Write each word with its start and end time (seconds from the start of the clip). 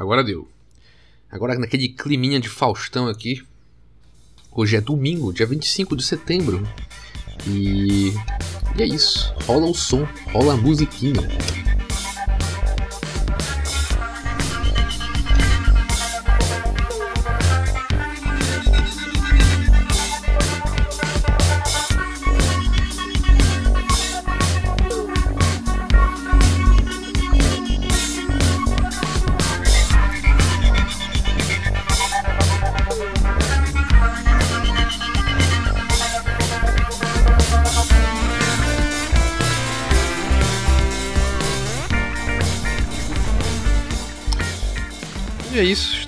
Agora 0.00 0.24
deu. 0.24 0.48
Agora 1.30 1.58
naquele 1.58 1.90
climinha 1.90 2.40
de 2.40 2.48
Faustão 2.48 3.06
aqui. 3.06 3.46
Hoje 4.50 4.74
é 4.74 4.80
domingo, 4.80 5.30
dia 5.30 5.44
25 5.44 5.94
de 5.94 6.02
setembro. 6.02 6.66
E, 7.46 8.14
e 8.78 8.82
é 8.82 8.86
isso. 8.86 9.30
Rola 9.44 9.66
o 9.66 9.74
som, 9.74 10.08
rola 10.32 10.54
a 10.54 10.56
musiquinha. 10.56 11.20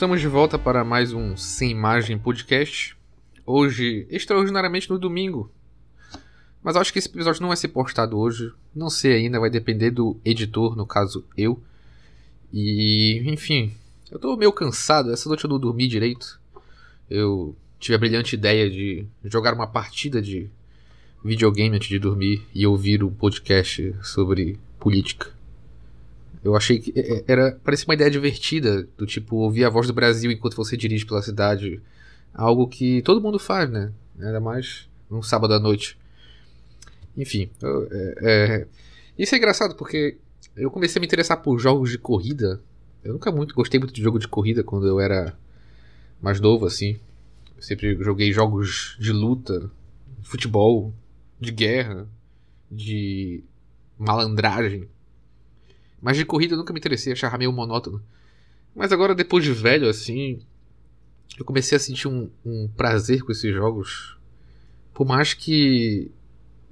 Estamos 0.02 0.20
de 0.20 0.27
volta 0.27 0.59
para 0.59 0.83
mais 0.83 1.12
um 1.12 1.37
Sem 1.37 1.70
Imagem 1.70 2.19
Podcast. 2.19 2.97
Hoje, 3.47 4.05
extraordinariamente 4.11 4.91
no 4.91 4.98
domingo. 4.98 5.48
Mas 6.61 6.75
acho 6.75 6.92
que 6.92 6.98
esse 6.98 7.09
episódio 7.09 7.41
não 7.41 7.47
vai 7.47 7.56
ser 7.56 7.69
postado 7.69 8.19
hoje. 8.19 8.52
Não 8.75 8.91
sei 8.91 9.12
ainda, 9.15 9.38
vai 9.38 9.48
depender 9.48 9.92
do 9.92 10.19
editor, 10.25 10.75
no 10.75 10.84
caso 10.84 11.25
eu. 11.38 11.62
E, 12.52 13.23
enfim, 13.27 13.73
eu 14.11 14.19
tô 14.19 14.37
meio 14.37 14.52
cansado. 14.52 15.12
Essa 15.12 15.28
noite 15.28 15.45
eu 15.45 15.51
não 15.51 15.61
dormi 15.61 15.87
direito. 15.87 16.41
Eu 17.09 17.55
tive 17.78 17.94
a 17.94 17.98
brilhante 17.98 18.34
ideia 18.34 18.69
de 18.69 19.06
jogar 19.27 19.55
uma 19.55 19.69
partida 19.69 20.20
de 20.20 20.50
videogame 21.25 21.77
antes 21.77 21.89
de 21.89 22.00
dormir 22.00 22.44
e 22.53 22.66
ouvir 22.66 23.05
um 23.05 23.14
podcast 23.14 23.94
sobre 24.03 24.59
política. 24.81 25.33
Eu 26.42 26.56
achei 26.56 26.80
que 26.80 26.92
é, 26.98 27.18
é, 27.18 27.24
era 27.26 27.52
parecia 27.62 27.86
uma 27.86 27.94
ideia 27.94 28.10
divertida, 28.10 28.88
do 28.96 29.06
tipo 29.06 29.36
ouvir 29.36 29.64
a 29.64 29.70
voz 29.70 29.86
do 29.86 29.92
Brasil 29.92 30.30
enquanto 30.30 30.56
você 30.56 30.76
dirige 30.76 31.06
pela 31.06 31.22
cidade, 31.22 31.80
algo 32.34 32.66
que 32.66 33.00
todo 33.02 33.20
mundo 33.20 33.38
faz, 33.38 33.70
né? 33.70 33.92
Ainda 34.18 34.40
mais 34.40 34.88
num 35.08 35.22
sábado 35.22 35.54
à 35.54 35.60
noite. 35.60 35.96
Enfim, 37.16 37.50
eu, 37.60 37.88
é, 37.90 38.14
é, 38.22 38.66
isso 39.18 39.34
é 39.34 39.38
engraçado 39.38 39.76
porque 39.76 40.18
eu 40.56 40.70
comecei 40.70 40.98
a 40.98 41.00
me 41.00 41.06
interessar 41.06 41.42
por 41.42 41.58
jogos 41.58 41.90
de 41.90 41.98
corrida. 41.98 42.60
Eu 43.04 43.12
nunca 43.12 43.30
muito 43.30 43.54
gostei 43.54 43.78
muito 43.78 43.92
de 43.92 44.02
jogo 44.02 44.18
de 44.18 44.28
corrida 44.28 44.64
quando 44.64 44.86
eu 44.86 44.98
era 44.98 45.36
mais 46.20 46.40
novo 46.40 46.66
assim. 46.66 46.98
Eu 47.56 47.62
sempre 47.62 47.96
joguei 48.02 48.32
jogos 48.32 48.96
de 48.98 49.12
luta, 49.12 49.70
de 50.18 50.28
futebol, 50.28 50.92
de 51.38 51.52
guerra, 51.52 52.08
de 52.70 53.44
malandragem. 53.98 54.88
Mas 56.03 56.17
de 56.17 56.25
corrida 56.25 56.55
eu 56.55 56.58
nunca 56.58 56.72
me 56.72 56.81
interessei, 56.81 57.12
achava 57.12 57.39
meio 57.39 57.53
monótono. 57.53 58.03
Mas 58.75 58.91
agora, 58.91 59.14
depois 59.14 59.45
de 59.45 59.53
velho, 59.53 59.89
assim, 59.89 60.41
eu 61.39 61.44
comecei 61.44 61.77
a 61.77 61.81
sentir 61.81 62.09
um, 62.09 62.28
um 62.44 62.69
prazer 62.77 63.22
com 63.22 63.31
esses 63.31 63.55
jogos. 63.55 64.19
Por 64.92 65.06
mais 65.06 65.33
que. 65.33 66.11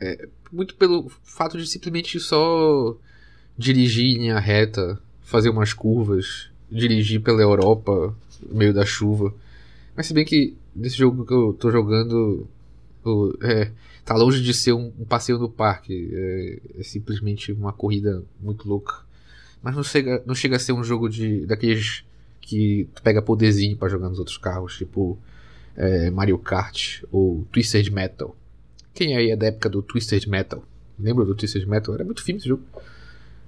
É, 0.01 0.29
muito 0.51 0.75
pelo 0.75 1.09
fato 1.23 1.57
de 1.57 1.67
simplesmente 1.67 2.19
só 2.19 2.97
dirigir 3.57 4.17
em 4.17 4.19
linha 4.19 4.39
reta, 4.41 4.99
fazer 5.21 5.51
umas 5.51 5.73
curvas, 5.73 6.51
dirigir 6.71 7.21
pela 7.21 7.41
Europa 7.41 8.15
no 8.43 8.55
meio 8.57 8.75
da 8.75 8.85
chuva. 8.85 9.33
Mas 9.95 10.07
se 10.07 10.15
bem 10.15 10.25
que 10.25 10.57
nesse 10.75 10.97
jogo 10.97 11.25
que 11.25 11.33
eu 11.33 11.53
tô 11.53 11.71
jogando, 11.71 12.49
é, 13.43 13.71
tá 14.05 14.15
longe 14.15 14.43
de 14.43 14.53
ser 14.55 14.73
um, 14.73 14.93
um 14.99 15.05
passeio 15.05 15.39
no 15.39 15.49
parque. 15.49 16.11
É, 16.13 16.81
é, 16.81 16.83
simplesmente 16.83 17.53
uma 17.53 17.73
corrida 17.73 18.23
muito 18.41 18.69
louca. 18.69 19.10
Mas 19.63 19.77
não 19.77 19.83
chega, 19.83 20.23
não 20.27 20.35
chega 20.35 20.57
a 20.57 20.59
ser 20.59 20.73
um 20.73 20.83
jogo 20.83 21.09
de 21.09 21.47
daqueles 21.47 22.05
que 22.41 22.89
tu 22.95 23.03
pega 23.03 23.21
poderzinho 23.21 23.77
para 23.77 23.89
jogar 23.89 24.09
nos 24.09 24.19
outros 24.19 24.39
carros, 24.39 24.77
tipo 24.77 25.19
é, 25.77 26.11
Mario 26.11 26.39
Kart 26.39 27.03
ou 27.13 27.47
Twisted 27.53 27.91
Metal. 27.91 28.35
Quem 28.95 29.17
aí 29.17 29.31
é 29.31 29.37
da 29.37 29.47
época 29.47 29.69
do 29.69 29.83
Twisted 29.83 30.27
Metal? 30.27 30.63
Lembra 30.99 31.25
do 31.25 31.35
Twisted 31.35 31.67
Metal? 31.67 31.95
Era 31.95 32.05
muito 32.05 32.23
firme 32.23 32.39
esse 32.39 32.49
jogo. 32.49 32.63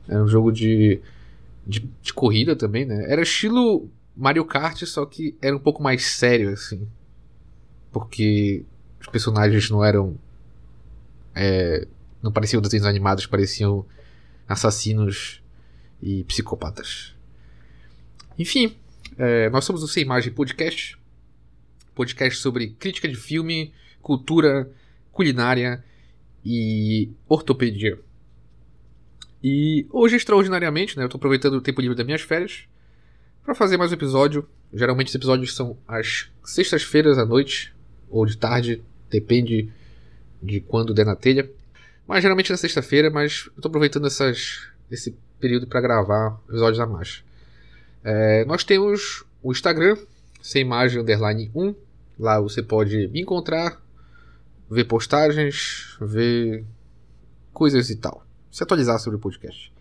Era 0.08 0.22
um 0.22 0.28
jogo 0.28 0.52
de, 0.52 1.00
de, 1.66 1.88
de 2.02 2.12
corrida 2.12 2.54
também, 2.54 2.84
né? 2.84 3.04
Era 3.10 3.22
estilo 3.22 3.88
Mario 4.16 4.44
Kart, 4.44 4.82
só 4.84 5.04
que 5.06 5.36
era 5.40 5.56
um 5.56 5.60
pouco 5.60 5.82
mais 5.82 6.04
sério, 6.06 6.50
assim. 6.50 6.86
Porque 7.90 8.64
os 9.00 9.08
personagens 9.08 9.68
não 9.68 9.84
eram. 9.84 10.16
É, 11.34 11.86
não 12.22 12.30
pareciam 12.30 12.62
desenhos 12.62 12.86
animados, 12.86 13.26
pareciam 13.26 13.84
assassinos 14.48 15.41
e 16.02 16.24
psicopatas. 16.24 17.14
Enfim, 18.38 18.76
é, 19.16 19.48
nós 19.50 19.64
somos 19.64 19.82
o 19.82 19.88
Sem 19.88 20.02
Imagem 20.02 20.32
Podcast, 20.32 20.98
podcast 21.94 22.40
sobre 22.40 22.70
crítica 22.70 23.06
de 23.08 23.14
filme, 23.14 23.72
cultura, 24.00 24.70
culinária 25.12 25.84
e 26.44 27.10
ortopedia. 27.28 27.98
E 29.42 29.86
hoje, 29.90 30.16
extraordinariamente, 30.16 30.96
né, 30.96 31.02
eu 31.02 31.06
estou 31.06 31.18
aproveitando 31.18 31.54
o 31.54 31.60
tempo 31.60 31.80
livre 31.80 31.96
das 31.96 32.06
minhas 32.06 32.22
férias 32.22 32.64
para 33.44 33.54
fazer 33.54 33.76
mais 33.76 33.90
um 33.90 33.94
episódio. 33.94 34.48
Geralmente 34.72 35.08
os 35.08 35.14
episódios 35.14 35.54
são 35.54 35.76
às 35.86 36.30
sextas-feiras 36.44 37.18
à 37.18 37.26
noite 37.26 37.74
ou 38.08 38.24
de 38.24 38.36
tarde, 38.36 38.82
depende 39.10 39.68
de 40.42 40.60
quando 40.60 40.94
der 40.94 41.04
na 41.04 41.16
telha. 41.16 41.50
Mas 42.06 42.22
geralmente 42.22 42.50
na 42.50 42.56
sexta-feira, 42.56 43.10
mas 43.10 43.46
eu 43.46 43.52
estou 43.56 43.68
aproveitando 43.68 44.06
essas, 44.06 44.66
esse 44.90 45.14
período 45.42 45.66
para 45.66 45.80
gravar 45.80 46.40
episódios 46.48 46.78
a 46.78 46.86
mais. 46.86 47.24
É, 48.04 48.44
nós 48.44 48.62
temos 48.62 49.24
o 49.42 49.50
Instagram, 49.50 49.96
sem 50.40 50.62
imagem 50.62 51.00
underline 51.00 51.50
1. 51.52 51.74
Lá 52.18 52.40
você 52.40 52.62
pode 52.62 53.08
me 53.08 53.20
encontrar, 53.20 53.82
ver 54.70 54.84
postagens, 54.84 55.96
ver 56.00 56.64
coisas 57.52 57.90
e 57.90 57.96
tal. 57.96 58.24
Se 58.52 58.62
atualizar 58.62 59.00
sobre 59.00 59.16
o 59.16 59.20
podcast. 59.20 59.72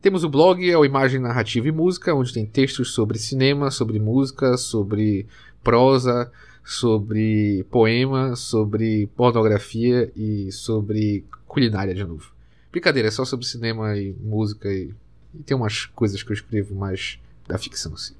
Temos 0.00 0.24
o 0.24 0.30
blog, 0.30 0.68
é 0.68 0.78
o 0.78 0.84
Imagem 0.84 1.20
Narrativa 1.20 1.68
e 1.68 1.72
Música, 1.72 2.14
onde 2.14 2.32
tem 2.32 2.46
textos 2.46 2.94
sobre 2.94 3.18
cinema, 3.18 3.70
sobre 3.70 3.98
música, 3.98 4.56
sobre 4.56 5.26
prosa, 5.62 6.30
sobre 6.64 7.66
poema, 7.70 8.34
sobre 8.34 9.08
pornografia 9.16 10.10
e 10.16 10.50
sobre 10.52 11.24
culinária 11.46 11.94
de 11.94 12.04
novo. 12.04 12.35
Brincadeira, 12.76 13.08
é 13.08 13.10
só 13.10 13.24
sobre 13.24 13.46
cinema 13.46 13.96
e 13.96 14.12
música 14.20 14.70
e, 14.70 14.92
e 15.34 15.42
tem 15.42 15.56
umas 15.56 15.86
coisas 15.86 16.22
que 16.22 16.30
eu 16.30 16.34
escrevo 16.34 16.74
mais 16.74 17.18
da 17.48 17.56
ficção, 17.56 17.94
assim. 17.94 18.14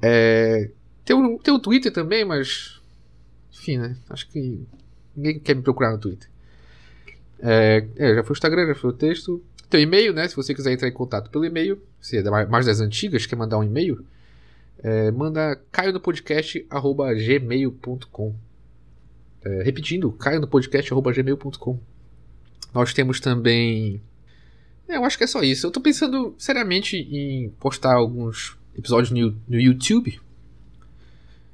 É, 0.00 0.70
tem, 1.04 1.14
um, 1.14 1.36
tem 1.36 1.52
o 1.52 1.58
Twitter 1.58 1.92
também, 1.92 2.24
mas. 2.24 2.80
Enfim, 3.52 3.76
né? 3.76 3.94
Acho 4.08 4.26
que 4.30 4.58
ninguém 5.14 5.38
quer 5.38 5.54
me 5.54 5.60
procurar 5.60 5.90
no 5.90 5.98
Twitter. 5.98 6.30
É, 7.40 7.86
é, 7.96 8.14
já 8.14 8.22
foi 8.22 8.32
o 8.32 8.38
Instagram, 8.38 8.68
já 8.68 8.74
foi 8.74 8.88
o 8.88 8.94
texto. 8.94 9.44
Tem 9.68 9.80
o 9.80 9.82
e-mail, 9.82 10.14
né? 10.14 10.26
Se 10.26 10.34
você 10.34 10.54
quiser 10.54 10.72
entrar 10.72 10.88
em 10.88 10.92
contato 10.92 11.28
pelo 11.28 11.44
e-mail, 11.44 11.78
se 12.00 12.16
é 12.16 12.46
mais 12.46 12.64
das 12.64 12.80
antigas, 12.80 13.26
quer 13.26 13.36
mandar 13.36 13.58
um 13.58 13.64
e-mail, 13.64 14.02
é, 14.78 15.10
manda 15.10 15.60
caio 15.70 15.92
no 15.92 16.00
podcast 16.00 16.64
arroba 16.70 17.12
gmail.com. 17.12 18.34
É, 19.44 19.62
repetindo, 19.62 20.10
caio 20.10 20.40
no 20.40 20.48
podcast 20.48 20.90
arroba 20.90 21.12
gmail.com. 21.12 21.91
Nós 22.74 22.94
temos 22.94 23.20
também. 23.20 24.00
É, 24.88 24.96
eu 24.96 25.04
acho 25.04 25.18
que 25.18 25.24
é 25.24 25.26
só 25.26 25.42
isso. 25.42 25.66
Eu 25.66 25.70
tô 25.70 25.80
pensando 25.80 26.34
seriamente 26.38 26.96
em 26.96 27.50
postar 27.60 27.94
alguns 27.94 28.56
episódios 28.76 29.10
no, 29.10 29.36
no 29.48 29.60
YouTube. 29.60 30.20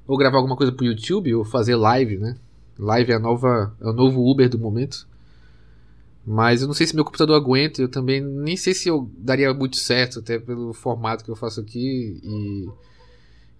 Ou 0.06 0.16
gravar 0.16 0.38
alguma 0.38 0.56
coisa 0.56 0.72
pro 0.72 0.86
YouTube, 0.86 1.34
ou 1.34 1.44
fazer 1.44 1.76
live, 1.76 2.16
né? 2.16 2.36
Live 2.78 3.12
é, 3.12 3.16
a 3.16 3.18
nova, 3.18 3.76
é 3.80 3.86
o 3.86 3.92
novo 3.92 4.30
Uber 4.30 4.48
do 4.48 4.58
momento. 4.58 5.06
Mas 6.24 6.62
eu 6.62 6.66
não 6.66 6.74
sei 6.74 6.86
se 6.86 6.94
meu 6.94 7.04
computador 7.04 7.36
aguenta. 7.36 7.82
Eu 7.82 7.88
também 7.88 8.20
nem 8.20 8.56
sei 8.56 8.74
se 8.74 8.88
eu 8.88 9.10
daria 9.18 9.52
muito 9.52 9.76
certo, 9.76 10.20
até 10.20 10.38
pelo 10.38 10.72
formato 10.72 11.24
que 11.24 11.30
eu 11.30 11.36
faço 11.36 11.60
aqui. 11.60 12.20
E. 12.22 12.68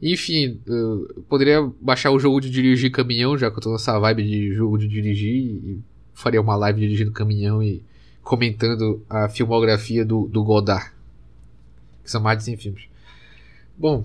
Enfim, 0.01 0.61
eu 0.65 1.25
poderia 1.29 1.61
baixar 1.81 2.13
o 2.13 2.21
jogo 2.21 2.41
de 2.41 2.49
dirigir 2.51 2.93
caminhão, 2.93 3.37
já 3.37 3.51
que 3.51 3.57
eu 3.57 3.63
tô 3.63 3.73
nessa 3.73 3.99
vibe 3.99 4.23
de 4.23 4.55
jogo 4.55 4.79
de 4.79 4.87
dirigir. 4.87 5.35
E 5.35 5.83
faria 6.19 6.41
uma 6.41 6.57
live 6.57 6.81
dirigindo 6.81 7.13
caminhão 7.13 7.63
e 7.63 7.81
comentando 8.23 9.01
a 9.09 9.29
filmografia 9.29 10.05
do, 10.05 10.27
do 10.27 10.43
Godard. 10.43 10.91
Que 12.03 12.11
são 12.11 12.21
mais 12.21 12.39
de 12.39 12.45
100 12.45 12.57
filmes. 12.57 12.89
Bom, 13.77 14.05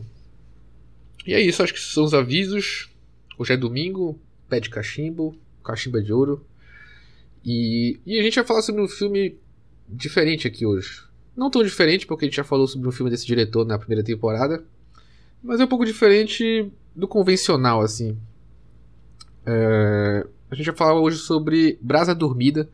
e 1.25 1.33
é 1.33 1.41
isso. 1.41 1.63
Acho 1.63 1.73
que 1.73 1.79
são 1.79 2.03
os 2.03 2.13
avisos. 2.13 2.91
Hoje 3.35 3.53
é 3.53 3.57
domingo, 3.57 4.19
pé 4.47 4.59
de 4.59 4.69
cachimbo, 4.69 5.35
cachimbo 5.63 5.99
de 6.03 6.13
ouro. 6.13 6.45
E, 7.43 7.99
e 8.05 8.19
a 8.19 8.21
gente 8.21 8.35
vai 8.35 8.45
falar 8.45 8.61
sobre 8.61 8.83
um 8.83 8.87
filme 8.87 9.35
diferente 9.89 10.47
aqui 10.47 10.67
hoje. 10.67 11.01
Não 11.35 11.49
tão 11.49 11.63
diferente, 11.63 12.05
porque 12.05 12.25
a 12.25 12.27
gente 12.27 12.37
já 12.37 12.43
falou 12.43 12.67
sobre 12.67 12.87
um 12.87 12.91
filme 12.91 13.09
desse 13.09 13.25
diretor 13.25 13.65
na 13.65 13.79
primeira 13.79 14.03
temporada. 14.03 14.63
Mas 15.41 15.59
é 15.59 15.63
um 15.63 15.67
pouco 15.67 15.83
diferente 15.83 16.71
do 16.95 17.07
convencional, 17.07 17.81
assim. 17.81 18.15
É... 19.47 20.27
A 20.53 20.55
gente 20.55 20.67
vai 20.67 20.75
falar 20.75 20.99
hoje 20.99 21.17
sobre 21.17 21.79
Brasa 21.81 22.13
Dormida, 22.13 22.69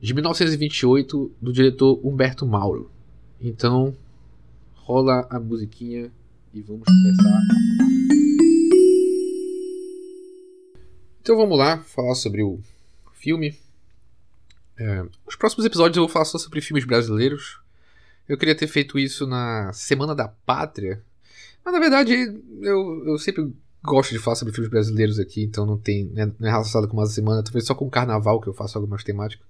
de 0.00 0.14
1928, 0.14 1.32
do 1.42 1.52
diretor 1.52 2.00
Humberto 2.06 2.46
Mauro. 2.46 2.92
Então, 3.40 3.92
rola 4.72 5.26
a 5.28 5.40
musiquinha 5.40 6.12
e 6.54 6.62
vamos 6.62 6.84
começar. 6.84 7.40
Então 11.20 11.36
vamos 11.36 11.58
lá 11.58 11.78
falar 11.78 12.14
sobre 12.14 12.44
o 12.44 12.60
filme. 13.12 13.58
É, 14.78 15.04
os 15.26 15.34
próximos 15.34 15.66
episódios 15.66 15.96
eu 15.96 16.04
vou 16.04 16.08
falar 16.08 16.26
só 16.26 16.38
sobre 16.38 16.60
filmes 16.60 16.84
brasileiros. 16.84 17.58
Eu 18.28 18.38
queria 18.38 18.54
ter 18.54 18.68
feito 18.68 18.96
isso 18.96 19.26
na 19.26 19.72
Semana 19.72 20.14
da 20.14 20.28
Pátria. 20.28 21.02
Mas 21.64 21.74
na 21.74 21.80
verdade 21.80 22.14
eu, 22.60 23.04
eu 23.06 23.18
sempre 23.18 23.52
gosto 23.84 24.10
de 24.10 24.18
falar 24.18 24.36
sobre 24.36 24.54
filmes 24.54 24.70
brasileiros 24.70 25.18
aqui, 25.18 25.42
então 25.42 25.66
não 25.66 25.76
tem. 25.76 26.04
Não 26.14 26.22
é, 26.22 26.26
não 26.26 26.48
é 26.48 26.50
relacionado 26.50 26.88
com 26.88 26.96
uma 26.96 27.06
semana, 27.06 27.42
talvez 27.42 27.66
só 27.66 27.74
com 27.74 27.86
o 27.86 27.90
carnaval 27.90 28.40
que 28.40 28.48
eu 28.48 28.54
faço 28.54 28.78
algo 28.78 28.88
mais 28.88 29.02
temático. 29.02 29.44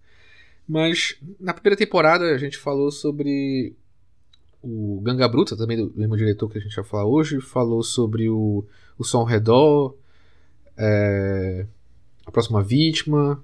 Mas 0.66 1.16
na 1.38 1.52
primeira 1.52 1.76
temporada 1.76 2.24
a 2.24 2.38
gente 2.38 2.56
falou 2.56 2.90
sobre 2.90 3.74
o 4.62 5.00
Ganga 5.00 5.28
Bruta, 5.28 5.56
também 5.56 5.76
do 5.76 5.92
mesmo 5.96 6.16
diretor 6.16 6.48
que 6.48 6.58
a 6.58 6.60
gente 6.60 6.74
vai 6.74 6.84
falar 6.84 7.04
hoje. 7.04 7.40
Falou 7.40 7.82
sobre 7.82 8.28
o, 8.28 8.64
o 8.96 9.04
Som 9.04 9.18
ao 9.18 9.24
Redor, 9.24 9.96
é, 10.76 11.66
A 12.24 12.30
Próxima 12.30 12.62
Vítima, 12.62 13.42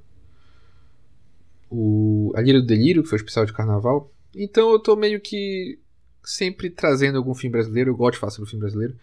o 1.71 2.33
A 2.35 2.43
do 2.43 2.65
Delírio, 2.65 3.03
que 3.03 3.09
foi 3.09 3.17
o 3.17 3.21
especial 3.21 3.45
de 3.45 3.53
carnaval. 3.53 4.13
Então 4.35 4.71
eu 4.71 4.79
tô 4.79 4.95
meio 4.95 5.21
que 5.21 5.79
sempre 6.25 6.71
trazendo 6.71 7.19
algum 7.19 7.35
filme 7.35 7.53
brasileiro. 7.53 7.91
Eu 7.91 7.97
gosto 7.97 8.15
de 8.15 8.21
falar 8.21 8.31
sobre 8.31 8.47
o 8.47 8.51
filme 8.51 8.61
brasileiro. 8.61 8.97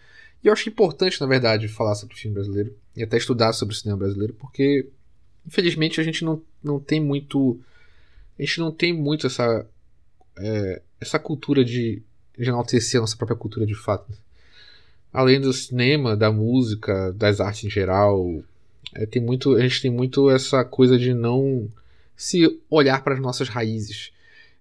E 0.46 0.48
eu 0.48 0.54
acho 0.54 0.70
importante, 0.70 1.20
na 1.20 1.26
verdade, 1.26 1.68
falar 1.68 1.96
sobre 1.96 2.14
o 2.14 2.18
filme 2.18 2.36
brasileiro 2.36 2.78
e 2.96 3.02
até 3.02 3.18
estudar 3.18 3.52
sobre 3.52 3.74
o 3.74 3.78
cinema 3.78 3.98
brasileiro, 3.98 4.36
porque 4.36 4.88
infelizmente 5.44 6.00
a 6.00 6.04
gente 6.04 6.24
não, 6.24 6.40
não 6.64 6.80
tem 6.80 7.02
muito. 7.02 7.60
A 8.38 8.44
gente 8.44 8.60
não 8.60 8.72
tem 8.72 8.94
muito 8.94 9.26
essa. 9.26 9.68
É, 10.38 10.84
essa 11.02 11.18
cultura 11.18 11.66
de, 11.66 12.04
de 12.38 12.50
enaltecer 12.50 13.00
a 13.00 13.02
nossa 13.02 13.18
própria 13.18 13.36
cultura 13.36 13.66
de 13.66 13.74
fato. 13.74 14.14
Além 15.12 15.42
do 15.42 15.52
cinema, 15.52 16.16
da 16.16 16.32
música, 16.32 17.12
das 17.14 17.40
artes 17.40 17.64
em 17.64 17.70
geral, 17.70 18.44
é, 18.94 19.06
tem 19.08 19.22
muito, 19.24 19.56
a 19.56 19.62
gente 19.62 19.82
tem 19.82 19.90
muito 19.90 20.30
essa 20.30 20.64
coisa 20.64 20.96
de 20.96 21.12
não 21.12 21.68
se 22.16 22.62
olhar 22.70 23.04
para 23.04 23.16
as 23.16 23.20
nossas 23.20 23.50
raízes. 23.50 24.12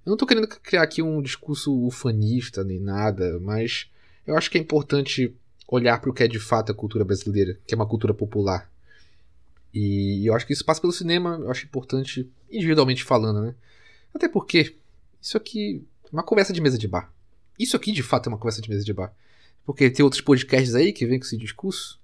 Eu 0.07 0.11
não 0.11 0.15
estou 0.15 0.27
querendo 0.27 0.49
criar 0.49 0.83
aqui 0.83 1.03
um 1.03 1.21
discurso 1.21 1.75
ufanista 1.87 2.65
nem 2.65 2.81
nada, 2.81 3.39
mas 3.39 3.91
eu 4.27 4.35
acho 4.35 4.51
que 4.51 4.57
é 4.57 4.61
importante 4.61 5.35
olhar 5.69 6.01
para 6.01 6.11
o 6.11 6.13
que 6.13 6.23
é 6.23 6.29
de 6.29 6.39
fato 6.39 6.73
a 6.73 6.75
cultura 6.75 7.05
brasileira, 7.05 7.59
que 7.67 7.75
é 7.75 7.77
uma 7.77 7.87
cultura 7.87 8.13
popular. 8.15 8.71
E 9.73 10.29
eu 10.29 10.35
acho 10.35 10.47
que 10.47 10.53
isso 10.53 10.65
passa 10.65 10.81
pelo 10.81 10.93
cinema, 10.93 11.39
eu 11.41 11.51
acho 11.51 11.65
importante, 11.65 12.31
individualmente 12.51 13.03
falando, 13.03 13.43
né? 13.43 13.55
Até 14.15 14.29
porque 14.29 14.77
isso 15.21 15.37
aqui 15.37 15.85
é 16.05 16.09
uma 16.13 16.23
conversa 16.23 16.53
de 16.53 16.61
mesa 16.61 16.79
de 16.79 16.87
bar. 16.87 17.13
Isso 17.59 17.77
aqui 17.77 17.91
de 17.91 18.03
fato 18.03 18.29
é 18.29 18.33
uma 18.33 18.39
conversa 18.39 18.63
de 18.63 18.69
mesa 18.69 18.85
de 18.85 18.93
bar. 18.93 19.13
Porque 19.65 19.91
tem 19.91 20.05
outros 20.05 20.21
podcasts 20.21 20.75
aí 20.75 20.93
que 20.93 21.07
vêm 21.07 21.19
com 21.19 21.25
esse 21.25 21.37
discurso. 21.37 22.01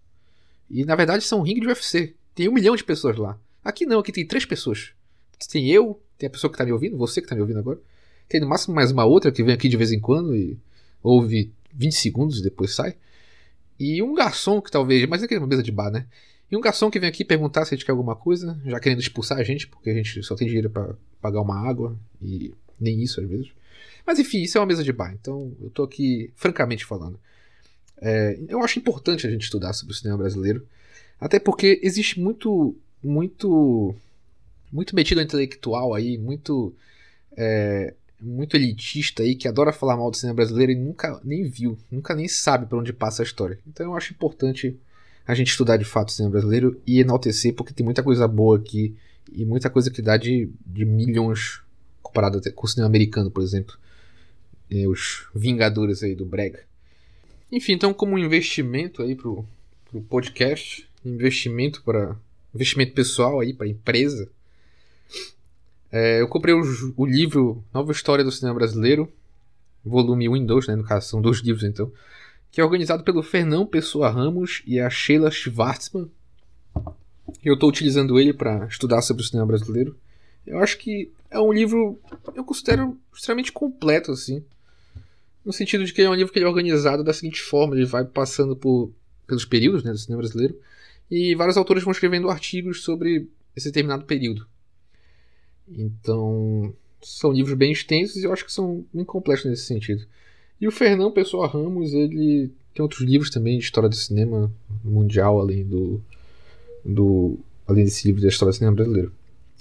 E 0.69 0.85
na 0.85 0.97
verdade 0.97 1.23
são 1.25 1.41
um 1.41 1.43
ringue 1.43 1.61
de 1.61 1.69
UFC. 1.69 2.15
Tem 2.35 2.49
um 2.49 2.53
milhão 2.53 2.75
de 2.75 2.83
pessoas 2.83 3.17
lá. 3.17 3.39
Aqui 3.63 3.87
não, 3.87 4.01
aqui 4.01 4.11
tem 4.11 4.27
três 4.27 4.45
pessoas. 4.45 4.93
Tem 5.51 5.71
eu, 5.71 6.01
tem 6.19 6.27
a 6.27 6.31
pessoa 6.31 6.51
que 6.51 6.59
tá 6.59 6.65
me 6.65 6.73
ouvindo, 6.73 6.97
você 6.97 7.21
que 7.21 7.29
tá 7.29 7.35
me 7.35 7.41
ouvindo 7.41 7.59
agora. 7.59 7.79
Tem 8.29 8.41
no 8.41 8.49
máximo 8.49 8.75
mais 8.75 8.91
uma 8.91 9.05
outra 9.05 9.31
que 9.31 9.43
vem 9.43 9.55
aqui 9.55 9.69
de 9.69 9.77
vez 9.77 9.93
em 9.93 10.01
quando 10.01 10.35
e 10.35 10.59
ouve 11.03 11.53
20 11.73 11.93
segundos 11.93 12.39
e 12.39 12.43
depois 12.43 12.75
sai. 12.75 12.97
E 13.81 14.03
um 14.03 14.15
garçom 14.15 14.61
que 14.61 14.71
talvez, 14.71 15.09
mas 15.09 15.23
é 15.23 15.39
uma 15.39 15.47
mesa 15.47 15.63
de 15.63 15.73
bar, 15.73 15.91
né? 15.91 16.07
E 16.51 16.57
um 16.57 16.61
garçom 16.61 16.91
que 16.91 17.01
vem 17.01 17.09
aqui 17.09 17.25
perguntar 17.25 17.65
se 17.65 17.73
a 17.73 17.77
gente 17.77 17.87
quer 17.87 17.93
alguma 17.93 18.15
coisa, 18.15 18.61
já 18.67 18.79
querendo 18.79 19.01
expulsar 19.01 19.39
a 19.39 19.43
gente, 19.43 19.67
porque 19.67 19.89
a 19.89 19.95
gente 19.95 20.23
só 20.23 20.37
tem 20.37 20.47
dinheiro 20.47 20.69
para 20.69 20.95
pagar 21.19 21.41
uma 21.41 21.59
água 21.59 21.97
e 22.21 22.53
nem 22.79 23.03
isso 23.03 23.23
às 23.23 23.27
vezes. 23.27 23.49
Mas 24.07 24.19
enfim, 24.19 24.43
isso 24.43 24.59
é 24.59 24.61
uma 24.61 24.67
mesa 24.67 24.85
de 24.85 24.93
bar, 24.93 25.15
então 25.19 25.57
eu 25.63 25.71
tô 25.71 25.83
aqui 25.83 26.31
francamente 26.37 26.85
falando. 26.85 27.19
É, 28.03 28.39
eu 28.49 28.63
acho 28.63 28.79
importante 28.79 29.27
a 29.27 29.31
gente 29.31 29.45
estudar 29.45 29.73
sobre 29.73 29.95
o 29.95 29.97
cinema 29.97 30.19
brasileiro, 30.19 30.67
até 31.19 31.39
porque 31.39 31.81
existe 31.83 32.21
muito, 32.21 32.77
muito, 33.03 33.95
muito 34.71 34.95
metido 34.95 35.23
intelectual 35.23 35.95
aí, 35.95 36.19
muito 36.19 36.75
é, 37.35 37.95
muito 38.21 38.57
elitista 38.57 39.23
aí 39.23 39.35
que 39.35 39.49
adora 39.49 39.73
falar 39.73 39.97
mal 39.97 40.11
do 40.11 40.17
cinema 40.17 40.37
brasileiro 40.37 40.73
e 40.73 40.75
nunca 40.75 41.21
nem 41.25 41.45
viu, 41.45 41.79
nunca 41.91 42.15
nem 42.15 42.29
sabe 42.29 42.67
para 42.67 42.79
onde 42.79 42.93
passa 42.93 43.23
a 43.23 43.25
história. 43.25 43.59
Então 43.67 43.87
eu 43.87 43.97
acho 43.97 44.13
importante 44.13 44.79
a 45.27 45.35
gente 45.35 45.49
estudar 45.49 45.77
de 45.77 45.85
fato 45.85 46.09
o 46.09 46.13
cinema 46.13 46.33
brasileiro 46.33 46.81
e 46.87 47.01
enaltecer, 47.01 47.55
porque 47.55 47.73
tem 47.73 47.85
muita 47.85 48.03
coisa 48.03 48.27
boa 48.27 48.59
aqui 48.59 48.97
e 49.33 49.45
muita 49.45 49.71
coisa 49.71 49.91
que 49.91 50.03
dá 50.03 50.17
de, 50.17 50.51
de 50.67 50.85
milhões 50.85 51.61
comparado 52.03 52.41
com 52.53 52.67
o 52.67 52.69
cinema 52.69 52.89
americano, 52.89 53.31
por 53.31 53.43
exemplo. 53.43 53.77
E 54.69 54.87
os 54.87 55.27
Vingadores 55.35 56.03
aí 56.03 56.15
do 56.15 56.25
Brega. 56.25 56.65
Enfim, 57.51 57.73
então 57.73 57.93
como 57.93 58.19
investimento 58.19 59.03
aí 59.03 59.15
pro, 59.15 59.45
pro 59.91 60.01
podcast, 60.03 60.89
investimento 61.05 61.83
para 61.83 62.17
investimento 62.55 62.93
pessoal 62.93 63.41
aí 63.41 63.53
para 63.53 63.69
empresa, 63.69 64.29
é, 65.93 66.21
eu 66.21 66.29
comprei 66.29 66.55
o, 66.55 66.63
o, 66.97 67.05
livro 67.05 67.65
Nova 67.75 67.91
História 67.91 68.25
do 68.25 68.31
Cinema 68.31 68.55
Brasileiro, 68.55 69.13
volume 69.85 70.29
1 70.29 70.37
e 70.37 70.47
2, 70.47 70.67
né, 70.69 70.77
no 70.77 70.85
caso 70.85 71.09
são 71.09 71.21
dois 71.21 71.39
livros 71.39 71.65
então, 71.65 71.91
que 72.51 72.61
é 72.61 72.65
organizado 72.65 73.03
pelo 73.03 73.23
Fernão 73.23 73.67
Pessoa 73.67 74.09
Ramos 74.09 74.63
e 74.67 74.79
a 74.79 74.89
Sheila 74.89 75.31
Schwartzman. 75.31 76.11
Eu 77.45 77.55
estou 77.55 77.69
utilizando 77.69 78.19
ele 78.19 78.33
para 78.33 78.67
estudar 78.67 79.03
sobre 79.03 79.23
o 79.23 79.27
cinema 79.27 79.47
brasileiro. 79.47 79.97
Eu 80.47 80.59
acho 80.59 80.79
que 80.79 81.11
é 81.31 81.39
um 81.39 81.53
livro, 81.53 81.99
eu 82.35 82.45
considero 82.45 82.99
extremamente 83.15 83.53
completo, 83.53 84.11
assim. 84.11 84.45
No 85.45 85.53
sentido 85.53 85.85
de 85.85 85.93
que 85.93 86.03
é 86.03 86.11
um 86.11 86.15
livro 86.15 86.33
que 86.33 86.39
ele 86.39 86.47
é 86.47 86.49
organizado 86.49 87.05
da 87.05 87.13
seguinte 87.13 87.41
forma: 87.41 87.75
ele 87.75 87.87
vai 87.87 88.05
passando 88.05 88.57
por, 88.57 88.93
pelos 89.27 89.45
períodos 89.45 89.85
né, 89.85 89.93
do 89.93 89.99
cinema 89.99 90.23
brasileiro, 90.23 90.59
e 91.11 91.35
vários 91.35 91.57
autores 91.57 91.85
vão 91.85 91.93
escrevendo 91.93 92.29
artigos 92.29 92.83
sobre 92.83 93.29
esse 93.55 93.69
determinado 93.69 94.05
período. 94.05 94.47
Então, 95.71 96.75
são 97.03 97.33
livros 97.33 97.57
bem 97.57 97.73
extensos 97.73 98.17
e 98.17 98.25
eu 98.25 98.33
acho 98.33 98.45
que 98.45 98.53
são 98.53 98.85
bem 98.93 99.05
completos 99.05 99.45
nesse 99.45 99.65
sentido. 99.65 100.05
E 100.61 100.69
o 100.69 100.73
Fernão 100.73 101.11
Pessoa 101.11 101.47
Ramos, 101.47 101.95
ele 101.95 102.51
tem 102.75 102.83
outros 102.83 103.01
livros 103.01 103.31
também 103.31 103.59
de 103.59 103.65
história 103.65 103.89
do 103.89 103.95
cinema 103.95 104.53
mundial, 104.85 105.41
além 105.41 105.65
do, 105.65 106.03
do 106.85 107.39
além 107.67 107.85
desse 107.85 108.07
livro 108.07 108.21
da 108.21 108.29
história 108.29 108.53
do 108.53 108.57
cinema 108.57 108.77
brasileiro. 108.77 109.13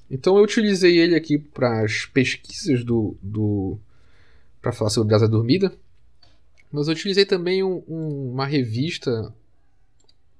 Então 0.10 0.38
eu 0.38 0.44
utilizei 0.44 0.98
ele 0.98 1.16
aqui 1.16 1.38
para 1.38 1.84
as 1.84 2.06
pesquisas 2.06 2.84
do, 2.84 3.16
do 3.22 3.78
para 4.62 4.72
falar 4.72 4.89
sobre 4.89 5.10
Brasa 5.10 5.28
Dormida, 5.28 5.72
mas 6.72 6.88
eu 6.88 6.94
utilizei 6.94 7.25
também 7.25 7.63
um, 7.63 7.84
um, 7.88 8.32
uma 8.32 8.46
revista, 8.46 9.34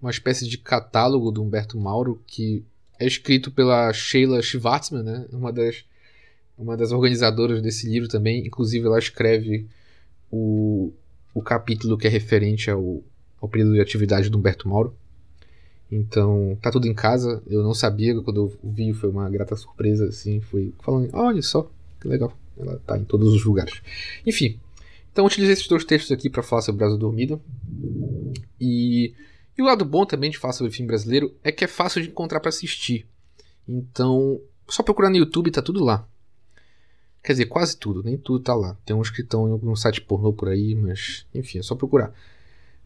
uma 0.02 0.12
espécie 0.12 0.48
de 0.48 0.58
catálogo 0.58 1.32
do 1.32 1.42
Humberto 1.42 1.80
Mauro 1.80 2.22
que 2.28 2.64
é 3.00 3.08
escrito 3.08 3.50
pela 3.50 3.91
Sheila 3.94 4.41
Schwartzman, 4.41 5.03
né? 5.03 5.25
uma, 5.32 5.53
das, 5.53 5.86
uma 6.58 6.75
das 6.75 6.91
organizadoras 6.91 7.62
desse 7.62 7.88
livro 7.88 8.10
também. 8.10 8.46
Inclusive, 8.46 8.86
ela 8.86 9.00
escreve 9.00 9.68
o, 10.29 10.91
o 11.34 11.41
capítulo 11.41 11.98
que 11.98 12.08
é 12.08 12.10
referente 12.10 12.70
ao, 12.70 13.01
ao 13.41 13.48
período 13.48 13.74
de 13.74 13.82
atividade 13.82 14.29
do 14.29 14.38
Humberto 14.38 14.68
Mauro. 14.68 14.94
Então, 15.91 16.58
tá 16.62 16.70
tudo 16.70 16.88
em 16.88 16.94
casa. 16.94 17.41
Eu 17.48 17.63
não 17.63 17.74
sabia, 17.74 18.20
quando 18.22 18.41
eu 18.41 18.72
vi, 18.72 18.94
foi 18.94 19.10
uma 19.10 19.29
grata 19.29 19.56
surpresa, 19.56 20.08
assim. 20.10 20.39
Fui 20.41 20.74
falando, 20.82 21.10
olha 21.13 21.41
só, 21.41 21.72
que 22.00 22.08
legal. 22.08 22.38
Ela 22.58 22.79
tá 22.86 22.98
em 22.98 23.06
todos 23.06 23.34
os 23.34 23.44
lugares. 23.46 23.82
Enfim, 24.25 24.60
então 25.12 25.25
utilizei 25.25 25.53
esses 25.53 25.68
dois 25.68 25.86
textos 25.86 26.12
aqui 26.12 26.29
para 26.29 26.44
falar 26.44 26.62
sobre 26.62 26.79
Brasa 26.79 26.98
Dormida. 26.98 27.39
E 28.60 29.13
e 29.60 29.62
o 29.62 29.66
lado 29.66 29.84
bom 29.84 30.06
também 30.06 30.32
de 30.32 30.38
falar 30.38 30.54
sobre 30.54 30.72
filme 30.72 30.88
brasileiro 30.88 31.36
é 31.44 31.51
que 31.51 31.66
é 31.66 31.68
fácil 31.68 32.01
de 32.01 32.08
encontrar 32.08 32.39
para 32.39 32.48
assistir. 32.48 33.06
Então, 33.68 34.39
só 34.70 34.82
procurar 34.82 35.10
no 35.10 35.18
YouTube 35.18 35.51
tá 35.51 35.62
tudo 35.62 35.84
lá. 35.84 36.08
Quer 37.22 37.34
dizer, 37.34 37.46
quase 37.48 37.75
tudo, 37.75 38.01
nem 38.01 38.18
tudo 38.18 38.42
tá 38.42 38.56
lá. 38.56 38.78
Tem 38.86 38.96
uns 38.96 39.10
que 39.10 39.22
estão 39.22 39.58
no 39.58 39.75
site 39.75 40.00
pornô 40.00 40.32
por 40.32 40.48
aí, 40.48 40.74
mas 40.75 41.25
enfim, 41.36 41.60
é 41.60 41.62
só 41.62 41.75
procurar. 41.75 42.13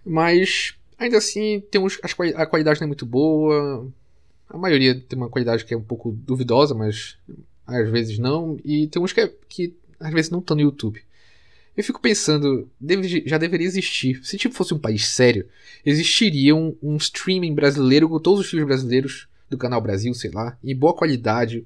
Mas 0.03 0.73
ainda 0.97 1.19
assim, 1.19 1.61
tem 1.69 1.79
uns, 1.79 1.99
a 2.35 2.45
qualidade 2.47 2.81
não 2.81 2.85
é 2.85 2.87
muito 2.87 3.05
boa. 3.05 3.87
A 4.49 4.57
maioria 4.57 4.99
tem 4.99 5.15
uma 5.15 5.29
qualidade 5.29 5.65
que 5.65 5.75
é 5.75 5.77
um 5.77 5.83
pouco 5.83 6.11
duvidosa, 6.11 6.73
mas 6.73 7.19
às 7.67 7.87
vezes 7.87 8.17
não. 8.17 8.57
E 8.65 8.87
tem 8.87 8.99
uns 8.99 9.13
que, 9.13 9.21
é, 9.21 9.31
que 9.47 9.75
às 9.99 10.11
vezes 10.11 10.31
não 10.31 10.39
estão 10.39 10.57
no 10.57 10.63
YouTube. 10.63 11.03
Eu 11.75 11.83
fico 11.83 11.99
pensando, 11.99 12.69
deve, 12.79 13.23
já 13.25 13.37
deveria 13.37 13.65
existir. 13.65 14.23
Se 14.23 14.37
tipo 14.37 14.53
fosse 14.53 14.73
um 14.73 14.79
país 14.79 15.07
sério, 15.07 15.47
existiria 15.83 16.55
um, 16.55 16.75
um, 16.81 16.97
streaming 16.97 17.55
brasileiro 17.55 18.07
com 18.07 18.19
todos 18.19 18.41
os 18.41 18.49
filmes 18.49 18.67
brasileiros 18.67 19.27
do 19.49 19.57
canal 19.57 19.81
Brasil, 19.81 20.13
sei 20.13 20.29
lá, 20.29 20.57
em 20.63 20.75
boa 20.75 20.93
qualidade. 20.93 21.65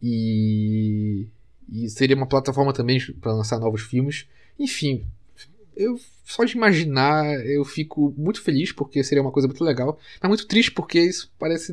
E, 0.00 1.26
e 1.68 1.88
seria 1.90 2.14
uma 2.14 2.28
plataforma 2.28 2.72
também 2.72 3.00
para 3.20 3.32
lançar 3.32 3.58
novos 3.58 3.82
filmes. 3.82 4.26
Enfim, 4.56 5.04
eu 5.76 5.98
só 6.24 6.44
de 6.44 6.56
imaginar 6.56 7.24
eu 7.46 7.64
fico 7.64 8.12
muito 8.16 8.42
feliz 8.42 8.70
porque 8.70 9.02
seria 9.02 9.22
uma 9.22 9.32
coisa 9.32 9.48
muito 9.48 9.64
legal, 9.64 9.98
mas 10.20 10.28
muito 10.28 10.46
triste 10.46 10.70
porque 10.70 11.00
isso 11.00 11.32
parece 11.38 11.72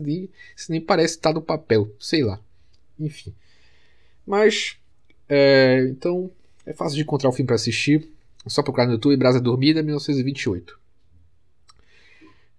isso 0.56 0.72
nem 0.72 0.80
parece 0.80 1.16
estar 1.16 1.34
no 1.34 1.42
papel, 1.42 1.92
sei 2.00 2.24
lá. 2.24 2.40
Enfim. 3.00 3.34
Mas 4.26 4.78
é, 5.30 5.88
então 5.90 6.32
é 6.66 6.74
fácil 6.74 6.96
de 6.96 7.04
encontrar 7.04 7.30
o 7.30 7.34
filme 7.34 7.48
para 7.48 7.56
assistir. 7.56 8.10
É 8.46 8.50
só 8.50 8.62
procurar 8.62 8.86
no 8.86 8.94
YouTube 8.94 9.18
Brasa 9.18 9.40
Dormida 9.40 9.82
1928. 9.82 10.80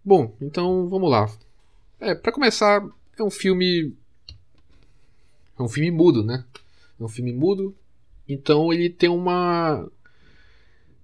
Bom, 0.04 0.34
então 0.40 0.88
vamos 0.88 1.10
lá. 1.10 1.30
É, 1.98 2.14
para 2.14 2.32
começar, 2.32 2.86
é 3.18 3.22
um 3.22 3.30
filme 3.30 3.94
é 5.58 5.62
um 5.62 5.68
filme 5.68 5.90
mudo, 5.90 6.22
né? 6.22 6.44
É 7.00 7.02
um 7.02 7.08
filme 7.08 7.32
mudo, 7.32 7.74
então 8.28 8.72
ele 8.72 8.90
tem 8.90 9.08
uma 9.08 9.88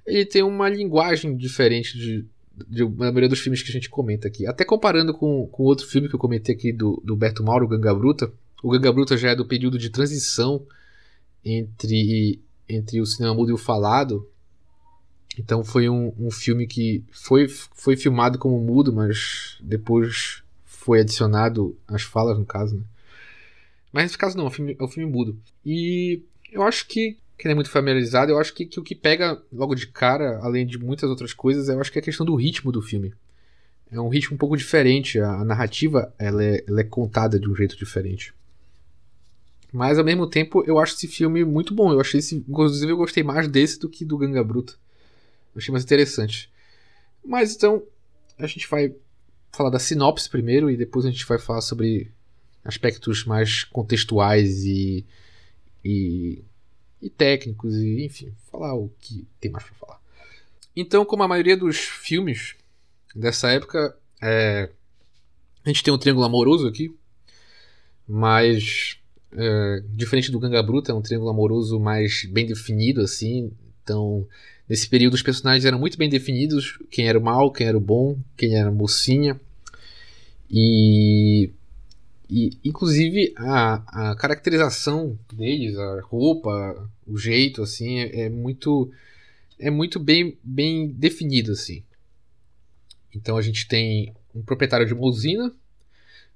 ele 0.07 0.25
tem 0.27 0.43
uma 0.43 0.69
linguagem 0.69 1.37
diferente 1.37 1.97
de, 1.97 2.27
de, 2.69 2.85
da 2.85 3.07
maioria 3.07 3.29
dos 3.29 3.41
filmes 3.41 3.63
que 3.63 3.71
a 3.71 3.73
gente 3.73 3.89
comenta 3.89 4.29
aqui. 4.29 4.47
Até 4.47 4.65
comparando 4.65 5.15
com, 5.15 5.47
com 5.47 5.63
outro 5.63 5.87
filme 5.87 6.09
que 6.09 6.15
eu 6.15 6.19
comentei 6.19 6.55
aqui 6.55 6.73
do, 6.73 7.03
do 7.05 7.19
Mauro, 7.43 7.69
Ganga 7.69 7.95
Bruta. 7.95 8.33
O 8.63 8.71
Ganga 8.71 8.93
Bruta 8.93 9.17
já 9.17 9.31
é 9.31 9.37
do 9.37 9.47
período 9.47 9.79
de 9.79 9.91
transição 9.91 10.67
entre, 11.45 12.41
entre 12.75 13.01
o 13.01 13.07
cinema 13.07 13.35
mudo 13.35 13.51
e 13.51 13.55
o 13.55 13.59
falado. 13.59 14.29
Então 15.39 15.65
foi 15.65 15.89
um, 15.89 16.13
um 16.19 16.31
filme 16.31 16.67
que 16.67 17.05
foi, 17.11 17.49
foi 17.49 17.97
filmado 17.97 18.39
como 18.39 18.59
mudo, 18.59 18.93
mas 18.93 19.59
depois 19.63 20.43
foi 20.65 21.01
adicionado 21.01 21.77
as 21.87 22.03
falas, 22.03 22.39
no 22.39 22.45
caso, 22.45 22.77
né? 22.77 22.85
Mas 23.93 24.05
nesse 24.05 24.19
caso 24.19 24.37
não, 24.37 24.45
é 24.45 24.49
um 24.49 24.51
filme, 24.51 24.77
é 24.79 24.83
um 24.83 24.89
filme 24.89 25.11
mudo. 25.11 25.39
E 25.65 26.23
eu 26.51 26.63
acho 26.63 26.87
que 26.87 27.19
quem 27.39 27.51
é 27.51 27.55
muito 27.55 27.71
familiarizado, 27.71 28.31
eu 28.31 28.39
acho 28.39 28.55
que, 28.55 28.65
que, 28.65 28.79
o 28.79 28.83
que 28.83 28.95
pega 28.95 29.43
logo 29.53 29.75
de 29.75 29.87
cara, 29.87 30.39
além 30.43 30.67
de 30.67 30.79
muitas 30.79 31.11
outras 31.11 31.33
coisas, 31.33 31.69
eu 31.69 31.81
acho 31.81 31.91
que 31.91 31.99
é 31.99 32.01
a 32.01 32.05
questão 32.05 32.25
do 32.25 32.35
ritmo 32.35 32.73
do 32.73 32.81
filme. 32.81 33.13
É 33.91 34.01
um 34.01 34.09
ritmo 34.09 34.35
um 34.35 34.39
pouco 34.39 34.57
diferente, 34.57 35.21
a, 35.21 35.41
a 35.41 35.45
narrativa 35.45 36.15
ela 36.19 36.43
é, 36.43 36.65
ela 36.67 36.81
é 36.81 36.85
contada 36.85 37.39
de 37.39 37.49
um 37.49 37.55
jeito 37.55 37.77
diferente. 37.77 38.33
Mas 39.73 39.99
ao 39.99 40.05
mesmo 40.05 40.27
tempo, 40.27 40.63
eu 40.67 40.79
acho 40.79 40.95
esse 40.95 41.09
filme 41.09 41.45
muito 41.45 41.75
bom. 41.75 41.93
Eu 41.93 42.01
achei 42.01 42.21
esse, 42.21 42.37
inclusive 42.37 42.93
eu 42.93 42.97
gostei 42.97 43.23
mais 43.23 43.49
desse 43.49 43.79
do 43.79 43.89
que 43.89 44.05
do 44.05 44.19
Ganga 44.19 44.45
Bruta. 44.45 44.75
Eu 45.55 45.59
achei 45.59 45.73
mais 45.73 45.85
interessante. 45.85 46.51
Mas 47.25 47.55
então, 47.55 47.83
a 48.39 48.47
gente 48.47 48.69
vai 48.69 48.95
falar 49.51 49.71
da 49.71 49.79
sinopse 49.79 50.29
primeiro 50.29 50.71
e 50.71 50.77
depois 50.77 51.07
a 51.07 51.11
gente 51.11 51.25
vai 51.25 51.39
falar 51.39 51.63
sobre 51.63 52.11
aspectos 52.65 53.25
mais 53.25 53.65
contextuais 53.65 54.65
e, 54.65 55.07
e 55.85 56.45
e 57.03 57.11
técnicos, 57.11 57.75
e 57.75 58.05
enfim, 58.05 58.33
falar 58.51 58.75
o 58.75 58.89
que 59.01 59.27
tem 59.41 59.51
mais 59.51 59.65
para 59.65 59.75
falar. 59.75 60.01
Então, 60.75 61.05
como 61.05 61.25
a 61.25 61.29
maioria 61.29 61.57
dos 61.57 61.77
filmes 61.77 62.55
dessa 63.15 63.51
época, 63.51 63.99
é, 64.23 64.71
a 65.65 65.69
gente 65.69 65.83
tem 65.83 65.93
um 65.93 65.99
triângulo 65.99 66.25
amoroso 66.25 66.69
aqui, 66.69 66.97
mas 68.07 68.99
é, 69.37 69.83
diferente 69.91 70.31
do 70.31 70.39
Ganga 70.39 70.63
Bruta, 70.63 70.93
é 70.93 70.95
um 70.95 71.03
triângulo 71.03 71.31
amoroso 71.31 71.79
mais 71.79 72.25
bem 72.25 72.47
definido, 72.47 73.01
assim. 73.01 73.51
Então, 73.83 74.27
nesse 74.69 74.89
período, 74.89 75.15
os 75.15 75.23
personagens 75.23 75.65
eram 75.65 75.79
muito 75.79 75.99
bem 75.99 76.09
definidos: 76.09 76.79
quem 76.91 77.09
era 77.09 77.19
o 77.19 77.23
mal, 77.23 77.51
quem 77.53 77.67
era 77.67 77.77
o 77.77 77.81
bom, 77.81 78.19
quem 78.37 78.57
era 78.57 78.69
a 78.69 78.73
mocinha. 78.73 79.41
E 80.51 81.51
e, 82.35 82.57
inclusive, 82.65 83.35
a, 83.37 84.11
a 84.13 84.17
caracterização 84.17 85.19
deles, 85.31 85.77
a 85.77 86.01
roupa, 86.01 86.89
o 87.07 87.19
jeito, 87.19 87.63
assim, 87.63 87.99
é, 87.99 88.23
é 88.23 88.29
muito 88.31 88.91
é 89.59 89.71
muito 89.71 90.01
bem, 90.01 90.39
bem 90.43 90.89
definido, 90.89 91.53
assim. 91.53 91.85
Então 93.15 93.37
a 93.37 93.43
gente 93.43 93.69
tem 93.69 94.15
um 94.35 94.43
proprietário 94.43 94.87
de 94.87 94.95
uma 94.95 95.05
usina, 95.05 95.55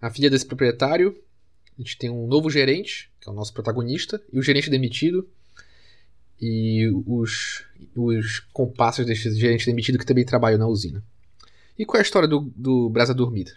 a 0.00 0.10
filha 0.10 0.30
desse 0.30 0.46
proprietário, 0.46 1.18
a 1.78 1.82
gente 1.82 1.98
tem 1.98 2.10
um 2.10 2.26
novo 2.26 2.50
gerente, 2.50 3.10
que 3.20 3.28
é 3.28 3.32
o 3.32 3.34
nosso 3.34 3.52
protagonista, 3.52 4.22
e 4.32 4.38
o 4.38 4.42
gerente 4.42 4.70
demitido, 4.70 5.28
e 6.40 6.90
os, 7.06 7.64
os 7.94 8.40
compassos 8.52 9.06
desse 9.06 9.34
gerente 9.34 9.66
demitido 9.66 9.98
que 9.98 10.06
também 10.06 10.24
trabalham 10.24 10.58
na 10.58 10.66
usina. 10.66 11.02
E 11.78 11.84
qual 11.84 11.98
é 11.98 12.00
a 12.00 12.02
história 12.02 12.28
do, 12.28 12.50
do 12.56 12.88
Brasa 12.88 13.14
Dormida? 13.14 13.52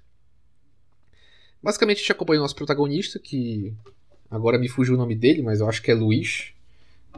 Basicamente 1.61 1.97
a 1.97 1.99
gente 2.01 2.11
acompanha 2.11 2.39
o 2.39 2.43
nosso 2.43 2.55
protagonista, 2.55 3.19
que 3.19 3.73
agora 4.29 4.57
me 4.57 4.69
fugiu 4.69 4.95
o 4.95 4.97
nome 4.97 5.15
dele, 5.15 5.41
mas 5.41 5.59
eu 5.59 5.67
acho 5.67 5.81
que 5.81 5.91
é 5.91 5.93
Luiz. 5.93 6.53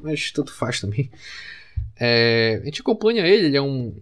Mas 0.02 0.32
tanto 0.32 0.54
faz 0.54 0.80
também. 0.80 1.12
É, 2.00 2.60
a 2.62 2.66
gente 2.66 2.82
acompanha 2.82 3.26
ele, 3.28 3.48
ele 3.48 3.58
é 3.58 3.62
um. 3.62 3.96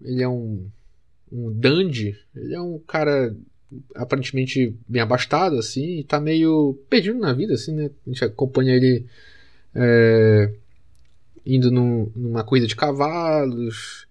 Ele 0.00 0.22
é 0.22 0.28
um. 0.28 0.68
Um 1.32 1.52
dandy. 1.52 2.16
Ele 2.34 2.54
é 2.54 2.60
um 2.60 2.78
cara 2.78 3.34
aparentemente 3.94 4.74
bem 4.88 5.02
abastado, 5.02 5.58
assim, 5.58 5.98
e 5.98 6.04
tá 6.04 6.20
meio 6.20 6.78
perdido 6.88 7.18
na 7.18 7.32
vida, 7.32 7.54
assim, 7.54 7.74
né? 7.74 7.90
A 8.06 8.10
gente 8.10 8.24
acompanha 8.24 8.74
ele 8.74 9.06
é, 9.74 10.52
indo 11.44 11.70
num, 11.70 12.10
numa 12.14 12.44
corrida 12.44 12.66
de 12.66 12.76
cavalos, 12.76 14.06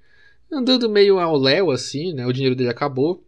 andando 0.52 0.90
meio 0.90 1.20
ao 1.20 1.38
léu, 1.38 1.72
assim, 1.72 2.14
né? 2.14 2.26
O 2.26 2.34
dinheiro 2.34 2.56
dele 2.56 2.70
acabou. 2.70 3.24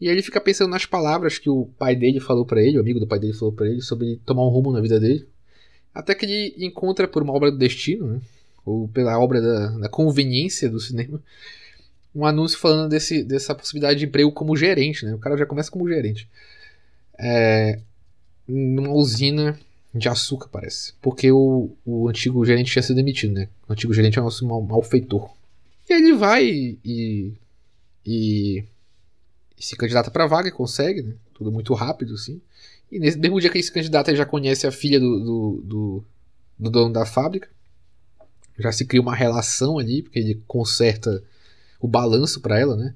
E 0.00 0.08
aí 0.08 0.14
ele 0.14 0.22
fica 0.22 0.40
pensando 0.40 0.70
nas 0.70 0.86
palavras 0.86 1.38
que 1.38 1.50
o 1.50 1.66
pai 1.78 1.94
dele 1.94 2.20
falou 2.20 2.46
para 2.46 2.62
ele, 2.62 2.78
o 2.78 2.80
amigo 2.80 3.00
do 3.00 3.06
pai 3.06 3.18
dele 3.18 3.34
falou 3.34 3.52
para 3.52 3.68
ele, 3.68 3.82
sobre 3.82 4.20
tomar 4.24 4.44
um 4.44 4.48
rumo 4.48 4.72
na 4.72 4.80
vida 4.80 4.98
dele. 4.98 5.26
Até 5.94 6.14
que 6.14 6.24
ele 6.24 6.54
encontra 6.64 7.06
por 7.06 7.22
uma 7.22 7.32
obra 7.32 7.50
do 7.50 7.58
destino, 7.58 8.06
né? 8.06 8.20
ou 8.64 8.88
pela 8.88 9.18
obra 9.18 9.40
da, 9.40 9.68
da 9.78 9.88
conveniência 9.88 10.68
do 10.68 10.80
cinema, 10.80 11.20
um 12.14 12.24
anúncio 12.24 12.58
falando 12.58 12.88
desse, 12.88 13.22
dessa 13.22 13.54
possibilidade 13.54 13.98
de 13.98 14.06
emprego 14.06 14.32
como 14.32 14.56
gerente. 14.56 15.04
Né? 15.04 15.14
O 15.14 15.18
cara 15.18 15.36
já 15.36 15.46
começa 15.46 15.70
como 15.70 15.88
gerente. 15.88 16.28
É, 17.18 17.78
numa 18.46 18.90
usina 18.90 19.58
de 19.94 20.08
açúcar, 20.08 20.48
parece. 20.48 20.94
Porque 21.00 21.30
o, 21.30 21.70
o 21.84 22.08
antigo 22.08 22.44
gerente 22.44 22.72
tinha 22.72 22.82
sido 22.82 22.96
demitido, 22.96 23.34
né? 23.34 23.48
O 23.68 23.72
antigo 23.72 23.92
gerente 23.92 24.18
é 24.18 24.22
um 24.22 24.28
mal, 24.42 24.62
malfeitor. 24.62 25.30
E 25.88 25.92
ele 25.92 26.14
vai 26.14 26.78
e, 26.84 27.32
e 28.06 28.64
se 29.58 29.76
candidata 29.76 30.10
para 30.10 30.26
vaga 30.26 30.48
e 30.48 30.52
consegue, 30.52 31.02
né? 31.02 31.14
Tudo 31.34 31.50
muito 31.50 31.74
rápido, 31.74 32.14
assim. 32.14 32.40
E 32.90 32.98
nesse 32.98 33.18
mesmo 33.18 33.40
dia 33.40 33.50
que 33.50 33.58
ele 33.58 33.64
se 33.64 33.72
candidata, 33.72 34.10
ele 34.10 34.18
já 34.18 34.26
conhece 34.26 34.66
a 34.66 34.72
filha 34.72 34.98
do, 34.98 35.20
do, 35.20 35.62
do, 35.64 36.04
do 36.58 36.70
dono 36.70 36.92
da 36.92 37.04
fábrica. 37.04 37.48
Já 38.58 38.72
se 38.72 38.84
cria 38.84 39.00
uma 39.00 39.14
relação 39.14 39.78
ali, 39.78 40.02
porque 40.02 40.18
ele 40.18 40.42
conserta 40.46 41.22
o 41.80 41.88
balanço 41.88 42.40
para 42.40 42.58
ela, 42.58 42.76
né? 42.76 42.94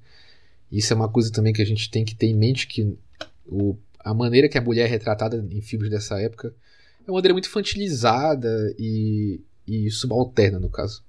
Isso 0.71 0.93
é 0.93 0.97
uma 0.97 1.09
coisa 1.09 1.33
também 1.33 1.53
que 1.53 1.63
a 1.63 1.67
gente 1.67 1.91
tem 1.91 2.05
que 2.05 2.15
ter 2.15 2.27
em 2.27 2.35
mente 2.35 2.67
que 2.67 2.97
o, 3.47 3.77
a 4.01 4.13
maneira 4.13 4.49
que 4.49 4.59
a 4.59 4.63
mulher 4.63 4.85
é 4.85 4.89
retratada 4.89 5.37
em 5.51 5.61
filmes 5.61 5.91
dessa 5.91 6.21
época 6.21 6.55
é 7.07 7.11
uma 7.11 7.17
maneira 7.17 7.35
muito 7.35 7.49
infantilizada 7.49 8.75
e, 8.79 9.41
e 9.67 9.91
subalterna, 9.91 10.59
no 10.59 10.69
caso. 10.69 11.03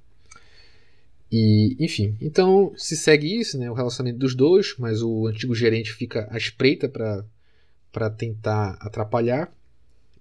E, 1.32 1.76
enfim, 1.80 2.16
então 2.22 2.74
se 2.78 2.96
segue 2.96 3.40
isso, 3.40 3.58
né, 3.58 3.70
o 3.70 3.74
relacionamento 3.74 4.20
dos 4.20 4.36
dois, 4.36 4.76
mas 4.78 5.02
o 5.02 5.28
antigo 5.28 5.56
gerente 5.56 5.92
fica 5.92 6.28
à 6.32 6.38
espreita 6.38 6.88
para 6.88 8.10
tentar 8.10 8.78
atrapalhar 8.80 9.52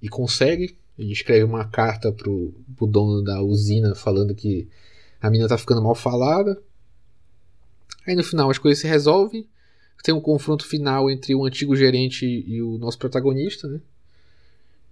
e 0.00 0.08
consegue. 0.08 0.76
Ele 0.99 1.12
escreve 1.12 1.44
uma 1.44 1.64
carta 1.64 2.12
pro, 2.12 2.54
pro 2.76 2.87
dono 2.87 3.23
da 3.23 3.42
usina 3.42 3.94
falando 3.94 4.34
que 4.34 4.68
a 5.20 5.28
menina 5.28 5.49
tá 5.49 5.58
ficando 5.58 5.82
mal 5.82 5.94
falada. 5.94 6.61
Aí 8.06 8.14
no 8.14 8.25
final 8.25 8.50
as 8.50 8.58
coisas 8.58 8.80
se 8.80 8.87
resolvem. 8.87 9.46
Tem 10.02 10.14
um 10.14 10.20
confronto 10.20 10.66
final 10.66 11.11
entre 11.11 11.34
o 11.34 11.44
antigo 11.44 11.75
gerente 11.75 12.26
e 12.26 12.61
o 12.61 12.76
nosso 12.76 12.99
protagonista, 12.99 13.66
né? 13.66 13.80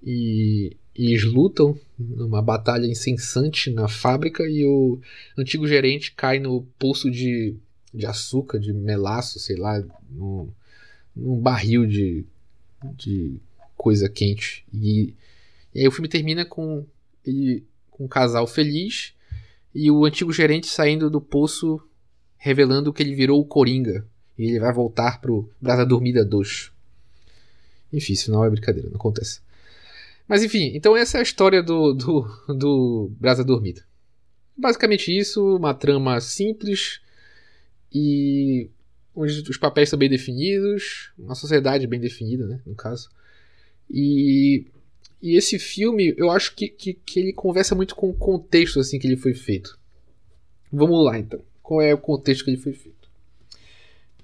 E 0.03 0.77
e 0.97 1.07
eles 1.07 1.25
lutam 1.25 1.79
numa 1.99 2.43
batalha 2.43 2.87
incessante 2.87 3.71
na 3.71 3.89
fábrica 3.89 4.45
e 4.47 4.65
o 4.65 5.01
antigo 5.37 5.67
gerente 5.67 6.13
cai 6.13 6.39
no 6.39 6.63
poço 6.79 7.11
de, 7.11 7.57
de 7.95 8.05
açúcar, 8.05 8.59
de 8.59 8.73
melaço, 8.73 9.39
sei 9.39 9.57
lá, 9.57 9.83
num, 10.11 10.51
num 11.17 11.41
barril 11.41 11.87
de, 11.87 12.27
de 12.97 13.41
coisa 13.75 14.09
quente. 14.09 14.67
E, 14.73 15.15
e 15.75 15.81
aí 15.81 15.89
o 15.89 15.91
filme 15.91 16.09
termina 16.09 16.45
com, 16.45 16.85
ele, 17.25 17.65
com 17.91 18.05
um 18.05 18.09
casal 18.09 18.47
feliz 18.47 19.15
e 19.75 19.91
o 19.91 20.05
antigo 20.05 20.31
gerente 20.31 20.67
saindo 20.67 21.09
do 21.09 21.23
poço 21.23 21.81
revelando 22.43 22.93
que 22.93 23.01
ele 23.01 23.15
virou 23.15 23.41
o 23.41 23.45
Coringa. 23.45 24.05
E 24.37 24.47
ele 24.47 24.59
vai 24.59 24.73
voltar 24.73 25.21
pro 25.21 25.49
Brasa 25.61 25.87
Dormida 25.87 26.25
2. 26.25 26.73
Enfim, 27.93 28.13
isso 28.15 28.33
não 28.33 28.45
é 28.45 28.51
brincadeira, 28.51 28.89
não 28.89 28.97
acontece. 28.97 29.41
Mas 30.27 30.43
enfim, 30.43 30.73
então 30.75 30.97
essa 30.97 31.19
é 31.19 31.21
a 31.21 31.23
história 31.23 31.63
do, 31.63 31.93
do, 31.93 32.23
do 32.49 33.13
Brasa 33.21 33.45
Dormida. 33.45 33.85
Basicamente 34.57 35.17
isso, 35.17 35.57
uma 35.57 35.73
trama 35.73 36.21
simples 36.21 37.01
e 37.95 38.69
onde 39.15 39.49
os 39.49 39.57
papéis 39.57 39.89
são 39.89 39.99
bem 39.99 40.09
definidos, 40.09 41.13
uma 41.17 41.37
sociedade 41.37 41.87
bem 41.87 42.01
definida, 42.01 42.47
né, 42.47 42.61
no 42.67 42.75
caso. 42.75 43.09
E, 43.89 44.67
e 45.21 45.37
esse 45.37 45.61
filme, 45.61 46.13
eu 46.17 46.29
acho 46.29 46.57
que, 46.57 46.69
que, 46.69 46.95
que 46.95 47.21
ele 47.21 47.33
conversa 47.33 47.75
muito 47.77 47.95
com 47.95 48.11
o 48.11 48.15
contexto 48.15 48.81
assim 48.81 48.99
que 48.99 49.07
ele 49.07 49.17
foi 49.17 49.33
feito. 49.33 49.79
Vamos 50.73 51.05
lá 51.05 51.19
então. 51.19 51.41
Qual 51.63 51.81
é 51.81 51.95
o 51.95 51.99
contexto 51.99 52.45
que 52.45 52.51
ele 52.51 52.57
foi 52.57 52.73
feito? 52.73 53.09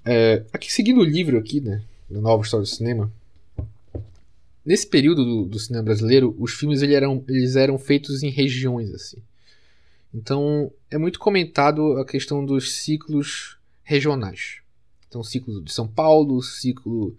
É, 0.04 0.44
aqui 0.52 0.72
seguindo 0.72 1.00
o 1.00 1.04
livro 1.04 1.38
aqui, 1.38 1.60
né, 1.60 1.82
da 2.08 2.20
Nova 2.20 2.42
História 2.42 2.64
do 2.64 2.68
Cinema, 2.68 3.12
nesse 4.64 4.86
período 4.86 5.24
do, 5.24 5.44
do 5.44 5.58
cinema 5.58 5.84
brasileiro, 5.84 6.34
os 6.38 6.52
filmes 6.52 6.82
eles 6.82 6.96
eram, 6.96 7.24
eles 7.28 7.56
eram 7.56 7.78
feitos 7.78 8.22
em 8.22 8.30
regiões 8.30 8.92
assim. 8.92 9.18
Então 10.12 10.72
é 10.90 10.98
muito 10.98 11.18
comentado 11.18 11.98
a 11.98 12.04
questão 12.04 12.44
dos 12.44 12.72
ciclos 12.72 13.58
regionais. 13.82 14.60
Então, 15.08 15.24
ciclo 15.24 15.62
de 15.62 15.72
São 15.72 15.88
Paulo, 15.88 16.42
ciclo 16.42 17.16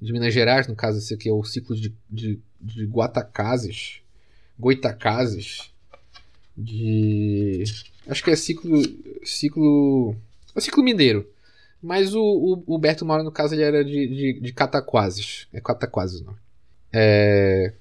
de 0.00 0.12
Minas 0.12 0.32
Gerais, 0.32 0.68
no 0.68 0.76
caso 0.76 0.98
esse 0.98 1.12
aqui 1.12 1.28
é 1.28 1.32
o 1.32 1.42
ciclo 1.42 1.74
de, 1.74 1.92
de, 2.08 2.38
de 2.60 2.84
Guatacazes, 2.84 4.00
Goitacazes, 4.58 5.72
de. 6.56 7.64
Acho 8.08 8.22
que 8.22 8.30
é 8.30 8.36
ciclo. 8.36 8.82
Ciclo. 9.24 10.16
É 10.54 10.60
ciclo 10.60 10.82
mineiro. 10.82 11.28
Mas 11.82 12.14
o, 12.14 12.22
o, 12.66 12.76
o 12.76 13.04
Mauro, 13.04 13.22
no 13.22 13.30
caso, 13.30 13.54
ele 13.54 13.62
era 13.62 13.84
de, 13.84 14.06
de, 14.06 14.40
de 14.40 14.52
Cataquases. 14.52 15.46
É 15.52 15.60
Cataquases, 15.60 16.20
não. 16.22 16.34
É. 16.92 17.72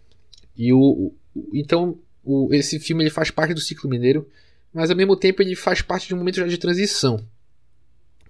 E 0.58 0.74
o. 0.74 1.13
o 1.36 1.50
então, 1.53 1.98
o, 2.24 2.53
esse 2.53 2.80
filme 2.80 3.03
ele 3.03 3.10
faz 3.10 3.32
parte 3.32 3.53
do 3.53 3.60
ciclo 3.60 3.89
mineiro, 3.89 4.27
mas 4.74 4.89
ao 4.89 4.96
mesmo 4.96 5.15
tempo 5.15 5.42
ele 5.42 5.56
faz 5.56 5.82
parte 5.82 6.08
de 6.08 6.13
um 6.13 6.18
momento 6.18 6.36
já 6.36 6.48
de 6.48 6.58
transição. 6.58 7.24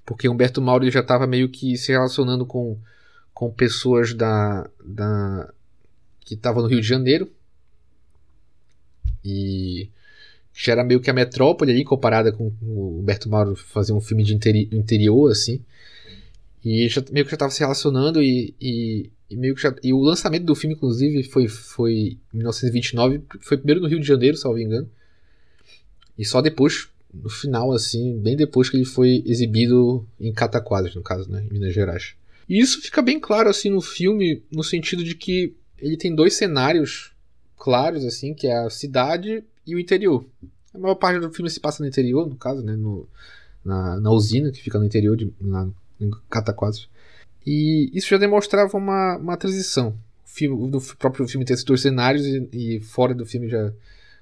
Porque 0.05 0.27
Humberto 0.27 0.61
Mauro 0.61 0.89
já 0.91 0.99
estava 0.99 1.25
meio 1.25 1.49
que 1.49 1.77
se 1.77 1.91
relacionando 1.91 2.45
com, 2.45 2.77
com 3.33 3.51
pessoas 3.51 4.13
da, 4.13 4.69
da 4.83 5.51
que 6.21 6.33
estavam 6.33 6.61
no 6.61 6.69
Rio 6.69 6.81
de 6.81 6.87
Janeiro. 6.87 7.31
E 9.23 9.89
já 10.53 10.73
era 10.73 10.83
meio 10.83 10.99
que 10.99 11.09
a 11.09 11.13
metrópole 11.13 11.71
ali, 11.71 11.83
comparada 11.83 12.31
com 12.31 12.51
o 12.61 12.99
Humberto 12.99 13.29
Mauro 13.29 13.55
fazer 13.55 13.93
um 13.93 14.01
filme 14.01 14.23
de 14.23 14.35
interi 14.35 14.69
interior, 14.71 15.31
assim. 15.31 15.61
E 16.63 16.87
já, 16.87 17.03
meio 17.11 17.25
que 17.25 17.31
já 17.31 17.35
estava 17.35 17.51
se 17.51 17.59
relacionando 17.59 18.21
e, 18.21 18.53
e, 18.61 19.09
e, 19.29 19.35
meio 19.35 19.55
que 19.55 19.61
já, 19.61 19.75
e 19.83 19.91
o 19.91 19.99
lançamento 19.99 20.45
do 20.45 20.55
filme, 20.55 20.75
inclusive, 20.75 21.23
foi, 21.23 21.47
foi 21.47 22.17
em 22.33 22.37
1929, 22.37 23.21
foi 23.41 23.57
primeiro 23.57 23.81
no 23.81 23.87
Rio 23.87 23.99
de 23.99 24.07
Janeiro, 24.07 24.37
salvo 24.37 24.59
engano. 24.59 24.89
E 26.17 26.23
só 26.23 26.41
depois 26.41 26.87
no 27.13 27.29
final, 27.29 27.71
assim, 27.71 28.17
bem 28.17 28.35
depois 28.35 28.69
que 28.69 28.77
ele 28.77 28.85
foi 28.85 29.23
exibido 29.25 30.05
em 30.19 30.33
Cataquadras, 30.33 30.95
no 30.95 31.03
caso, 31.03 31.29
né, 31.29 31.45
em 31.47 31.53
Minas 31.53 31.73
Gerais. 31.73 32.15
E 32.49 32.59
isso 32.59 32.81
fica 32.81 33.01
bem 33.01 33.19
claro, 33.19 33.49
assim, 33.49 33.69
no 33.69 33.81
filme, 33.81 34.41
no 34.51 34.63
sentido 34.63 35.03
de 35.03 35.13
que 35.15 35.55
ele 35.77 35.95
tem 35.95 36.13
dois 36.13 36.33
cenários 36.33 37.11
claros, 37.57 38.03
assim, 38.03 38.33
que 38.33 38.47
é 38.47 38.57
a 38.57 38.69
cidade 38.69 39.43
e 39.65 39.75
o 39.75 39.79
interior. 39.79 40.25
A 40.73 40.77
maior 40.77 40.95
parte 40.95 41.19
do 41.19 41.31
filme 41.31 41.49
se 41.49 41.59
passa 41.59 41.83
no 41.83 41.89
interior, 41.89 42.27
no 42.27 42.35
caso, 42.35 42.63
né, 42.63 42.75
no, 42.75 43.07
na, 43.63 43.99
na 43.99 44.11
usina, 44.11 44.51
que 44.51 44.61
fica 44.61 44.79
no 44.79 44.85
interior, 44.85 45.15
de, 45.15 45.31
na, 45.39 45.69
em 45.99 46.09
Cataquadras. 46.29 46.89
E 47.45 47.91
isso 47.93 48.09
já 48.09 48.17
demonstrava 48.17 48.75
uma, 48.77 49.17
uma 49.17 49.37
transição. 49.37 49.89
O 50.25 50.29
filme, 50.29 50.71
do 50.71 50.81
próprio 50.97 51.27
filme 51.27 51.45
tem 51.45 51.53
esses 51.53 51.65
dois 51.65 51.81
cenários 51.81 52.25
e, 52.25 52.49
e 52.51 52.79
fora 52.79 53.13
do 53.13 53.25
filme 53.25 53.49
já... 53.49 53.71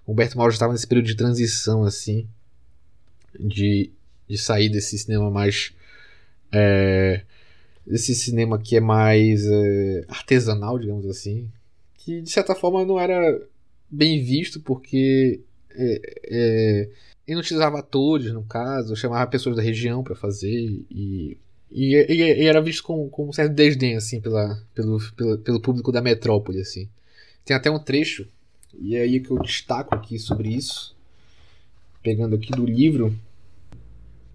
Humberto 0.08 0.38
Mauro 0.38 0.52
já 0.52 0.56
estava 0.56 0.74
nesse 0.74 0.88
período 0.88 1.06
de 1.06 1.16
transição, 1.16 1.84
assim, 1.84 2.28
de, 3.40 3.92
de 4.28 4.38
sair 4.38 4.68
desse 4.68 4.98
cinema 4.98 5.30
mais. 5.30 5.74
É, 6.52 7.22
desse 7.86 8.14
cinema 8.16 8.60
que 8.60 8.76
é 8.76 8.82
mais 8.82 9.46
é, 9.46 10.04
artesanal, 10.08 10.80
digamos 10.80 11.06
assim. 11.06 11.50
Que 11.94 12.22
de 12.22 12.30
certa 12.32 12.56
forma 12.56 12.84
não 12.84 13.00
era 13.00 13.42
bem 13.92 14.24
visto 14.24 14.60
porque 14.62 15.42
é, 15.72 16.02
é, 16.24 16.90
ele 17.28 17.36
não 17.36 17.42
utilizava 17.42 17.80
atores, 17.80 18.32
no 18.32 18.44
caso, 18.44 18.96
chamava 18.96 19.30
pessoas 19.30 19.56
da 19.56 19.62
região 19.62 20.04
para 20.04 20.16
fazer 20.16 20.50
e, 20.90 21.38
e, 21.72 21.96
e, 21.96 22.46
era 22.46 22.62
visto 22.62 22.84
com, 22.84 23.10
com 23.10 23.30
um 23.30 23.34
certo 23.34 23.54
desdém 23.54 23.96
assim 23.96 24.22
pela, 24.22 24.62
pelo, 24.74 25.00
pelo, 25.16 25.38
pelo 25.40 25.62
público 25.62 25.92
da 25.92 26.02
metrópole 26.02 26.62
assim. 26.62 26.90
Tem 27.44 27.56
até 27.56 27.70
um 27.70 27.80
trecho 27.80 28.28
e 28.80 28.96
é 28.96 29.02
aí 29.02 29.20
que 29.20 29.32
eu 29.32 29.40
destaco 29.40 29.94
aqui 29.94 30.18
sobre 30.18 30.50
isso, 30.50 30.96
pegando 32.02 32.36
aqui 32.36 32.52
do 32.52 32.66
livro, 32.66 33.16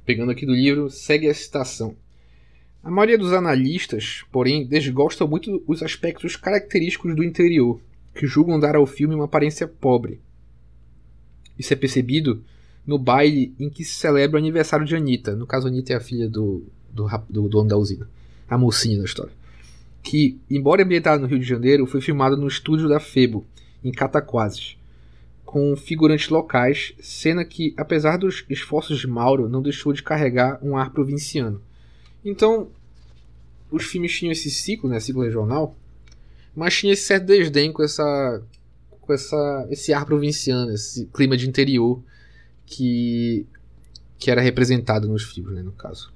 pegando 0.05 0.31
aqui 0.31 0.45
do 0.45 0.55
livro, 0.55 0.91
segue 0.91 1.29
a 1.29 1.35
citação. 1.35 1.97
A 2.83 2.91
maioria 2.91 3.19
dos 3.19 3.33
analistas, 3.33 4.25
porém, 4.31 4.65
desgosta 4.65 5.27
muito 5.27 5.63
os 5.67 5.83
aspectos 5.83 6.37
característicos 6.37 7.17
do 7.17 7.25
interior, 7.25 7.81
que 8.17 8.27
julgam 8.27 8.59
dar 8.59 8.75
ao 8.77 8.87
filme 8.87 9.15
uma 9.15 9.27
aparência 9.27 9.69
pobre. 9.69 10.21
Isso 11.59 11.73
é 11.73 11.77
percebido 11.77 12.43
no 12.87 12.99
baile 12.99 13.55
em 13.59 13.69
que 13.69 13.85
se 13.85 13.95
celebra 13.95 14.37
o 14.37 14.43
aniversário 14.43 14.87
de 14.87 14.95
Anitta. 14.95 15.35
No 15.35 15.47
caso, 15.47 15.69
Anitta 15.69 15.93
é 15.93 15.97
a 15.97 16.01
filha 16.01 16.29
do, 16.29 16.65
do, 16.91 17.09
do 17.29 17.49
dono 17.49 17.69
da 17.69 17.77
usina, 17.77 18.09
a 18.49 18.59
mocinha 18.59 18.99
da 18.99 19.05
história. 19.05 19.33
Que, 20.03 20.39
embora 20.51 20.83
ambientado 20.83 21.23
no 21.23 21.29
Rio 21.29 21.39
de 21.39 21.47
Janeiro, 21.47 21.87
foi 21.87 22.01
filmado 22.01 22.37
no 22.37 22.47
estúdio 22.47 22.89
da 22.89 23.01
Febo, 23.01 23.45
em 23.83 23.91
Cataquases 23.91 24.77
com 25.47 25.77
figurantes 25.77 26.29
locais, 26.29 26.93
cena 27.01 27.45
que, 27.45 27.73
apesar 27.77 28.19
dos 28.19 28.45
esforços 28.51 28.99
de 28.99 29.07
Mauro, 29.07 29.49
não 29.49 29.63
deixou 29.63 29.93
de 29.93 30.03
carregar 30.03 30.59
um 30.61 30.77
ar 30.77 30.91
provinciano. 30.91 31.63
Então, 32.25 32.69
os 33.71 33.85
filmes 33.85 34.13
tinham 34.13 34.33
esse 34.33 34.51
ciclo, 34.51 34.91
né, 34.91 34.99
ciclo 34.99 35.23
regional, 35.23 35.75
mas 36.57 36.75
tinha 36.75 36.95
esse 36.95 37.03
certo 37.03 37.27
desdém 37.27 37.73
com 37.73 37.83
essa 37.83 38.43
com 39.01 39.13
essa 39.13 39.67
esse 39.71 39.93
ar 39.93 40.05
provinciano, 40.05 40.73
esse 40.73 41.07
clima 41.07 41.37
de 41.37 41.49
interior 41.49 42.03
que 42.65 43.47
que 44.19 44.31
era 44.31 44.41
representado 44.41 45.07
nos 45.07 45.23
filmes, 45.23 45.55
né, 45.55 45.63
no 45.63 45.73
caso. 45.73 46.13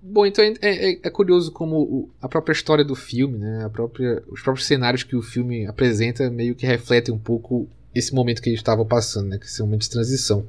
Bom, 0.00 0.24
então 0.24 0.44
é, 0.44 0.54
é, 0.62 1.00
é 1.02 1.10
curioso 1.10 1.50
como 1.50 2.08
a 2.22 2.28
própria 2.28 2.52
história 2.52 2.84
do 2.84 2.94
filme, 2.94 3.36
né, 3.36 3.64
a 3.64 3.68
própria, 3.68 4.22
os 4.28 4.40
próprios 4.40 4.66
cenários 4.66 5.02
que 5.02 5.16
o 5.16 5.22
filme 5.22 5.66
apresenta 5.66 6.30
meio 6.30 6.54
que 6.54 6.64
refletem 6.64 7.12
um 7.12 7.18
pouco 7.18 7.68
esse 7.92 8.14
momento 8.14 8.40
que 8.40 8.48
eles 8.48 8.60
estavam 8.60 8.86
passando, 8.86 9.28
né? 9.28 9.40
Esse 9.42 9.60
momento 9.60 9.82
de 9.82 9.90
transição. 9.90 10.46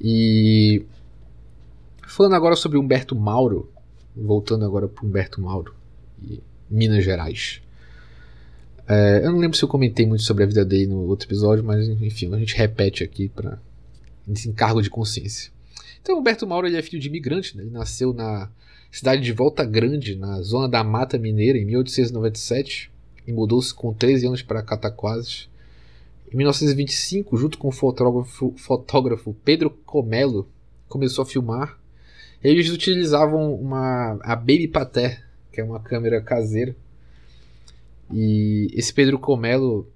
E 0.00 0.84
falando 2.06 2.34
agora 2.34 2.56
sobre 2.56 2.78
Humberto 2.78 3.14
Mauro, 3.14 3.70
voltando 4.16 4.64
agora 4.64 4.88
para 4.88 5.04
Humberto 5.04 5.40
Mauro 5.40 5.74
e 6.22 6.40
Minas 6.70 7.04
Gerais. 7.04 7.60
É, 8.86 9.22
eu 9.24 9.32
não 9.32 9.38
lembro 9.38 9.56
se 9.56 9.64
eu 9.64 9.68
comentei 9.68 10.04
muito 10.04 10.22
sobre 10.22 10.44
a 10.44 10.46
vida 10.46 10.64
dele 10.64 10.86
no 10.86 11.06
outro 11.06 11.26
episódio, 11.26 11.64
mas 11.64 11.88
enfim, 11.88 12.32
a 12.34 12.38
gente 12.38 12.56
repete 12.56 13.02
aqui 13.02 13.28
para 13.28 13.58
esse 14.28 14.48
encargo 14.48 14.82
de 14.82 14.90
consciência. 14.90 15.50
Então, 16.02 16.18
Humberto 16.18 16.46
Mauro 16.46 16.66
ele 16.66 16.76
é 16.76 16.82
filho 16.82 17.00
de 17.00 17.08
imigrante, 17.08 17.56
né? 17.56 17.62
ele 17.62 17.70
nasceu 17.70 18.12
na 18.12 18.50
cidade 18.90 19.22
de 19.22 19.32
Volta 19.32 19.64
Grande, 19.64 20.16
na 20.16 20.40
zona 20.42 20.68
da 20.68 20.84
Mata 20.84 21.18
Mineira, 21.18 21.58
em 21.58 21.64
1897, 21.64 22.92
e 23.26 23.32
mudou-se 23.32 23.72
com 23.72 23.92
13 23.92 24.26
anos 24.26 24.42
para 24.42 24.62
Cataquases. 24.62 25.48
Em 26.30 26.36
1925, 26.36 27.36
junto 27.36 27.58
com 27.58 27.68
o 27.68 27.72
fotógrafo, 27.72 28.52
fotógrafo 28.56 29.34
Pedro 29.44 29.70
Comelo, 29.70 30.46
começou 30.88 31.22
a 31.22 31.26
filmar. 31.26 31.78
Eles 32.42 32.68
utilizavam 32.68 33.54
uma 33.54 34.18
a 34.22 34.36
Baby 34.36 34.68
Pater, 34.68 35.24
que 35.50 35.60
é 35.60 35.64
uma 35.64 35.80
câmera 35.80 36.20
caseira. 36.20 36.76
E 38.12 38.68
esse 38.72 38.92
Pedro 38.92 39.18
Comelo, 39.18 39.90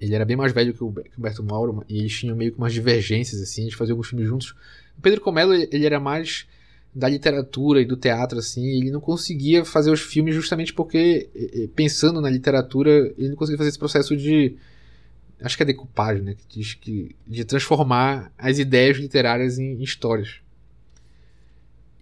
ele 0.00 0.14
era 0.14 0.24
bem 0.24 0.36
mais 0.36 0.52
velho 0.52 0.74
que 0.74 0.82
o, 0.82 0.94
Humberto 1.18 1.42
Mauro, 1.42 1.84
e 1.88 1.98
eles 1.98 2.18
tinham 2.18 2.36
meio 2.36 2.52
que 2.52 2.58
umas 2.58 2.72
divergências, 2.72 3.40
assim, 3.40 3.66
de 3.66 3.76
fazer 3.76 3.92
alguns 3.92 4.08
filmes 4.08 4.28
juntos. 4.28 4.50
O 4.98 5.00
Pedro 5.02 5.20
Comelo, 5.20 5.52
ele 5.54 5.86
era 5.86 5.98
mais 5.98 6.46
da 6.94 7.08
literatura 7.08 7.80
e 7.80 7.86
do 7.86 7.96
teatro, 7.96 8.38
assim, 8.38 8.66
ele 8.66 8.90
não 8.90 9.00
conseguia 9.00 9.64
fazer 9.64 9.90
os 9.90 10.00
filmes 10.00 10.34
justamente 10.34 10.74
porque, 10.74 11.28
pensando 11.74 12.20
na 12.20 12.28
literatura, 12.28 12.90
ele 13.16 13.30
não 13.30 13.36
conseguia 13.36 13.56
fazer 13.56 13.70
esse 13.70 13.78
processo 13.78 14.16
de 14.16 14.56
acho 15.40 15.56
que 15.56 15.62
é 15.62 15.66
decupagem, 15.66 16.22
né, 16.22 16.34
que 16.34 16.58
diz 16.58 16.74
que 16.74 17.16
de 17.26 17.44
transformar 17.44 18.32
as 18.38 18.58
ideias 18.58 18.96
literárias 18.98 19.58
em, 19.58 19.72
em 19.72 19.82
histórias. 19.82 20.41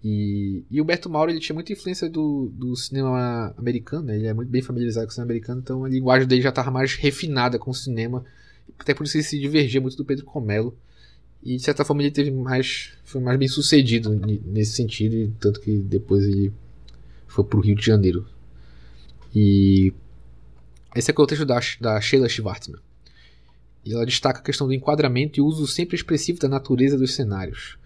E, 0.03 0.65
e 0.71 0.81
o 0.81 0.85
Beto 0.85 1.11
Mauro 1.11 1.31
ele 1.31 1.41
tinha 1.41 1.55
muita 1.55 1.73
influência 1.73 2.09
do, 2.09 2.51
do 2.55 2.75
cinema 2.75 3.55
americano, 3.57 4.07
né? 4.07 4.17
ele 4.17 4.27
é 4.27 4.33
muito 4.33 4.49
bem 4.49 4.63
familiarizado 4.63 5.07
com 5.07 5.11
o 5.11 5.15
cinema 5.15 5.31
americano, 5.31 5.61
então 5.61 5.85
a 5.85 5.89
linguagem 5.89 6.27
dele 6.27 6.41
já 6.41 6.49
estava 6.49 6.71
mais 6.71 6.95
refinada 6.95 7.59
com 7.59 7.71
o 7.71 7.75
cinema, 7.75 8.25
até 8.79 8.95
por 8.95 9.05
isso 9.05 9.19
ele 9.19 9.25
se 9.25 9.39
divergia 9.39 9.81
muito 9.81 9.97
do 9.97 10.05
Pedro 10.05 10.25
Comelo. 10.25 10.77
E 11.43 11.57
de 11.57 11.63
certa 11.63 11.85
forma 11.85 12.03
ele 12.03 12.11
teve 12.11 12.31
mais, 12.31 12.93
foi 13.03 13.21
mais 13.21 13.39
bem 13.39 13.49
sucedido 13.49 14.11
nesse 14.45 14.73
sentido, 14.73 15.15
e 15.15 15.29
tanto 15.41 15.61
que 15.61 15.79
depois 15.79 16.25
ele 16.25 16.53
foi 17.27 17.45
para 17.45 17.59
o 17.59 17.63
Rio 17.63 17.75
de 17.75 17.85
Janeiro. 17.85 18.27
E 19.35 19.93
esse 20.95 21.11
é 21.11 21.13
o 21.13 21.15
contexto 21.15 21.47
da, 21.47 21.61
da 21.81 22.01
Sheila 22.01 22.29
Schwartzman. 22.29 22.81
E 23.85 23.93
ela 23.93 24.05
destaca 24.05 24.41
a 24.41 24.43
questão 24.43 24.67
do 24.67 24.75
enquadramento 24.75 25.39
e 25.39 25.43
uso 25.43 25.67
sempre 25.67 25.97
expressivo 25.97 26.39
da 26.39 26.49
natureza 26.49 26.99
dos 26.99 27.15
cenários. 27.15 27.79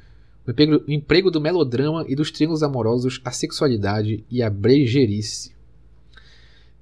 O 0.46 0.90
emprego, 0.90 1.30
do 1.30 1.40
melodrama 1.40 2.04
e 2.06 2.14
dos 2.14 2.30
triângulos 2.30 2.62
amorosos, 2.62 3.20
a 3.24 3.30
sexualidade 3.30 4.24
e 4.30 4.42
a 4.42 4.50
brejerice. 4.50 5.52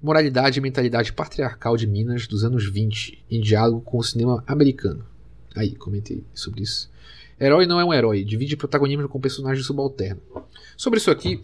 Moralidade 0.03 0.59
e 0.59 0.63
mentalidade 0.63 1.13
patriarcal 1.13 1.77
de 1.77 1.87
Minas 1.87 2.27
dos 2.27 2.43
anos 2.43 2.69
20, 2.69 3.25
em 3.31 3.41
diálogo 3.41 3.81
com 3.81 3.99
o 3.99 4.03
cinema 4.03 4.43
americano. 4.49 5.05
Aí, 5.55 5.77
comentei 5.77 6.25
sobre 6.35 6.63
isso. 6.63 6.91
Herói 7.41 7.67
não 7.67 7.79
é 7.79 7.85
um 7.85 7.95
herói, 7.95 8.25
divide 8.25 8.57
protagonismo 8.57 9.09
com 9.09 9.21
personagem 9.21 9.63
subalterno. 9.63 10.21
Sobre 10.77 10.99
isso 10.99 11.11
aqui, 11.11 11.41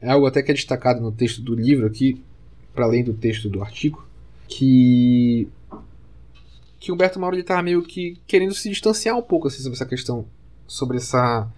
é 0.00 0.10
algo 0.10 0.26
até 0.26 0.42
que 0.42 0.50
é 0.50 0.54
destacado 0.54 1.00
no 1.00 1.10
texto 1.10 1.40
do 1.40 1.54
livro 1.54 1.86
aqui, 1.86 2.22
para 2.74 2.84
além 2.84 3.02
do 3.02 3.14
texto 3.14 3.48
do 3.48 3.62
artigo, 3.62 4.06
que 4.46 5.48
que 6.78 6.92
Humberto 6.92 7.18
Mauro 7.18 7.36
estava 7.36 7.62
meio 7.62 7.82
que 7.82 8.16
querendo 8.26 8.54
se 8.54 8.68
distanciar 8.68 9.16
um 9.16 9.22
pouco 9.22 9.48
assim, 9.48 9.62
sobre 9.62 9.74
essa 9.74 9.86
questão, 9.86 10.26
sobre 10.68 10.98
essa 10.98 11.50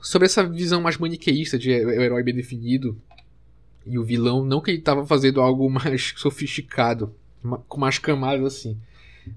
sobre 0.00 0.26
essa 0.26 0.42
visão 0.42 0.80
mais 0.80 0.96
maniqueísta 0.96 1.58
de 1.58 1.70
o 1.70 1.90
herói 1.90 2.22
bem 2.22 2.34
definido 2.34 2.96
e 3.84 3.98
o 3.98 4.04
vilão, 4.04 4.44
não 4.44 4.60
que 4.60 4.70
ele 4.70 4.78
estava 4.78 5.06
fazendo 5.06 5.40
algo 5.40 5.68
mais 5.70 6.14
sofisticado, 6.16 7.14
com 7.68 7.78
mais 7.78 7.98
camadas 7.98 8.44
assim. 8.44 8.78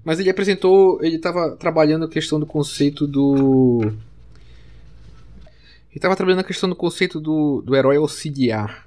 Mas 0.04 0.18
ele 0.18 0.30
apresentou, 0.30 1.02
ele 1.02 1.16
estava 1.16 1.56
trabalhando 1.56 2.04
a 2.04 2.08
questão 2.08 2.40
do 2.40 2.46
conceito 2.46 3.06
do. 3.06 3.80
Ele 3.82 5.98
estava 5.98 6.16
trabalhando 6.16 6.40
a 6.40 6.44
questão 6.44 6.68
do 6.68 6.76
conceito 6.76 7.20
do, 7.20 7.62
do 7.62 7.74
herói 7.74 7.96
auxiliar. 7.96 8.86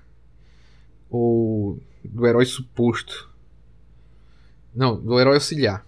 Ou 1.09 1.79
do 2.03 2.27
herói 2.27 2.45
suposto. 2.45 3.29
Não, 4.75 4.99
do 4.99 5.19
herói 5.19 5.35
auxiliar. 5.35 5.85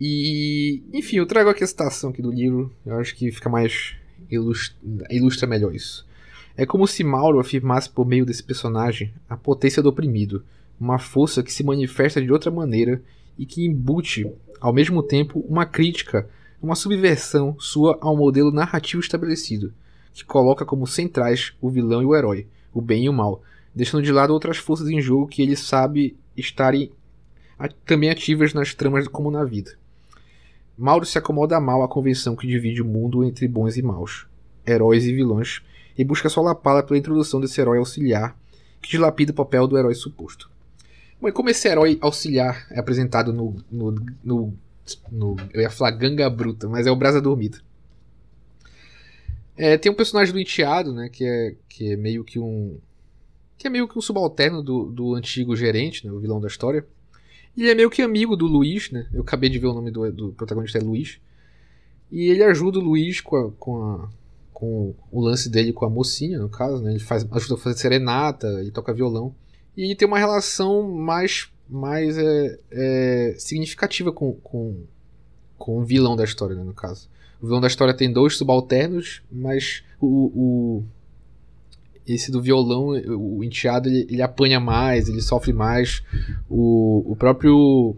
E, 0.00 0.82
enfim, 0.92 1.16
eu 1.16 1.26
trago 1.26 1.50
aqui 1.50 1.64
a 1.64 1.66
citação 1.66 2.10
aqui 2.10 2.22
do 2.22 2.30
livro. 2.30 2.72
Eu 2.86 2.98
acho 2.98 3.14
que 3.14 3.30
fica 3.32 3.48
mais. 3.48 3.94
ilustra, 4.30 4.76
ilustra 5.10 5.46
melhor 5.46 5.74
isso. 5.74 6.06
É 6.56 6.66
como 6.66 6.86
se 6.86 7.04
Mauro 7.04 7.38
afirmasse 7.38 7.88
por 7.88 8.06
meio 8.06 8.26
desse 8.26 8.42
personagem 8.42 9.12
a 9.28 9.36
potência 9.36 9.82
do 9.82 9.88
oprimido, 9.88 10.44
uma 10.80 10.98
força 10.98 11.42
que 11.42 11.52
se 11.52 11.62
manifesta 11.62 12.20
de 12.20 12.32
outra 12.32 12.50
maneira 12.50 13.00
e 13.38 13.46
que 13.46 13.64
embute, 13.64 14.28
ao 14.60 14.72
mesmo 14.72 15.02
tempo, 15.02 15.40
uma 15.48 15.64
crítica, 15.64 16.28
uma 16.60 16.74
subversão 16.74 17.56
sua 17.60 17.96
ao 18.00 18.16
modelo 18.16 18.50
narrativo 18.50 19.00
estabelecido, 19.00 19.72
que 20.12 20.24
coloca 20.24 20.64
como 20.64 20.86
centrais 20.86 21.52
o 21.60 21.70
vilão 21.70 22.02
e 22.02 22.04
o 22.04 22.16
herói, 22.16 22.46
o 22.74 22.80
bem 22.80 23.04
e 23.04 23.08
o 23.08 23.12
mal, 23.12 23.40
deixando 23.72 24.02
de 24.02 24.10
lado 24.10 24.32
outras 24.32 24.56
forças 24.56 24.88
em 24.88 25.00
jogo 25.00 25.28
que 25.28 25.40
ele 25.40 25.54
sabe 25.54 26.16
estarem 26.36 26.90
também 27.84 28.10
ativas 28.10 28.52
nas 28.52 28.74
tramas 28.74 29.06
como 29.06 29.30
na 29.30 29.44
vida. 29.44 29.76
Mauro 30.78 31.04
se 31.04 31.18
acomoda 31.18 31.60
mal 31.60 31.82
à 31.82 31.88
convenção 31.88 32.36
que 32.36 32.46
divide 32.46 32.80
o 32.80 32.84
mundo 32.84 33.24
entre 33.24 33.48
bons 33.48 33.76
e 33.76 33.82
maus, 33.82 34.28
heróis 34.64 35.04
e 35.04 35.12
vilões, 35.12 35.60
e 35.98 36.04
busca 36.04 36.28
solapá-la 36.28 36.84
pela 36.84 36.96
introdução 36.96 37.40
desse 37.40 37.60
herói 37.60 37.78
auxiliar 37.78 38.38
que 38.80 38.88
dilapida 38.88 39.32
o 39.32 39.34
papel 39.34 39.66
do 39.66 39.76
herói 39.76 39.96
suposto. 39.96 40.48
Bom, 41.20 41.28
e 41.28 41.32
como 41.32 41.50
esse 41.50 41.66
herói 41.66 41.98
auxiliar 42.00 42.64
é 42.70 42.78
apresentado 42.78 43.32
no, 43.32 43.56
no, 43.68 43.90
no, 44.22 44.54
no 45.10 45.36
eu 45.52 45.60
ia 45.60 45.68
falar 45.68 45.90
Ganga 45.90 46.30
Bruta, 46.30 46.68
mas 46.68 46.86
é 46.86 46.92
o 46.92 46.96
Brasa 46.96 47.20
Dormida. 47.20 47.58
É, 49.56 49.76
tem 49.76 49.90
um 49.90 49.96
personagem 49.96 50.32
do 50.32 50.38
Enteado, 50.38 50.94
né, 50.94 51.08
que 51.08 51.24
é, 51.24 51.56
que 51.68 51.92
é 51.92 51.96
meio 51.96 52.22
que 52.22 52.38
um 52.38 52.78
que 53.56 53.66
é 53.66 53.70
meio 53.70 53.88
que 53.88 53.98
um 53.98 54.00
subalterno 54.00 54.62
do, 54.62 54.84
do 54.84 55.16
antigo 55.16 55.56
gerente, 55.56 56.06
né, 56.06 56.12
o 56.12 56.20
vilão 56.20 56.40
da 56.40 56.46
história. 56.46 56.86
Ele 57.62 57.70
é 57.72 57.74
meio 57.74 57.90
que 57.90 58.02
amigo 58.02 58.36
do 58.36 58.46
Luiz, 58.46 58.90
né? 58.90 59.08
Eu 59.12 59.22
acabei 59.22 59.50
de 59.50 59.58
ver 59.58 59.66
o 59.66 59.74
nome 59.74 59.90
do, 59.90 60.10
do 60.12 60.32
protagonista 60.32 60.78
é 60.78 60.80
Luiz. 60.80 61.18
E 62.10 62.30
ele 62.30 62.44
ajuda 62.44 62.78
o 62.78 62.82
Luiz 62.82 63.20
com, 63.20 63.36
a, 63.36 63.50
com, 63.58 63.82
a, 63.82 64.08
com 64.52 64.94
o 65.10 65.20
lance 65.20 65.50
dele 65.50 65.72
com 65.72 65.84
a 65.84 65.90
mocinha, 65.90 66.38
no 66.38 66.48
caso, 66.48 66.80
né? 66.82 66.92
Ele 66.92 67.00
faz, 67.00 67.26
ajuda 67.30 67.54
a 67.54 67.58
fazer 67.58 67.76
serenata, 67.76 68.46
ele 68.60 68.70
toca 68.70 68.94
violão. 68.94 69.34
E 69.76 69.94
tem 69.96 70.06
uma 70.06 70.18
relação 70.18 70.88
mais, 70.88 71.50
mais 71.68 72.16
é, 72.16 72.58
é, 72.70 73.34
significativa 73.38 74.12
com, 74.12 74.34
com, 74.34 74.84
com 75.58 75.78
o 75.78 75.84
vilão 75.84 76.14
da 76.14 76.24
história, 76.24 76.54
né, 76.54 76.62
no 76.62 76.74
caso. 76.74 77.08
O 77.40 77.46
vilão 77.46 77.60
da 77.60 77.68
história 77.68 77.94
tem 77.94 78.12
dois 78.12 78.36
subalternos, 78.36 79.22
mas 79.30 79.84
o 80.00 80.82
esse 82.14 82.30
do 82.30 82.40
violão, 82.42 82.88
o 83.16 83.42
enteado, 83.44 83.88
ele, 83.88 84.06
ele, 84.10 84.22
apanha 84.22 84.58
mais, 84.58 85.08
ele 85.08 85.20
sofre 85.20 85.52
mais. 85.52 86.02
O, 86.48 87.12
o 87.12 87.16
próprio 87.16 87.96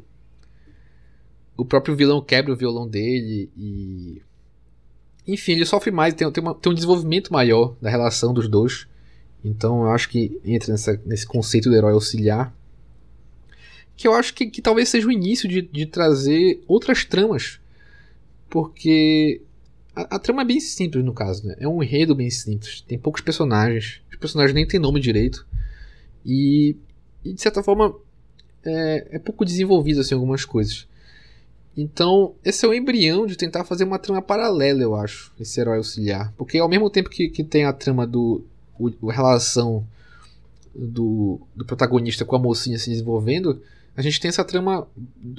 o 1.56 1.64
próprio 1.64 1.94
vilão 1.94 2.22
quebra 2.22 2.52
o 2.52 2.56
violão 2.56 2.88
dele 2.88 3.50
e 3.56 4.22
enfim, 5.26 5.52
ele 5.52 5.66
sofre 5.66 5.90
mais, 5.90 6.14
tem, 6.14 6.30
tem, 6.32 6.42
uma, 6.42 6.54
tem 6.54 6.72
um 6.72 6.74
desenvolvimento 6.74 7.32
maior 7.32 7.76
da 7.80 7.90
relação 7.90 8.32
dos 8.32 8.48
dois. 8.48 8.86
Então 9.44 9.82
eu 9.82 9.90
acho 9.90 10.08
que 10.08 10.40
entra 10.44 10.72
nessa, 10.72 11.00
nesse 11.06 11.26
conceito 11.26 11.68
do 11.68 11.76
herói 11.76 11.92
auxiliar. 11.92 12.54
Que 13.96 14.08
eu 14.08 14.14
acho 14.14 14.34
que, 14.34 14.46
que 14.46 14.62
talvez 14.62 14.88
seja 14.88 15.06
o 15.06 15.12
início 15.12 15.48
de, 15.48 15.62
de 15.62 15.86
trazer 15.86 16.62
outras 16.66 17.04
tramas. 17.04 17.60
Porque 18.48 19.42
a, 20.00 20.16
a, 20.16 20.18
trama 20.18 20.42
é 20.42 20.44
bem 20.44 20.60
simples 20.60 21.04
no 21.04 21.12
caso, 21.12 21.46
né? 21.46 21.56
É 21.58 21.68
um 21.68 21.82
enredo 21.82 22.14
bem 22.14 22.30
simples. 22.30 22.80
Tem 22.82 22.98
poucos 22.98 23.20
personagens. 23.20 24.00
Os 24.10 24.16
personagens 24.16 24.54
nem 24.54 24.66
têm 24.66 24.80
nome 24.80 25.00
direito. 25.00 25.46
E, 26.24 26.76
e 27.24 27.32
de 27.32 27.40
certa 27.40 27.62
forma 27.62 27.94
é, 28.64 29.16
é 29.16 29.18
pouco 29.18 29.44
desenvolvido 29.44 30.00
assim 30.00 30.14
algumas 30.14 30.44
coisas. 30.44 30.88
Então, 31.76 32.34
esse 32.44 32.64
é 32.64 32.68
o 32.68 32.74
embrião 32.74 33.26
de 33.26 33.36
tentar 33.36 33.64
fazer 33.64 33.84
uma 33.84 33.98
trama 33.98 34.20
paralela, 34.20 34.82
eu 34.82 34.94
acho, 34.94 35.32
esse 35.38 35.60
herói 35.60 35.78
auxiliar. 35.78 36.32
Porque 36.36 36.58
ao 36.58 36.68
mesmo 36.68 36.90
tempo 36.90 37.08
que, 37.08 37.28
que 37.28 37.44
tem 37.44 37.64
a 37.64 37.72
trama 37.72 38.06
do, 38.06 38.44
o, 38.78 39.08
relação 39.08 39.86
do, 40.74 41.40
do 41.54 41.64
protagonista 41.64 42.24
com 42.24 42.36
a 42.36 42.38
mocinha 42.38 42.78
se 42.78 42.90
desenvolvendo, 42.90 43.62
a 44.00 44.02
gente 44.02 44.18
tem 44.18 44.30
essa 44.30 44.42
trama 44.42 44.88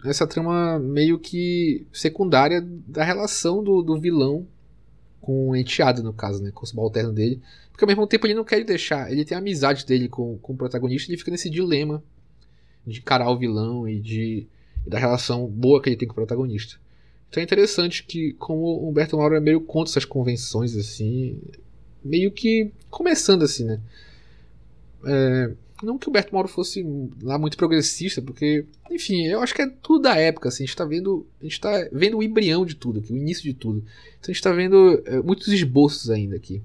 essa 0.05 0.27
trama 0.27 0.77
meio 0.77 1.17
que 1.17 1.87
secundária 1.91 2.61
da 2.61 3.03
relação 3.03 3.63
do, 3.63 3.81
do 3.81 3.99
vilão 3.99 4.47
com 5.19 5.49
o 5.49 5.55
enteado, 5.55 6.03
no 6.03 6.13
caso, 6.13 6.43
né, 6.43 6.51
com 6.53 6.63
o 6.63 6.67
subalterno 6.67 7.11
dele. 7.11 7.41
Porque 7.71 7.83
ao 7.83 7.87
mesmo 7.87 8.05
tempo 8.05 8.27
ele 8.27 8.35
não 8.35 8.43
quer 8.43 8.63
deixar, 8.63 9.11
ele 9.11 9.25
tem 9.25 9.35
a 9.35 9.39
amizade 9.39 9.83
dele 9.83 10.07
com, 10.07 10.37
com 10.37 10.53
o 10.53 10.57
protagonista 10.57 11.09
ele 11.09 11.17
fica 11.17 11.31
nesse 11.31 11.49
dilema 11.49 12.03
de 12.85 12.99
encarar 12.99 13.31
o 13.31 13.37
vilão 13.37 13.89
e 13.89 13.99
de 13.99 14.47
da 14.85 14.99
relação 14.99 15.47
boa 15.47 15.81
que 15.81 15.89
ele 15.89 15.97
tem 15.97 16.07
com 16.07 16.13
o 16.13 16.15
protagonista. 16.15 16.79
Então 17.29 17.41
é 17.41 17.43
interessante 17.43 18.03
que, 18.03 18.33
como 18.33 18.61
o 18.61 18.89
Humberto 18.89 19.17
Mauro 19.17 19.35
é 19.35 19.39
meio 19.39 19.61
contra 19.61 19.91
essas 19.91 20.05
convenções, 20.05 20.75
assim, 20.75 21.41
meio 22.03 22.31
que 22.31 22.71
começando 22.89 23.43
assim, 23.43 23.63
né? 23.63 23.79
É, 25.05 25.51
não 25.85 25.97
que 25.97 26.07
o 26.07 26.09
Humberto 26.09 26.33
Mauro 26.33 26.47
fosse 26.47 26.85
lá 27.21 27.37
muito 27.37 27.57
progressista, 27.57 28.21
porque, 28.21 28.65
enfim, 28.89 29.25
eu 29.25 29.41
acho 29.41 29.53
que 29.53 29.61
é 29.61 29.67
tudo 29.67 30.03
da 30.03 30.15
época, 30.15 30.49
assim, 30.49 30.63
a 30.63 30.67
gente 30.67 30.75
tá 30.75 30.85
vendo, 30.85 31.25
a 31.39 31.43
gente 31.43 31.59
tá 31.59 31.87
vendo 31.91 32.17
o 32.17 32.23
embrião 32.23 32.65
de 32.65 32.75
tudo 32.75 32.99
aqui, 32.99 33.11
o 33.11 33.17
início 33.17 33.43
de 33.43 33.53
tudo. 33.53 33.83
Então 34.19 34.29
a 34.29 34.33
gente 34.33 34.41
tá 34.41 34.51
vendo 34.51 35.01
é, 35.05 35.21
muitos 35.21 35.47
esboços 35.47 36.09
ainda 36.09 36.35
aqui. 36.35 36.61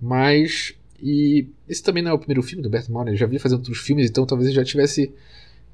Mas, 0.00 0.74
e 1.00 1.46
esse 1.68 1.82
também 1.82 2.02
não 2.02 2.10
é 2.10 2.14
o 2.14 2.18
primeiro 2.18 2.42
filme 2.42 2.62
do 2.62 2.68
Humberto 2.68 2.92
Mauro, 2.92 3.08
ele 3.08 3.16
já 3.16 3.26
vinha 3.26 3.40
fazendo 3.40 3.58
outros 3.58 3.78
filmes, 3.78 4.10
então 4.10 4.26
talvez 4.26 4.48
ele 4.48 4.56
já 4.56 4.64
tivesse 4.64 5.12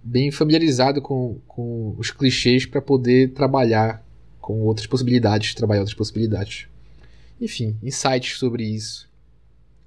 bem 0.02 0.30
familiarizado 0.30 1.02
com, 1.02 1.38
com 1.46 1.94
os 1.98 2.10
clichês 2.10 2.66
para 2.66 2.80
poder 2.80 3.32
trabalhar 3.32 4.04
com 4.40 4.60
outras 4.60 4.86
possibilidades, 4.86 5.54
trabalhar 5.54 5.80
outras 5.80 5.96
possibilidades. 5.96 6.68
Enfim, 7.40 7.76
insights 7.82 8.38
sobre 8.38 8.64
isso. 8.64 9.08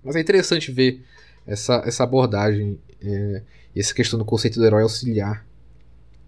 Mas 0.03 0.15
é 0.15 0.19
interessante 0.19 0.71
ver 0.71 1.03
essa, 1.51 1.83
essa 1.85 2.03
abordagem 2.03 2.79
é, 3.01 3.41
essa 3.75 3.93
questão 3.93 4.17
do 4.17 4.25
conceito 4.25 4.59
do 4.59 4.65
herói 4.65 4.83
auxiliar 4.83 5.45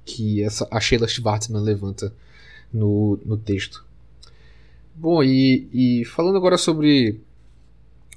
que 0.06 0.44
essa, 0.44 0.68
a 0.70 0.80
Sheila 0.80 1.08
Schwartzman 1.08 1.62
levanta 1.62 2.14
no, 2.72 3.20
no 3.26 3.38
texto. 3.38 3.86
Bom, 4.96 5.24
e, 5.24 5.68
e 5.74 6.06
falando 6.06 6.38
agora 6.38 6.58
sobre 6.58 7.22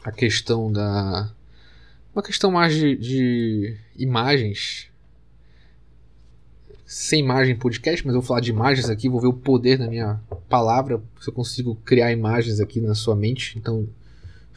a 0.05 0.11
questão 0.11 0.71
da. 0.71 1.33
Uma 2.15 2.23
questão 2.23 2.51
mais 2.51 2.75
de, 2.75 2.97
de 2.97 3.77
imagens. 3.97 4.89
Sem 6.85 7.21
imagem 7.21 7.57
podcast, 7.57 8.07
mas 8.07 8.15
eu 8.15 8.21
vou 8.21 8.29
falar 8.29 8.41
de 8.41 8.51
imagens 8.51 8.89
aqui, 8.89 9.09
vou 9.09 9.21
ver 9.21 9.27
o 9.27 9.33
poder 9.33 9.77
da 9.77 9.89
minha 9.89 10.21
palavra, 10.49 11.03
se 11.21 11.29
eu 11.29 11.35
consigo 11.35 11.75
criar 11.85 12.13
imagens 12.13 12.61
aqui 12.61 12.81
na 12.81 12.95
sua 12.95 13.17
mente. 13.17 13.59
Então, 13.59 13.89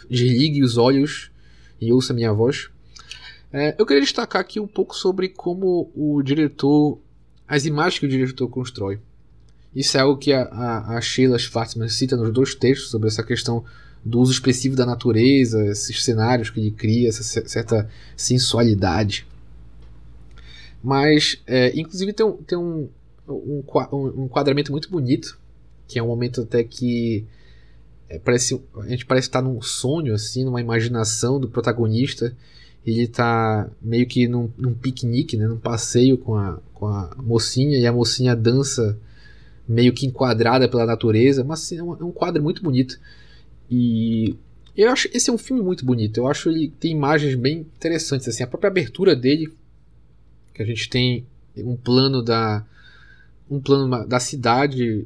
desligue 0.07 0.61
os 0.61 0.77
olhos 0.77 1.31
e 1.79 1.91
ouça 1.91 2.13
minha 2.13 2.33
voz. 2.33 2.69
É, 3.51 3.75
eu 3.77 3.85
queria 3.85 4.01
destacar 4.01 4.41
aqui 4.41 4.59
um 4.59 4.67
pouco 4.67 4.95
sobre 4.95 5.29
como 5.29 5.91
o 5.95 6.21
diretor, 6.21 6.99
as 7.47 7.65
imagens 7.65 7.99
que 7.99 8.05
o 8.05 8.09
diretor 8.09 8.47
constrói. 8.47 8.99
Isso 9.75 9.97
é 9.97 10.01
algo 10.01 10.17
que 10.17 10.33
a, 10.33 10.43
a, 10.43 10.97
a 10.97 11.01
Sheila 11.01 11.37
Schwartzman 11.37 11.89
cita 11.89 12.15
nos 12.15 12.31
dois 12.31 12.55
textos 12.55 12.89
sobre 12.89 13.07
essa 13.07 13.23
questão 13.23 13.63
do 14.03 14.19
uso 14.19 14.31
expressivo 14.31 14.75
da 14.75 14.85
natureza, 14.85 15.65
esses 15.65 16.03
cenários 16.03 16.49
que 16.49 16.59
ele 16.59 16.71
cria, 16.71 17.09
essa 17.09 17.23
certa 17.23 17.89
sensualidade. 18.15 19.27
Mas, 20.81 21.41
é, 21.45 21.77
inclusive, 21.77 22.13
tem, 22.13 22.25
um, 22.25 22.37
tem 22.37 22.57
um, 22.57 22.89
um, 23.27 23.63
um 23.91 24.25
enquadramento 24.25 24.71
muito 24.71 24.89
bonito, 24.89 25.37
que 25.87 25.99
é 25.99 26.03
um 26.03 26.07
momento 26.07 26.41
até 26.41 26.63
que 26.63 27.25
é, 28.09 28.17
parece, 28.17 28.59
a 28.77 28.87
gente 28.87 29.05
parece 29.05 29.27
estar 29.27 29.41
num 29.41 29.61
sonho, 29.61 30.13
assim, 30.15 30.43
numa 30.43 30.59
imaginação 30.59 31.39
do 31.39 31.47
protagonista. 31.47 32.35
Ele 32.85 33.03
está 33.03 33.69
meio 33.79 34.07
que 34.07 34.27
num, 34.27 34.49
num, 34.57 34.73
piquenique, 34.73 35.37
né, 35.37 35.47
num 35.47 35.59
passeio 35.59 36.17
com 36.17 36.35
a, 36.35 36.59
com 36.73 36.87
a 36.87 37.15
mocinha, 37.17 37.77
e 37.77 37.85
a 37.85 37.93
mocinha 37.93 38.35
dança 38.35 38.99
meio 39.67 39.93
que 39.93 40.07
enquadrada 40.07 40.67
pela 40.67 40.85
natureza, 40.85 41.43
mas 41.43 41.71
é 41.71 41.83
um 41.83 42.11
quadro 42.11 42.41
muito 42.41 42.63
bonito. 42.63 42.99
E 43.69 44.35
eu 44.75 44.89
acho 44.89 45.07
esse 45.13 45.29
é 45.29 45.33
um 45.33 45.37
filme 45.37 45.61
muito 45.61 45.85
bonito. 45.85 46.17
Eu 46.17 46.27
acho 46.27 46.49
ele 46.49 46.73
tem 46.79 46.91
imagens 46.91 47.35
bem 47.35 47.59
interessantes 47.59 48.27
assim, 48.27 48.41
a 48.41 48.47
própria 48.47 48.69
abertura 48.69 49.15
dele, 49.15 49.53
que 50.55 50.63
a 50.63 50.65
gente 50.65 50.89
tem 50.89 51.23
um 51.57 51.75
plano 51.75 52.23
da 52.23 52.65
um 53.47 53.59
plano 53.59 54.07
da 54.07 54.19
cidade 54.19 55.05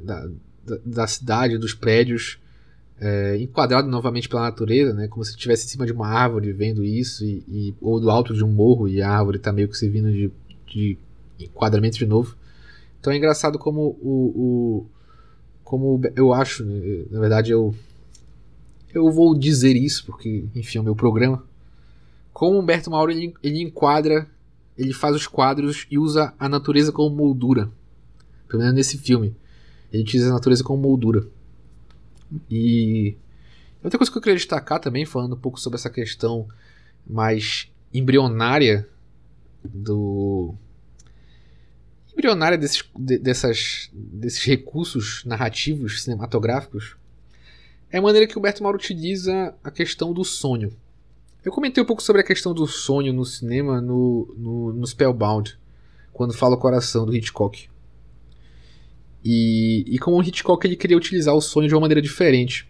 da, 0.00 0.28
da, 0.64 0.78
da 0.84 1.06
cidade 1.08 1.58
dos 1.58 1.74
prédios 1.74 2.38
é, 3.00 3.36
enquadrado 3.38 3.88
novamente 3.88 4.28
pela 4.28 4.42
natureza, 4.42 4.94
né? 4.94 5.08
Como 5.08 5.24
se 5.24 5.32
estivesse 5.32 5.66
em 5.66 5.68
cima 5.68 5.86
de 5.86 5.92
uma 5.92 6.08
árvore 6.08 6.52
vendo 6.52 6.84
isso, 6.84 7.24
e, 7.24 7.44
e, 7.48 7.74
ou 7.80 8.00
do 8.00 8.10
alto 8.10 8.34
de 8.34 8.44
um 8.44 8.50
morro 8.50 8.88
e 8.88 9.02
a 9.02 9.10
árvore 9.10 9.38
está 9.38 9.52
meio 9.52 9.68
que 9.68 9.76
servindo 9.76 10.10
de, 10.12 10.30
de 10.66 10.98
enquadramento 11.38 11.98
de 11.98 12.06
novo. 12.06 12.36
Então 13.00 13.12
é 13.12 13.16
engraçado 13.16 13.58
como 13.58 13.98
o, 14.00 14.32
o 14.34 14.86
como 15.62 16.00
eu 16.14 16.32
acho, 16.32 16.64
né? 16.64 17.04
na 17.10 17.20
verdade 17.20 17.50
eu 17.50 17.74
eu 18.94 19.10
vou 19.10 19.36
dizer 19.36 19.76
isso 19.76 20.06
porque 20.06 20.44
enfim 20.54 20.78
é 20.78 20.80
o 20.80 20.84
meu 20.84 20.94
programa. 20.94 21.42
Como 22.32 22.58
Humberto 22.58 22.90
Mauro 22.90 23.12
ele, 23.12 23.34
ele 23.42 23.62
enquadra, 23.62 24.26
ele 24.76 24.92
faz 24.92 25.14
os 25.14 25.26
quadros 25.26 25.86
e 25.90 25.98
usa 25.98 26.32
a 26.38 26.48
natureza 26.48 26.90
como 26.92 27.14
moldura. 27.14 27.70
Pelo 28.48 28.60
menos 28.60 28.74
nesse 28.74 28.98
filme. 28.98 29.34
Ele 29.92 30.02
utiliza 30.02 30.30
a 30.30 30.32
natureza 30.32 30.64
como 30.64 30.82
moldura. 30.82 31.26
E 32.50 33.16
outra 33.82 33.98
coisa 33.98 34.10
que 34.10 34.18
eu 34.18 34.22
queria 34.22 34.36
destacar 34.36 34.80
também, 34.80 35.04
falando 35.04 35.34
um 35.34 35.38
pouco 35.38 35.60
sobre 35.60 35.78
essa 35.78 35.90
questão 35.90 36.48
mais 37.06 37.70
embrionária 37.92 38.88
do 39.64 40.54
embrionária 42.12 42.56
desses, 42.56 42.82
de, 42.96 43.18
dessas, 43.18 43.90
desses 43.92 44.44
recursos 44.44 45.24
narrativos 45.24 46.02
cinematográficos 46.02 46.96
é 47.90 47.98
a 47.98 48.02
maneira 48.02 48.26
que 48.26 48.36
o 48.36 48.38
Humberto 48.38 48.62
Mauro 48.62 48.78
utiliza 48.78 49.54
a 49.62 49.70
questão 49.70 50.12
do 50.12 50.24
sonho. 50.24 50.72
Eu 51.44 51.52
comentei 51.52 51.82
um 51.82 51.86
pouco 51.86 52.02
sobre 52.02 52.22
a 52.22 52.24
questão 52.24 52.54
do 52.54 52.66
sonho 52.66 53.12
no 53.12 53.24
cinema 53.24 53.80
no, 53.80 54.34
no, 54.36 54.72
no 54.72 54.86
Spellbound, 54.86 55.58
quando 56.12 56.32
fala 56.32 56.56
o 56.56 56.58
coração 56.58 57.04
do 57.04 57.14
Hitchcock. 57.14 57.68
E, 59.24 59.84
e 59.88 59.98
como 59.98 60.18
o 60.18 60.22
Hitchcock 60.22 60.66
ele 60.66 60.76
queria 60.76 60.96
utilizar 60.96 61.34
o 61.34 61.40
sonho 61.40 61.66
de 61.66 61.74
uma 61.74 61.80
maneira 61.80 62.02
diferente. 62.02 62.68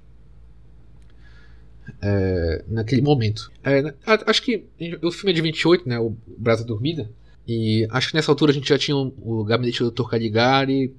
É, 2.00 2.64
naquele 2.68 3.02
momento. 3.02 3.50
É, 3.64 3.92
acho 4.06 4.42
que 4.42 4.64
o 5.02 5.10
filme 5.10 5.32
é 5.32 5.34
de 5.34 5.42
28, 5.42 5.88
né? 5.88 5.98
O 5.98 6.16
Brasa 6.38 6.64
Dormida. 6.64 7.10
E 7.46 7.86
acho 7.90 8.08
que 8.08 8.14
nessa 8.14 8.30
altura 8.30 8.52
a 8.52 8.54
gente 8.54 8.68
já 8.68 8.78
tinha 8.78 8.96
o 8.96 9.44
gabinete 9.44 9.82
do 9.82 9.90
Dr. 9.90 10.08
Caligari. 10.08 10.94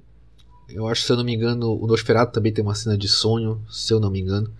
Eu 0.68 0.86
acho, 0.86 1.02
se 1.02 1.10
eu 1.10 1.16
não 1.16 1.24
me 1.24 1.34
engano, 1.34 1.72
o 1.72 1.86
Nosferatu 1.86 2.32
também 2.32 2.52
tem 2.52 2.62
uma 2.62 2.74
cena 2.74 2.98
de 2.98 3.08
sonho, 3.08 3.60
se 3.70 3.92
eu 3.92 3.98
não 3.98 4.10
me 4.10 4.20
engano. 4.20 4.52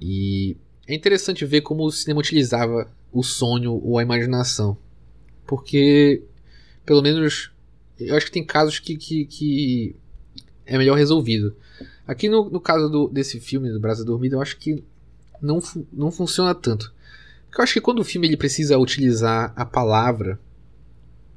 E 0.00 0.56
é 0.86 0.94
interessante 0.94 1.44
ver 1.44 1.62
como 1.62 1.84
o 1.84 1.90
cinema 1.90 2.20
utilizava 2.20 2.88
o 3.12 3.22
sonho 3.22 3.80
ou 3.82 3.98
a 3.98 4.02
imaginação. 4.02 4.76
Porque, 5.46 6.22
pelo 6.84 7.02
menos 7.02 7.50
eu 7.98 8.16
acho 8.16 8.26
que 8.26 8.32
tem 8.32 8.44
casos 8.44 8.78
que, 8.78 8.96
que, 8.96 9.24
que 9.26 9.96
é 10.64 10.78
melhor 10.78 10.96
resolvido. 10.96 11.56
Aqui 12.06 12.28
no, 12.28 12.48
no 12.48 12.60
caso 12.60 12.88
do, 12.88 13.08
desse 13.08 13.40
filme, 13.40 13.70
do 13.70 13.80
Brasa 13.80 14.04
Dormida, 14.04 14.36
eu 14.36 14.42
acho 14.42 14.56
que 14.56 14.84
não, 15.40 15.60
não 15.92 16.10
funciona 16.10 16.54
tanto. 16.54 16.92
Porque 17.46 17.60
eu 17.60 17.64
acho 17.64 17.74
que 17.74 17.80
quando 17.80 18.00
o 18.00 18.04
filme 18.04 18.26
ele 18.26 18.36
precisa 18.36 18.78
utilizar 18.78 19.52
a 19.56 19.64
palavra, 19.64 20.38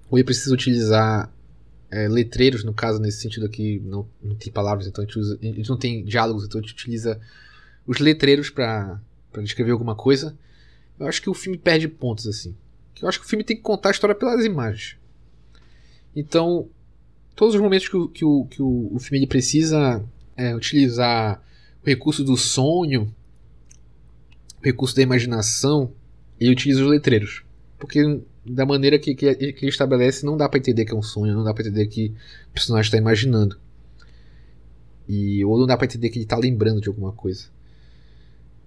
ou 0.09 0.17
ele 0.17 0.25
precisa 0.25 0.53
utilizar 0.53 1.33
é, 1.89 2.07
letreiros, 2.07 2.63
no 2.63 2.73
caso, 2.73 2.99
nesse 2.99 3.21
sentido 3.21 3.45
aqui, 3.45 3.81
não, 3.83 4.07
não 4.21 4.35
tem 4.35 4.51
palavras, 4.51 4.87
então 4.87 5.03
a 5.03 5.07
gente, 5.07 5.19
usa, 5.19 5.37
a 5.41 5.45
gente 5.45 5.69
não 5.69 5.77
tem 5.77 6.03
diálogos, 6.03 6.45
então 6.45 6.59
a 6.59 6.61
gente 6.61 6.73
utiliza 6.73 7.19
os 7.85 7.99
letreiros 7.99 8.49
para 8.49 8.99
descrever 9.41 9.71
alguma 9.71 9.95
coisa. 9.95 10.37
Eu 10.99 11.07
acho 11.07 11.21
que 11.21 11.29
o 11.29 11.33
filme 11.33 11.57
perde 11.57 11.87
pontos 11.87 12.27
assim. 12.27 12.55
Eu 13.01 13.09
acho 13.09 13.19
que 13.19 13.25
o 13.25 13.29
filme 13.29 13.43
tem 13.43 13.57
que 13.57 13.63
contar 13.63 13.89
a 13.89 13.91
história 13.91 14.15
pelas 14.15 14.45
imagens. 14.45 15.00
Então, 16.15 16.67
todos 17.35 17.55
os 17.55 17.61
momentos 17.61 17.87
que 17.87 17.97
o, 17.97 18.07
que 18.07 18.25
o, 18.25 18.45
que 18.45 18.61
o, 18.61 18.97
filme 18.99 19.19
ele 19.19 19.27
precisa 19.27 20.03
é, 20.35 20.55
utilizar 20.55 21.41
o 21.83 21.85
recurso 21.85 22.23
do 22.23 22.35
sonho, 22.37 23.13
o 24.59 24.63
recurso 24.63 24.95
da 24.95 25.01
imaginação, 25.01 25.91
ele 26.39 26.51
utiliza 26.51 26.83
os 26.83 26.89
letreiros. 26.89 27.43
Porque 27.77 28.21
da 28.45 28.65
maneira 28.65 28.99
que, 28.99 29.15
que, 29.15 29.35
que 29.35 29.65
ele 29.65 29.69
estabelece, 29.69 30.25
não 30.25 30.35
dá 30.35 30.49
para 30.49 30.59
entender 30.59 30.85
que 30.85 30.93
é 30.93 30.95
um 30.95 31.01
sonho, 31.01 31.33
não 31.33 31.43
dá 31.43 31.53
para 31.53 31.63
entender 31.63 31.87
que 31.87 32.13
o 32.49 32.53
personagem 32.53 32.87
está 32.87 32.97
imaginando. 32.97 33.57
E, 35.07 35.43
ou 35.45 35.59
não 35.59 35.67
dá 35.67 35.77
para 35.77 35.85
entender 35.85 36.09
que 36.09 36.17
ele 36.17 36.25
está 36.25 36.37
lembrando 36.37 36.81
de 36.81 36.87
alguma 36.87 37.11
coisa. 37.11 37.47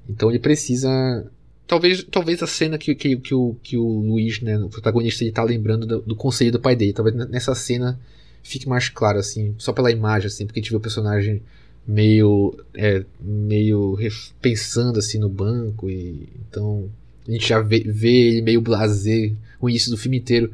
Então 0.09 0.30
ele 0.30 0.38
precisa 0.38 1.30
Talvez, 1.66 2.05
talvez 2.05 2.42
a 2.42 2.46
cena 2.46 2.77
que, 2.77 2.94
que, 2.94 3.16
que, 3.16 3.35
o, 3.35 3.57
que 3.62 3.77
o 3.77 3.87
Luiz, 3.87 4.40
né, 4.40 4.59
o 4.59 4.68
protagonista, 4.68 5.24
ele 5.24 5.33
tá 5.33 5.42
lembrando 5.42 5.87
do, 5.87 6.03
do 6.03 6.16
conselho 6.16 6.53
do 6.53 6.61
pai 6.61 6.77
dele. 6.77 6.92
Talvez 6.92 7.16
nessa 7.29 7.55
cena 7.55 7.98
fique 8.42 8.68
mais 8.68 8.88
claro, 8.90 9.18
assim, 9.18 9.55
só 9.57 9.72
pela 9.72 9.90
imagem, 9.90 10.27
assim, 10.27 10.46
porque 10.46 10.61
a 10.61 10.62
gente 10.62 10.70
vê 10.70 10.77
o 10.77 10.81
personagem 10.81 11.42
meio, 11.87 12.55
é, 12.74 13.05
meio 13.18 13.98
pensando, 14.40 14.98
assim, 14.98 15.18
no 15.18 15.29
banco. 15.29 15.88
e 15.88 16.29
Então, 16.48 16.90
a 17.27 17.31
gente 17.31 17.48
já 17.48 17.61
vê, 17.61 17.81
vê 17.81 18.29
ele 18.29 18.42
meio 18.42 18.61
blazer 18.61 19.35
o 19.59 19.68
início 19.68 19.90
do 19.90 19.96
filme 19.96 20.18
inteiro. 20.18 20.53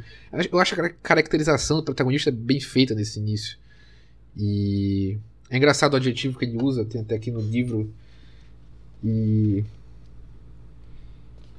Eu 0.53 0.59
acho 0.61 0.81
a 0.81 0.88
caracterização 0.88 1.79
do 1.79 1.83
protagonista 1.83 2.31
bem 2.31 2.61
feita 2.61 2.94
nesse 2.94 3.18
início. 3.18 3.59
E 4.37 5.18
é 5.51 5.57
engraçado 5.57 5.94
o 5.94 5.96
adjetivo 5.96 6.38
que 6.38 6.44
ele 6.44 6.62
usa, 6.62 6.85
tem 6.85 7.01
até 7.01 7.16
aqui 7.16 7.33
no 7.33 7.40
livro. 7.40 7.92
E 9.03 9.64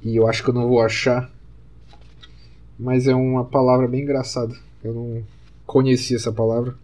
e 0.02 0.16
eu 0.16 0.26
acho 0.26 0.42
que 0.42 0.50
eu 0.50 0.54
não 0.54 0.68
vou 0.68 0.80
achar. 0.80 1.30
Mas 2.78 3.06
é 3.06 3.14
uma 3.14 3.44
palavra 3.44 3.86
bem 3.86 4.02
engraçada. 4.02 4.54
Eu 4.82 4.92
não 4.92 5.22
conhecia 5.66 6.16
essa 6.16 6.32
palavra. 6.32 6.74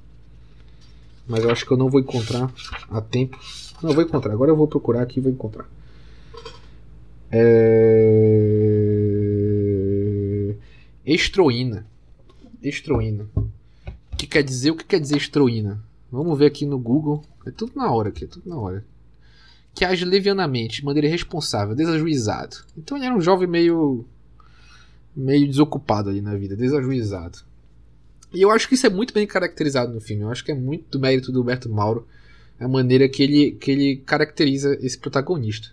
Mas 1.27 1.43
eu 1.43 1.51
acho 1.51 1.67
que 1.67 1.73
eu 1.73 1.77
não 1.77 1.91
vou 1.91 2.01
encontrar 2.01 2.53
a 2.89 3.01
tempo. 3.01 3.37
Não, 3.83 3.93
vou 3.93 4.05
encontrar. 4.05 4.33
Agora 4.33 4.53
eu 4.53 4.57
vou 4.57 4.69
procurar 4.69 5.03
aqui 5.03 5.19
e 5.19 5.23
vou 5.23 5.33
encontrar. 5.33 5.69
É... 7.31 7.45
Estroína. 11.05 11.87
Estroína. 12.63 13.27
O 13.37 14.17
que 14.17 14.27
quer 14.27 14.43
dizer? 14.43 14.71
O 14.71 14.77
que 14.77 14.85
quer 14.85 15.01
dizer 15.01 15.17
estroína? 15.17 15.83
Vamos 16.11 16.39
ver 16.39 16.47
aqui 16.47 16.65
no 16.65 16.79
Google. 16.79 17.23
É 17.47 17.51
tudo 17.51 17.73
na 17.75 17.93
hora 17.93 18.09
aqui, 18.11 18.25
é 18.25 18.29
tudo 18.29 18.49
na 18.49 18.57
hora 18.57 18.85
que 19.79 19.85
age 19.85 20.05
levianamente, 20.05 20.81
de 20.81 20.85
maneira 20.85 21.07
irresponsável, 21.07 21.73
desajuizado. 21.73 22.57
Então 22.77 22.97
ele 22.97 23.07
era 23.07 23.15
um 23.15 23.21
jovem 23.21 23.47
meio 23.47 24.05
meio 25.15 25.47
desocupado 25.47 26.11
ali 26.11 26.21
na 26.21 26.35
vida, 26.35 26.57
desajuizado. 26.57 27.39
E 28.35 28.43
eu 28.43 28.51
acho 28.51 28.69
que 28.69 28.75
isso 28.75 28.89
é 28.89 28.91
muito 28.91 29.15
bem 29.15 29.25
caracterizado 29.25 29.93
no 29.95 30.01
filme. 30.01 30.25
Eu 30.25 30.31
acho 30.31 30.45
que 30.45 30.51
é 30.51 30.55
muito 30.55 30.91
do 30.91 30.99
mérito 30.99 31.31
do 31.31 31.41
Humberto 31.41 31.71
Mauro 31.71 32.09
a 32.59 32.67
maneira 32.67 33.09
que 33.09 33.23
ele, 33.23 33.53
que 33.53 33.71
ele 33.71 33.97
caracteriza 33.99 34.77
esse 34.81 34.99
protagonista. 34.99 35.69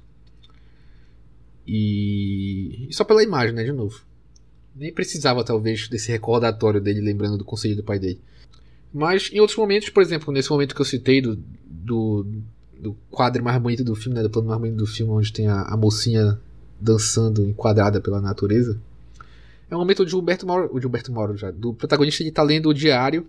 E... 1.66 2.88
e 2.88 2.94
só 2.94 3.04
pela 3.04 3.24
imagem, 3.24 3.56
né, 3.56 3.64
de 3.64 3.72
novo. 3.72 4.04
Nem 4.76 4.94
precisava, 4.94 5.44
talvez, 5.44 5.88
desse 5.88 6.12
recordatório 6.12 6.80
dele 6.80 7.02
lembrando 7.02 7.40
do 7.40 7.46
conselho 7.46 7.76
do 7.76 7.84
pai 7.84 7.98
dele. 7.98 8.22
Mas 8.94 9.32
em 9.34 9.40
outros 9.40 9.58
momentos, 9.58 9.90
por 9.90 10.04
exemplo, 10.04 10.32
nesse 10.32 10.52
momento 10.52 10.76
que 10.76 10.82
eu 10.82 10.86
citei 10.86 11.22
do, 11.22 11.44
do, 11.66 12.28
do 12.80 12.96
quadro 13.10 13.44
mais 13.44 13.62
bonito 13.62 13.84
do 13.84 13.96
filme, 13.96 14.16
né, 14.16 14.24
do 14.24 14.30
plano 14.30 14.48
mais 14.48 14.60
bonito 14.60 14.78
do 14.78 14.88
filme, 14.88 15.12
onde 15.12 15.32
tem 15.32 15.48
a, 15.48 15.62
a 15.64 15.78
mocinha 15.78 16.40
dançando 16.80 17.48
enquadrada 17.48 18.00
pela 18.02 18.22
natureza. 18.22 18.80
É 19.70 19.76
um 19.76 19.80
momento 19.80 20.04
onde 20.04 20.16
o 20.16 20.20
Humberto 20.20 20.46
Mauro, 20.46 20.70
o 20.72 21.12
Mauro 21.12 21.36
já, 21.38 21.52
do 21.52 21.74
protagonista 21.74 22.22
ele 22.22 22.32
tá 22.32 22.44
lendo 22.44 22.70
o 22.70 22.74
diário 22.74 23.28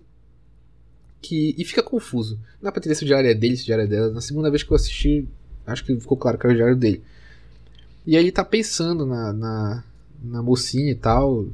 que 1.21 1.55
e 1.57 1.65
fica 1.65 1.81
confuso. 1.81 2.35
Não 2.61 2.63
dá 2.63 2.71
pra 2.71 2.79
entender 2.79 2.95
se 2.95 3.03
o 3.03 3.07
diário 3.07 3.29
é 3.29 3.33
dele, 3.33 3.57
se 3.57 3.63
o 3.63 3.65
diário 3.65 3.85
é 3.85 3.87
dela. 3.87 4.11
Na 4.11 4.21
segunda 4.21 4.49
vez 4.49 4.63
que 4.63 4.71
eu 4.71 4.75
assisti, 4.75 5.27
acho 5.65 5.83
que 5.83 5.99
ficou 5.99 6.17
claro 6.17 6.37
que 6.37 6.45
era 6.45 6.53
o 6.53 6.55
diário 6.55 6.75
dele. 6.75 7.03
E 8.05 8.15
aí 8.15 8.23
ele 8.23 8.31
tá 8.31 8.45
pensando 8.45 9.05
na, 9.05 9.33
na, 9.33 9.83
na 10.23 10.43
mocinha 10.43 10.91
e 10.91 10.95
tal, 10.95 11.47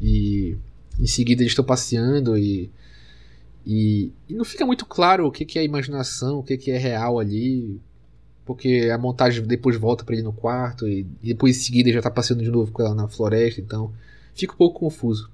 e 0.00 0.56
em 0.98 1.06
seguida 1.06 1.42
eles 1.42 1.52
estão 1.52 1.64
passeando 1.64 2.36
e 2.36 2.70
e, 3.66 4.12
e, 4.28 4.34
não 4.34 4.44
fica 4.44 4.64
muito 4.64 4.86
claro 4.86 5.26
o 5.26 5.30
que, 5.30 5.44
que 5.44 5.58
é 5.58 5.64
imaginação, 5.64 6.38
o 6.38 6.42
que, 6.42 6.56
que 6.56 6.70
é 6.70 6.78
real 6.78 7.18
ali. 7.18 7.80
Porque 8.44 8.90
a 8.92 8.98
montagem 8.98 9.44
depois 9.44 9.76
volta 9.76 10.04
para 10.04 10.14
ele 10.14 10.24
no 10.24 10.32
quarto 10.32 10.88
e, 10.88 11.04
depois 11.22 11.56
em 11.56 11.60
seguida 11.60 11.92
já 11.92 12.02
tá 12.02 12.10
passeando 12.10 12.42
de 12.42 12.50
novo 12.50 12.72
com 12.72 12.82
ela 12.82 12.94
na 12.94 13.06
floresta, 13.06 13.60
então 13.60 13.92
fica 14.34 14.54
um 14.54 14.56
pouco 14.56 14.80
confuso. 14.80 15.30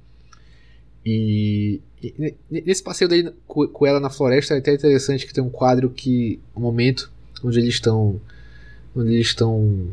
E, 1.05 1.81
e 2.03 2.35
nesse 2.51 2.83
passeio 2.83 3.09
dele 3.09 3.33
com, 3.47 3.67
com, 3.69 3.87
ela 3.87 4.01
na 4.01 4.11
floresta 4.11 4.55
é 4.55 4.59
até 4.59 4.75
interessante 4.75 5.25
que 5.25 5.33
tem 5.33 5.43
um 5.43 5.49
quadro 5.49 5.89
que. 5.89 6.41
um 6.55 6.61
momento 6.61 7.12
onde 7.45 7.61
eles 7.61 7.75
estão. 7.75 8.21
onde 8.95 9.15
eles 9.15 9.29
estão. 9.29 9.89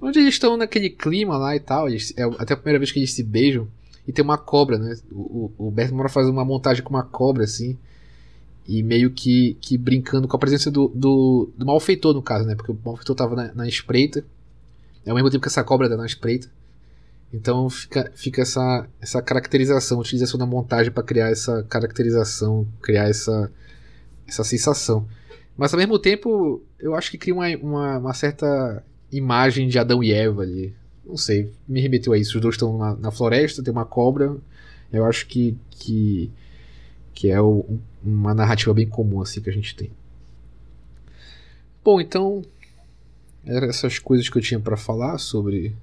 onde 0.00 0.20
eles 0.20 0.34
estão 0.34 0.56
naquele 0.56 0.90
clima 0.90 1.36
lá 1.36 1.56
e 1.56 1.60
tal. 1.60 1.88
Eles, 1.88 2.14
é 2.16 2.22
até 2.22 2.54
a 2.54 2.56
primeira 2.56 2.78
vez 2.78 2.92
que 2.92 3.00
eles 3.00 3.12
se 3.12 3.22
beijam. 3.24 3.66
E 4.06 4.12
tem 4.12 4.24
uma 4.24 4.38
cobra, 4.38 4.78
né? 4.78 4.96
O, 5.10 5.52
o, 5.58 5.68
o 5.68 5.70
Berto 5.70 5.94
Mora 5.94 6.08
faz 6.08 6.28
uma 6.28 6.44
montagem 6.44 6.82
com 6.82 6.90
uma 6.90 7.04
cobra, 7.04 7.44
assim. 7.44 7.78
e 8.66 8.82
meio 8.82 9.10
que, 9.10 9.56
que 9.60 9.76
brincando 9.76 10.28
com 10.28 10.36
a 10.36 10.38
presença 10.38 10.70
do, 10.70 10.88
do, 10.88 11.50
do 11.56 11.66
malfeitor, 11.66 12.14
no 12.14 12.22
caso, 12.22 12.46
né? 12.46 12.54
Porque 12.54 12.72
o 12.72 12.78
malfeitor 12.84 13.16
tava 13.16 13.34
na, 13.34 13.54
na 13.54 13.68
espreita, 13.68 14.24
ao 15.06 15.14
mesmo 15.14 15.30
tempo 15.30 15.42
que 15.42 15.48
essa 15.48 15.64
cobra 15.64 15.88
tá 15.88 15.96
na 15.96 16.06
espreita. 16.06 16.48
Então 17.32 17.68
fica, 17.70 18.12
fica 18.14 18.42
essa, 18.42 18.86
essa 19.00 19.22
caracterização, 19.22 19.98
utilização 19.98 20.38
da 20.38 20.46
montagem 20.46 20.92
para 20.92 21.02
criar 21.02 21.30
essa 21.30 21.62
caracterização, 21.64 22.66
criar 22.80 23.08
essa, 23.08 23.50
essa 24.26 24.44
sensação. 24.44 25.06
Mas 25.56 25.72
ao 25.72 25.78
mesmo 25.78 25.98
tempo, 25.98 26.62
eu 26.78 26.94
acho 26.94 27.10
que 27.10 27.18
cria 27.18 27.34
uma, 27.34 27.48
uma, 27.56 27.98
uma 27.98 28.14
certa 28.14 28.84
imagem 29.10 29.68
de 29.68 29.78
Adão 29.78 30.02
e 30.02 30.12
Eva 30.12 30.42
ali. 30.42 30.74
Não 31.04 31.16
sei, 31.16 31.52
me 31.66 31.80
remeteu 31.80 32.12
a 32.12 32.18
isso. 32.18 32.36
Os 32.36 32.42
dois 32.42 32.54
estão 32.54 32.78
na, 32.78 32.94
na 32.94 33.10
floresta, 33.10 33.62
tem 33.62 33.72
uma 33.72 33.84
cobra. 33.84 34.36
Eu 34.92 35.04
acho 35.04 35.26
que, 35.26 35.56
que, 35.70 36.30
que 37.14 37.30
é 37.30 37.40
o, 37.40 37.78
uma 38.02 38.34
narrativa 38.34 38.72
bem 38.74 38.88
comum 38.88 39.20
assim 39.20 39.40
que 39.40 39.50
a 39.50 39.52
gente 39.52 39.74
tem. 39.74 39.90
Bom, 41.84 42.00
então 42.00 42.42
eram 43.44 43.68
essas 43.68 43.98
coisas 43.98 44.28
que 44.28 44.38
eu 44.38 44.42
tinha 44.42 44.60
para 44.60 44.76
falar 44.76 45.18
sobre 45.18 45.74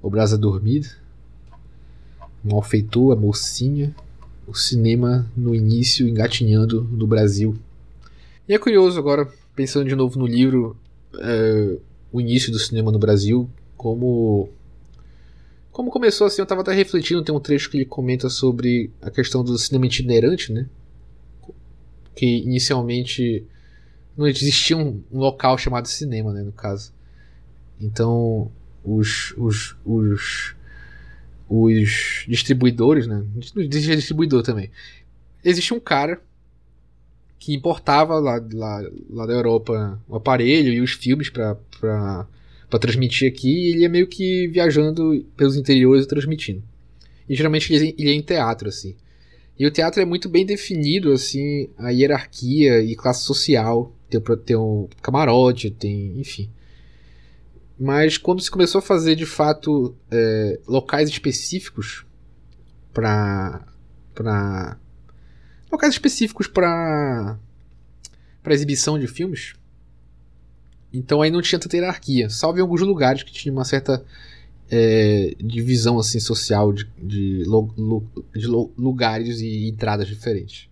o 0.00 0.08
Brasa 0.08 0.38
Dormida, 0.38 0.88
o 2.44 2.52
malfeitor, 2.52 3.12
a 3.12 3.16
mocinha, 3.16 3.94
o 4.46 4.54
cinema 4.54 5.28
no 5.36 5.54
início 5.54 6.06
engatinhando 6.06 6.84
no 6.84 7.06
Brasil. 7.06 7.58
E 8.48 8.54
é 8.54 8.58
curioso 8.58 8.98
agora, 8.98 9.28
pensando 9.56 9.88
de 9.88 9.96
novo 9.96 10.18
no 10.18 10.26
livro, 10.26 10.76
é, 11.18 11.76
o 12.12 12.20
início 12.20 12.52
do 12.52 12.58
cinema 12.58 12.92
no 12.92 12.98
Brasil, 12.98 13.50
como 13.76 14.50
como 15.76 15.90
começou 15.90 16.26
assim, 16.26 16.40
eu 16.40 16.44
estava 16.44 16.62
até 16.62 16.72
refletindo, 16.72 17.22
tem 17.22 17.34
um 17.34 17.38
trecho 17.38 17.68
que 17.68 17.76
ele 17.76 17.84
comenta 17.84 18.30
sobre 18.30 18.90
a 19.02 19.10
questão 19.10 19.44
do 19.44 19.58
cinema 19.58 19.84
itinerante, 19.84 20.50
né? 20.50 20.66
Que 22.14 22.38
inicialmente 22.38 23.44
não 24.16 24.26
existia 24.26 24.74
um, 24.74 25.02
um 25.12 25.18
local 25.18 25.58
chamado 25.58 25.86
cinema, 25.86 26.32
né, 26.32 26.42
no 26.42 26.52
caso. 26.52 26.94
Então, 27.78 28.50
os, 28.82 29.34
os, 29.36 29.76
os, 29.84 30.56
os 31.46 32.24
distribuidores, 32.26 33.06
né? 33.06 33.22
Não 33.54 33.62
existe 33.62 33.94
distribuidor 33.96 34.42
também. 34.42 34.70
Existe 35.44 35.74
um 35.74 35.80
cara 35.80 36.22
que 37.38 37.54
importava 37.54 38.18
lá, 38.18 38.42
lá, 38.50 38.82
lá 39.10 39.26
da 39.26 39.34
Europa 39.34 40.00
o 40.08 40.16
aparelho 40.16 40.72
e 40.72 40.80
os 40.80 40.92
filmes 40.92 41.28
para 41.28 42.26
para 42.68 42.78
transmitir 42.78 43.30
aqui, 43.30 43.48
e 43.48 43.72
ele 43.72 43.84
é 43.84 43.88
meio 43.88 44.06
que 44.06 44.48
viajando 44.48 45.24
pelos 45.36 45.56
interiores 45.56 46.04
e 46.04 46.08
transmitindo. 46.08 46.62
E 47.28 47.34
geralmente 47.34 47.72
ele, 47.72 47.94
ele 47.98 48.10
é 48.10 48.14
em 48.14 48.22
teatro, 48.22 48.68
assim. 48.68 48.96
E 49.58 49.66
o 49.66 49.70
teatro 49.70 50.02
é 50.02 50.04
muito 50.04 50.28
bem 50.28 50.44
definido, 50.44 51.12
assim, 51.12 51.70
a 51.78 51.90
hierarquia 51.90 52.82
e 52.82 52.94
classe 52.94 53.24
social. 53.24 53.92
Tem, 54.08 54.20
tem 54.44 54.56
um 54.56 54.88
camarote, 55.00 55.70
tem. 55.70 56.18
enfim. 56.20 56.50
Mas 57.78 58.18
quando 58.18 58.42
se 58.42 58.50
começou 58.50 58.78
a 58.80 58.82
fazer 58.82 59.16
de 59.16 59.26
fato 59.26 59.94
é, 60.10 60.60
locais 60.66 61.08
específicos 61.08 62.04
para. 62.92 63.66
para. 64.14 64.78
locais 65.70 65.94
específicos 65.94 66.46
para. 66.46 67.38
para 68.42 68.54
exibição 68.54 68.98
de 68.98 69.06
filmes, 69.06 69.54
então 70.96 71.22
aí 71.22 71.30
não 71.30 71.42
tinha 71.42 71.58
tanta 71.58 71.76
hierarquia, 71.76 72.30
salvo 72.30 72.58
em 72.58 72.62
alguns 72.62 72.80
lugares 72.80 73.22
que 73.22 73.32
tinha 73.32 73.52
uma 73.52 73.64
certa 73.64 74.04
é, 74.70 75.34
divisão 75.38 75.98
assim 75.98 76.20
social 76.20 76.72
de, 76.72 76.88
de, 76.98 77.44
lo, 77.46 77.72
lo, 77.76 78.06
de 78.34 78.46
lo, 78.46 78.72
lugares 78.76 79.40
e 79.40 79.68
entradas 79.68 80.08
diferentes. 80.08 80.68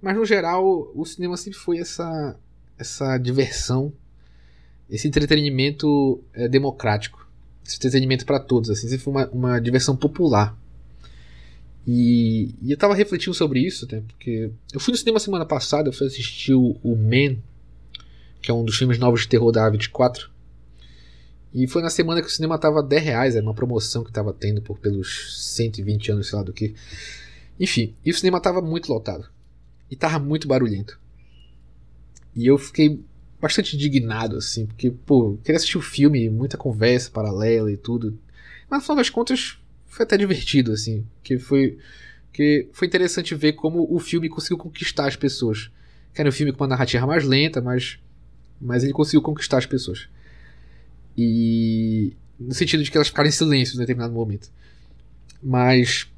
Mas 0.00 0.16
no 0.16 0.24
geral, 0.24 0.90
o 0.94 1.04
cinema 1.04 1.36
sempre 1.36 1.58
foi 1.58 1.78
essa, 1.78 2.36
essa 2.76 3.16
diversão, 3.18 3.92
esse 4.90 5.06
entretenimento 5.06 6.20
é, 6.34 6.48
democrático, 6.48 7.26
esse 7.64 7.76
entretenimento 7.76 8.26
para 8.26 8.40
todos, 8.40 8.68
assim, 8.68 8.88
sempre 8.88 9.04
foi 9.04 9.12
uma, 9.12 9.28
uma 9.28 9.60
diversão 9.60 9.96
popular. 9.96 10.58
E, 11.86 12.54
e 12.60 12.70
eu 12.70 12.74
estava 12.74 12.94
refletindo 12.94 13.34
sobre 13.34 13.60
isso, 13.60 13.84
até, 13.84 14.00
porque 14.00 14.50
eu 14.72 14.80
fui 14.80 14.92
no 14.92 14.98
cinema 14.98 15.18
semana 15.18 15.46
passada, 15.46 15.88
eu 15.88 15.92
fui 15.92 16.06
assistir 16.06 16.54
o, 16.54 16.76
o 16.82 16.96
Man, 16.96 17.38
que 18.42 18.50
é 18.50 18.54
um 18.54 18.64
dos 18.64 18.76
filmes 18.76 18.98
novos 18.98 19.22
de 19.22 19.28
terror 19.28 19.52
da 19.52 19.70
A24. 19.70 20.28
E 21.54 21.66
foi 21.68 21.80
na 21.80 21.90
semana 21.90 22.20
que 22.20 22.26
o 22.26 22.30
cinema 22.30 22.58
tava 22.58 22.82
10 22.82 23.02
reais, 23.02 23.36
era 23.36 23.44
uma 23.44 23.54
promoção 23.54 24.02
que 24.02 24.10
tava 24.10 24.32
tendo 24.32 24.60
por 24.60 24.78
pelos 24.78 25.54
120 25.54 26.12
anos, 26.12 26.28
sei 26.28 26.38
lá 26.38 26.44
do 26.44 26.52
que. 26.52 26.74
Enfim, 27.60 27.94
e 28.04 28.10
o 28.10 28.14
cinema 28.14 28.40
tava 28.40 28.60
muito 28.60 28.92
lotado. 28.92 29.28
E 29.90 29.94
tava 29.94 30.18
muito 30.18 30.48
barulhento. 30.48 30.98
E 32.34 32.46
eu 32.46 32.56
fiquei 32.58 33.00
bastante 33.40 33.76
indignado, 33.76 34.36
assim, 34.36 34.66
porque, 34.66 34.90
pô, 34.90 35.36
queria 35.44 35.56
assistir 35.56 35.76
o 35.76 35.82
filme, 35.82 36.30
muita 36.30 36.56
conversa 36.56 37.10
paralela 37.10 37.70
e 37.70 37.76
tudo. 37.76 38.18
Mas 38.70 38.80
no 38.80 38.82
final 38.84 38.96
das 38.96 39.10
contas, 39.10 39.58
foi 39.86 40.04
até 40.04 40.16
divertido, 40.16 40.72
assim, 40.72 41.04
que 41.22 41.38
foi, 41.38 41.76
que 42.32 42.68
foi 42.72 42.88
interessante 42.88 43.34
ver 43.34 43.52
como 43.52 43.86
o 43.94 43.98
filme 43.98 44.28
conseguiu 44.28 44.56
conquistar 44.56 45.06
as 45.06 45.16
pessoas. 45.16 45.70
Que 46.14 46.20
era 46.22 46.30
um 46.30 46.32
filme 46.32 46.52
com 46.52 46.62
uma 46.64 46.68
narrativa 46.68 47.06
mais 47.06 47.24
lenta, 47.24 47.60
mas 47.60 47.98
mas 48.62 48.84
ele 48.84 48.92
conseguiu 48.92 49.20
conquistar 49.20 49.58
as 49.58 49.66
pessoas. 49.66 50.08
E. 51.16 52.16
No 52.38 52.54
sentido 52.54 52.82
de 52.82 52.90
que 52.90 52.96
elas 52.96 53.08
ficaram 53.08 53.28
em 53.28 53.32
silêncio 53.32 53.74
em 53.74 53.78
determinado 53.78 54.14
momento. 54.14 54.50
Mas. 55.42 56.08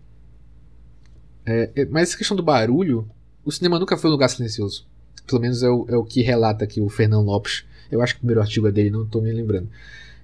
É, 1.46 1.70
é, 1.74 1.84
mas 1.86 2.10
essa 2.10 2.18
questão 2.18 2.36
do 2.36 2.42
barulho, 2.42 3.08
o 3.44 3.50
cinema 3.50 3.78
nunca 3.78 3.96
foi 3.96 4.10
um 4.10 4.12
lugar 4.12 4.28
silencioso. 4.28 4.86
Pelo 5.26 5.40
menos 5.40 5.62
é 5.62 5.68
o, 5.68 5.86
é 5.88 5.96
o 5.96 6.04
que 6.04 6.20
relata 6.22 6.64
aqui 6.64 6.80
o 6.80 6.88
Fernando 6.88 7.24
Lopes. 7.24 7.64
Eu 7.90 8.02
acho 8.02 8.14
que 8.14 8.18
o 8.18 8.20
primeiro 8.20 8.40
artigo 8.40 8.68
é 8.68 8.72
dele, 8.72 8.90
não 8.90 9.04
estou 9.04 9.22
me 9.22 9.32
lembrando. 9.32 9.68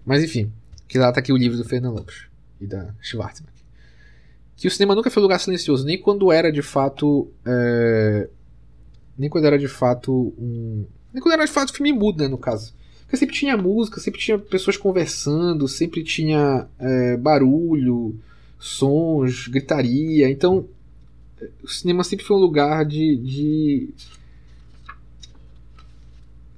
Mas 0.04 0.22
enfim, 0.22 0.52
que 0.86 0.98
relata 0.98 1.20
aqui 1.20 1.32
o 1.32 1.36
livro 1.36 1.56
do 1.56 1.64
Fernando 1.64 1.96
Lopes 1.96 2.26
e 2.60 2.66
da 2.66 2.94
Schwarzenegger. 3.00 3.60
Que 4.56 4.68
o 4.68 4.70
cinema 4.70 4.94
nunca 4.94 5.10
foi 5.10 5.22
um 5.22 5.24
lugar 5.24 5.40
silencioso, 5.40 5.86
nem 5.86 5.98
quando 5.98 6.30
era 6.30 6.52
de 6.52 6.60
fato. 6.60 7.30
É, 7.46 8.28
nem 9.16 9.28
quando 9.28 9.46
era 9.46 9.58
de 9.58 9.68
fato 9.68 10.34
um, 10.38 10.86
quando 11.18 11.32
era 11.32 11.44
de 11.44 11.50
fato 11.50 11.72
filme 11.72 11.92
mudo, 11.92 12.22
né, 12.22 12.28
no 12.28 12.38
caso. 12.38 12.72
Porque 13.02 13.16
sempre 13.16 13.34
tinha 13.34 13.56
música, 13.56 14.00
sempre 14.00 14.20
tinha 14.20 14.38
pessoas 14.38 14.76
conversando, 14.76 15.66
sempre 15.66 16.04
tinha 16.04 16.68
é, 16.78 17.16
barulho, 17.16 18.14
sons, 18.56 19.48
gritaria. 19.48 20.30
Então, 20.30 20.68
o 21.62 21.68
cinema 21.68 22.04
sempre 22.04 22.24
foi 22.24 22.36
um 22.36 22.40
lugar 22.40 22.84
de. 22.84 23.16
de... 23.16 23.88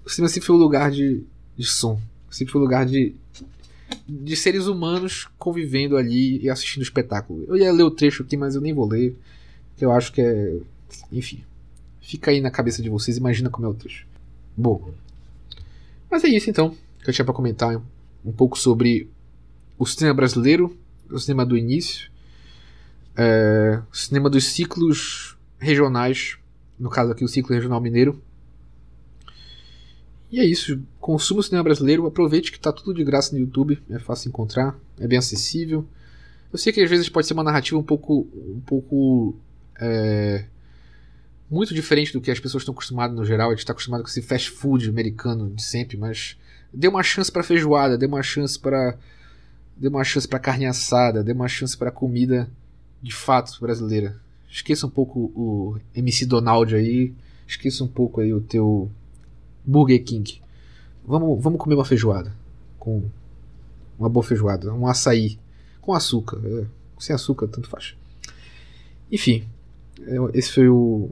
O 0.05 0.11
cinema 0.11 0.29
sempre 0.29 0.47
foi 0.47 0.57
um 0.57 0.59
lugar 0.59 0.91
de, 0.91 1.23
de 1.57 1.65
som. 1.65 1.99
Sempre 2.31 2.53
foi 2.53 2.61
um 2.61 2.65
lugar 2.65 2.85
de, 2.85 3.15
de 4.07 4.37
seres 4.37 4.67
humanos 4.67 5.29
convivendo 5.39 5.97
ali 5.97 6.39
e 6.43 6.51
assistindo 6.51 6.83
espetáculo. 6.83 7.45
Eu 7.47 7.57
ia 7.57 7.73
ler 7.73 7.85
o 7.85 7.91
trecho 7.91 8.23
aqui, 8.23 8.37
mas 8.37 8.55
eu 8.55 8.61
nem 8.61 8.75
vou 8.75 8.87
ler. 8.87 9.17
Eu 9.81 9.93
acho 9.93 10.13
que 10.13 10.21
é. 10.21 10.59
Enfim. 11.11 11.43
Fica 12.01 12.31
aí 12.31 12.41
na 12.41 12.51
cabeça 12.51 12.83
de 12.83 12.91
vocês, 12.91 13.17
imagina 13.17 13.49
como 13.49 13.67
é 13.67 13.71
o 13.71 13.75
trecho. 13.75 14.07
Bom, 14.57 14.93
mas 16.11 16.25
é 16.25 16.29
isso 16.29 16.51
então 16.51 16.77
que 17.03 17.11
eu 17.11 17.15
tinha 17.15 17.25
para 17.25 17.35
comentar 17.35 17.81
um 18.25 18.33
pouco 18.33 18.59
sobre 18.59 19.09
o 19.79 19.87
cinema 19.87 20.15
brasileiro, 20.15 20.77
o 21.11 21.19
cinema 21.19 21.45
do 21.45 21.57
início, 21.57 22.11
é, 23.17 23.81
o 23.91 23.97
cinema 23.97 24.31
dos 24.31 24.45
ciclos 24.45 25.37
regionais, 25.59 26.37
no 26.79 26.89
caso 26.89 27.13
aqui 27.13 27.25
o 27.25 27.29
ciclo 27.29 27.55
regional 27.55 27.81
mineiro. 27.81 28.21
E 30.31 30.41
é 30.41 30.45
isso, 30.45 30.81
consuma 31.01 31.41
o 31.41 31.43
cinema 31.43 31.65
brasileiro, 31.65 32.07
aproveite 32.07 32.51
que 32.51 32.57
está 32.57 32.73
tudo 32.73 32.95
de 32.95 33.05
graça 33.05 33.35
no 33.35 33.41
YouTube, 33.41 33.83
é 33.91 33.99
fácil 33.99 34.29
encontrar, 34.29 34.79
é 34.99 35.07
bem 35.07 35.19
acessível. 35.19 35.85
Eu 36.53 36.59
sei 36.59 36.73
que 36.73 36.81
às 36.81 36.89
vezes 36.89 37.09
pode 37.09 37.27
ser 37.27 37.35
uma 37.35 37.43
narrativa 37.43 37.79
um 37.79 37.83
pouco, 37.83 38.27
um 38.35 38.61
pouco 38.65 39.35
é, 39.81 40.47
muito 41.53 41.75
diferente 41.75 42.15
do 42.15 42.21
que 42.21 42.31
as 42.31 42.41
pessoas 42.41 42.63
estão 42.63 42.73
acostumadas 42.73 43.15
no 43.15 43.27
geral. 43.27 43.49
A 43.49 43.53
gente 43.53 43.61
está 43.61 43.75
acostumado 43.75 44.03
com 44.03 44.09
esse 44.09 44.23
fast 44.23 44.51
food 44.51 44.89
americano 44.89 45.51
de 45.51 45.63
sempre, 45.63 45.99
mas 45.99 46.39
dê 46.73 46.89
uma 46.89 47.03
chance 47.03 47.31
para 47.31 47.43
feijoada, 47.43 47.99
dê 47.99 48.07
uma 48.07 48.23
chance 48.23 48.59
para 48.59 48.97
dê 49.77 49.89
uma 49.89 50.03
chance 50.03 50.27
para 50.27 50.39
carne 50.39 50.65
assada, 50.65 51.23
dê 51.23 51.33
uma 51.33 51.49
chance 51.49 51.77
para 51.77 51.91
comida 51.91 52.49
de 53.03 53.13
fato 53.13 53.61
brasileira. 53.61 54.19
Esqueça 54.51 54.87
um 54.87 54.91
pouco 54.91 55.31
o 55.35 55.79
MC 55.95 56.25
Donald 56.25 56.75
aí, 56.75 57.13
esqueça 57.47 57.85
um 57.85 57.89
pouco 57.89 58.23
aí 58.23 58.33
o 58.33 58.41
teu 58.41 58.91
Burger 59.65 60.03
King. 60.03 60.41
Vamos, 61.05 61.43
vamos 61.43 61.61
comer 61.61 61.75
uma 61.75 61.85
feijoada 61.85 62.35
com 62.79 63.05
uma 63.99 64.09
boa 64.09 64.25
feijoada, 64.25 64.73
um 64.73 64.87
açaí 64.87 65.39
com 65.83 65.93
açúcar, 65.93 66.41
é, 66.45 66.65
sem 66.99 67.15
açúcar 67.15 67.47
tanto 67.49 67.69
faz. 67.69 67.95
Enfim, 69.11 69.45
esse 70.33 70.51
foi 70.51 70.69
o 70.69 71.11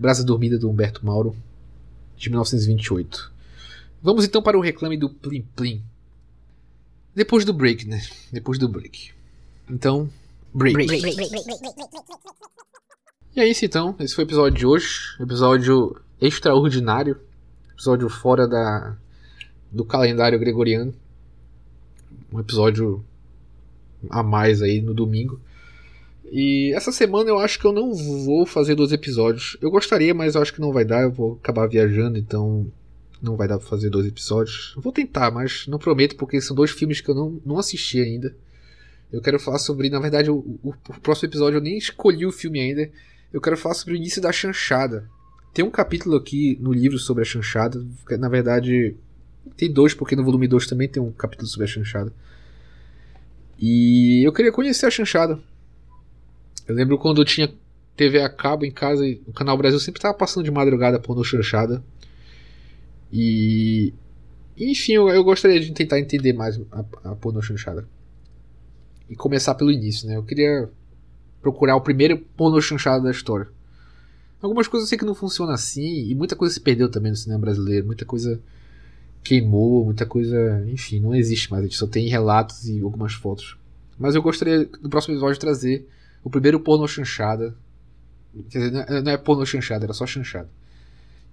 Brasa 0.00 0.24
Dormida 0.24 0.58
do 0.58 0.70
Humberto 0.70 1.04
Mauro, 1.04 1.36
de 2.16 2.30
1928. 2.30 3.30
Vamos 4.02 4.24
então 4.24 4.42
para 4.42 4.56
o 4.56 4.60
reclame 4.62 4.96
do 4.96 5.10
Plim 5.10 5.42
Plim. 5.54 5.82
Depois 7.14 7.44
do 7.44 7.52
break, 7.52 7.86
né? 7.86 8.00
Depois 8.32 8.58
do 8.58 8.66
break. 8.66 9.10
Então, 9.68 10.08
break. 10.54 10.74
break. 10.74 11.16
E 13.36 13.40
é 13.40 13.46
isso 13.46 13.66
então, 13.66 13.94
esse 14.00 14.14
foi 14.14 14.24
o 14.24 14.26
episódio 14.26 14.58
de 14.58 14.64
hoje, 14.64 14.88
episódio 15.20 16.00
extraordinário, 16.18 17.20
episódio 17.74 18.08
fora 18.08 18.48
da 18.48 18.96
do 19.70 19.84
calendário 19.84 20.38
gregoriano. 20.38 20.94
Um 22.32 22.40
episódio 22.40 23.04
a 24.08 24.22
mais 24.22 24.62
aí 24.62 24.80
no 24.80 24.94
domingo. 24.94 25.38
E 26.30 26.72
essa 26.74 26.92
semana 26.92 27.28
eu 27.28 27.38
acho 27.38 27.58
que 27.58 27.64
eu 27.64 27.72
não 27.72 27.92
vou 27.92 28.46
fazer 28.46 28.76
dois 28.76 28.92
episódios. 28.92 29.56
Eu 29.60 29.70
gostaria, 29.70 30.14
mas 30.14 30.34
eu 30.34 30.42
acho 30.42 30.54
que 30.54 30.60
não 30.60 30.72
vai 30.72 30.84
dar. 30.84 31.02
Eu 31.02 31.10
vou 31.10 31.38
acabar 31.42 31.66
viajando, 31.66 32.16
então 32.16 32.70
não 33.20 33.36
vai 33.36 33.48
dar 33.48 33.58
pra 33.58 33.66
fazer 33.66 33.90
dois 33.90 34.06
episódios. 34.06 34.74
vou 34.76 34.92
tentar, 34.92 35.30
mas 35.30 35.66
não 35.66 35.78
prometo, 35.78 36.16
porque 36.16 36.40
são 36.40 36.54
dois 36.54 36.70
filmes 36.70 37.00
que 37.00 37.10
eu 37.10 37.14
não, 37.14 37.40
não 37.44 37.58
assisti 37.58 38.00
ainda. 38.00 38.34
Eu 39.12 39.20
quero 39.20 39.40
falar 39.40 39.58
sobre, 39.58 39.90
na 39.90 39.98
verdade, 39.98 40.30
o, 40.30 40.36
o, 40.62 40.70
o 40.70 41.00
próximo 41.00 41.28
episódio 41.28 41.56
eu 41.56 41.60
nem 41.60 41.76
escolhi 41.76 42.24
o 42.24 42.32
filme 42.32 42.60
ainda. 42.60 42.88
Eu 43.32 43.40
quero 43.40 43.56
falar 43.56 43.74
sobre 43.74 43.94
o 43.94 43.96
início 43.96 44.22
da 44.22 44.30
chanchada. 44.30 45.08
Tem 45.52 45.64
um 45.64 45.70
capítulo 45.70 46.16
aqui 46.16 46.56
no 46.60 46.72
livro 46.72 46.98
sobre 46.98 47.22
a 47.22 47.26
chanchada. 47.26 47.84
Na 48.18 48.28
verdade, 48.28 48.94
tem 49.56 49.70
dois, 49.72 49.94
porque 49.94 50.14
no 50.14 50.24
volume 50.24 50.46
2 50.46 50.66
também 50.68 50.88
tem 50.88 51.02
um 51.02 51.10
capítulo 51.10 51.48
sobre 51.48 51.64
a 51.64 51.68
chanchada. 51.68 52.12
E 53.58 54.26
eu 54.26 54.32
queria 54.32 54.52
conhecer 54.52 54.86
a 54.86 54.90
chanchada. 54.90 55.40
Eu 56.70 56.76
lembro 56.76 56.96
quando 56.96 57.20
eu 57.20 57.24
tinha 57.24 57.52
TV 57.96 58.22
a 58.22 58.28
cabo 58.28 58.64
em 58.64 58.70
casa, 58.70 59.04
o 59.26 59.32
Canal 59.32 59.58
Brasil 59.58 59.80
sempre 59.80 59.98
estava 59.98 60.14
passando 60.14 60.44
de 60.44 60.52
madrugada 60.52 61.00
pondo 61.00 61.24
chanchada. 61.24 61.82
E. 63.12 63.92
Enfim, 64.56 64.92
eu, 64.92 65.08
eu, 65.08 65.24
gostaria 65.24 65.58
de 65.58 65.72
tentar 65.72 65.98
entender 65.98 66.32
mais 66.32 66.60
a, 66.70 67.10
a 67.10 67.14
porno 67.16 67.42
chanchada. 67.42 67.84
E 69.08 69.16
começar 69.16 69.56
pelo 69.56 69.72
início, 69.72 70.06
né? 70.06 70.16
Eu 70.16 70.22
queria 70.22 70.70
procurar 71.42 71.74
o 71.74 71.80
primeiro 71.80 72.18
porno 72.36 72.62
chanchada 72.62 73.02
da 73.02 73.10
história. 73.10 73.48
Algumas 74.40 74.68
coisas 74.68 74.86
eu 74.86 74.90
sei 74.90 74.98
que 74.98 75.04
não 75.04 75.14
funciona 75.14 75.52
assim, 75.52 76.08
e 76.08 76.14
muita 76.14 76.36
coisa 76.36 76.54
se 76.54 76.60
perdeu 76.60 76.88
também 76.88 77.10
no 77.10 77.16
cinema 77.16 77.40
brasileiro, 77.40 77.84
muita 77.84 78.04
coisa 78.04 78.40
queimou, 79.24 79.84
muita 79.84 80.06
coisa, 80.06 80.64
enfim, 80.68 81.00
não 81.00 81.14
existe 81.14 81.50
mais, 81.50 81.64
a 81.64 81.66
gente 81.66 81.76
só 81.76 81.86
tem 81.86 82.08
relatos 82.08 82.68
e 82.68 82.80
algumas 82.80 83.12
fotos. 83.12 83.58
Mas 83.98 84.14
eu 84.14 84.22
gostaria 84.22 84.68
no 84.80 84.88
próximo 84.88 85.14
episódio 85.14 85.40
trazer 85.40 85.86
o 86.22 86.30
primeiro 86.30 86.60
porno 86.60 86.86
chanchada. 86.86 87.54
Quer 88.48 88.58
dizer, 88.58 89.02
não 89.02 89.10
é, 89.10 89.14
é 89.14 89.18
porno 89.18 89.44
chanchada, 89.44 89.84
era 89.84 89.92
só 89.92 90.06
chanchada. 90.06 90.48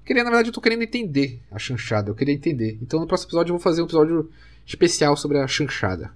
Queria, 0.06 0.24
na 0.24 0.30
verdade, 0.30 0.50
eu 0.50 0.54
tô 0.54 0.62
querendo 0.62 0.84
entender 0.84 1.42
a 1.52 1.60
chanchada, 1.60 2.10
eu 2.10 2.16
queria 2.16 2.34
entender. 2.34 2.78
Então 2.82 3.00
no 3.00 3.08
próximo 3.08 3.28
episódio 3.30 3.52
eu 3.52 3.58
vou 3.58 3.64
fazer 3.64 3.82
um 3.82 3.86
episódio 3.86 4.30
especial 4.66 5.18
sobre 5.18 5.38
a 5.38 5.48
chanchada. 5.48 6.12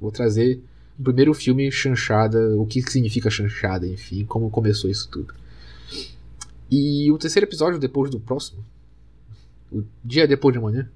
Vou 0.00 0.10
trazer 0.10 0.60
o 0.98 1.02
primeiro 1.02 1.32
filme 1.32 1.70
chanchada, 1.70 2.56
o 2.56 2.66
que 2.66 2.82
significa 2.82 3.30
chanchada, 3.30 3.86
enfim, 3.86 4.24
como 4.24 4.50
começou 4.50 4.90
isso 4.90 5.08
tudo. 5.08 5.32
E 6.70 7.10
o 7.10 7.18
terceiro 7.18 7.46
episódio, 7.46 7.78
depois 7.78 8.10
do 8.10 8.20
próximo, 8.20 8.64
o 9.72 9.82
dia 10.04 10.26
depois 10.26 10.52
de 10.52 10.58
amanhã, 10.58 10.88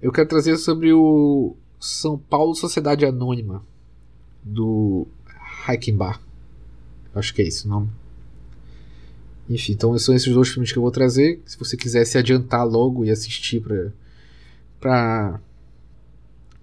eu 0.00 0.10
quero 0.10 0.28
trazer 0.28 0.56
sobre 0.56 0.92
o 0.92 1.54
São 1.78 2.18
Paulo 2.18 2.54
Sociedade 2.54 3.04
Anônima, 3.04 3.64
do 4.42 5.06
Bar. 5.92 6.20
Acho 7.14 7.34
que 7.34 7.42
é 7.42 7.46
isso 7.46 7.66
o 7.66 7.70
nome. 7.70 7.90
Enfim, 9.48 9.72
então 9.72 9.98
são 9.98 10.14
esses 10.14 10.32
dois 10.32 10.48
filmes 10.48 10.70
que 10.70 10.78
eu 10.78 10.82
vou 10.82 10.92
trazer. 10.92 11.42
Se 11.44 11.58
você 11.58 11.76
quiser 11.76 12.04
se 12.04 12.16
adiantar 12.16 12.64
logo 12.64 13.04
e 13.04 13.10
assistir 13.10 13.60
pra. 13.60 13.92
pra. 14.78 15.40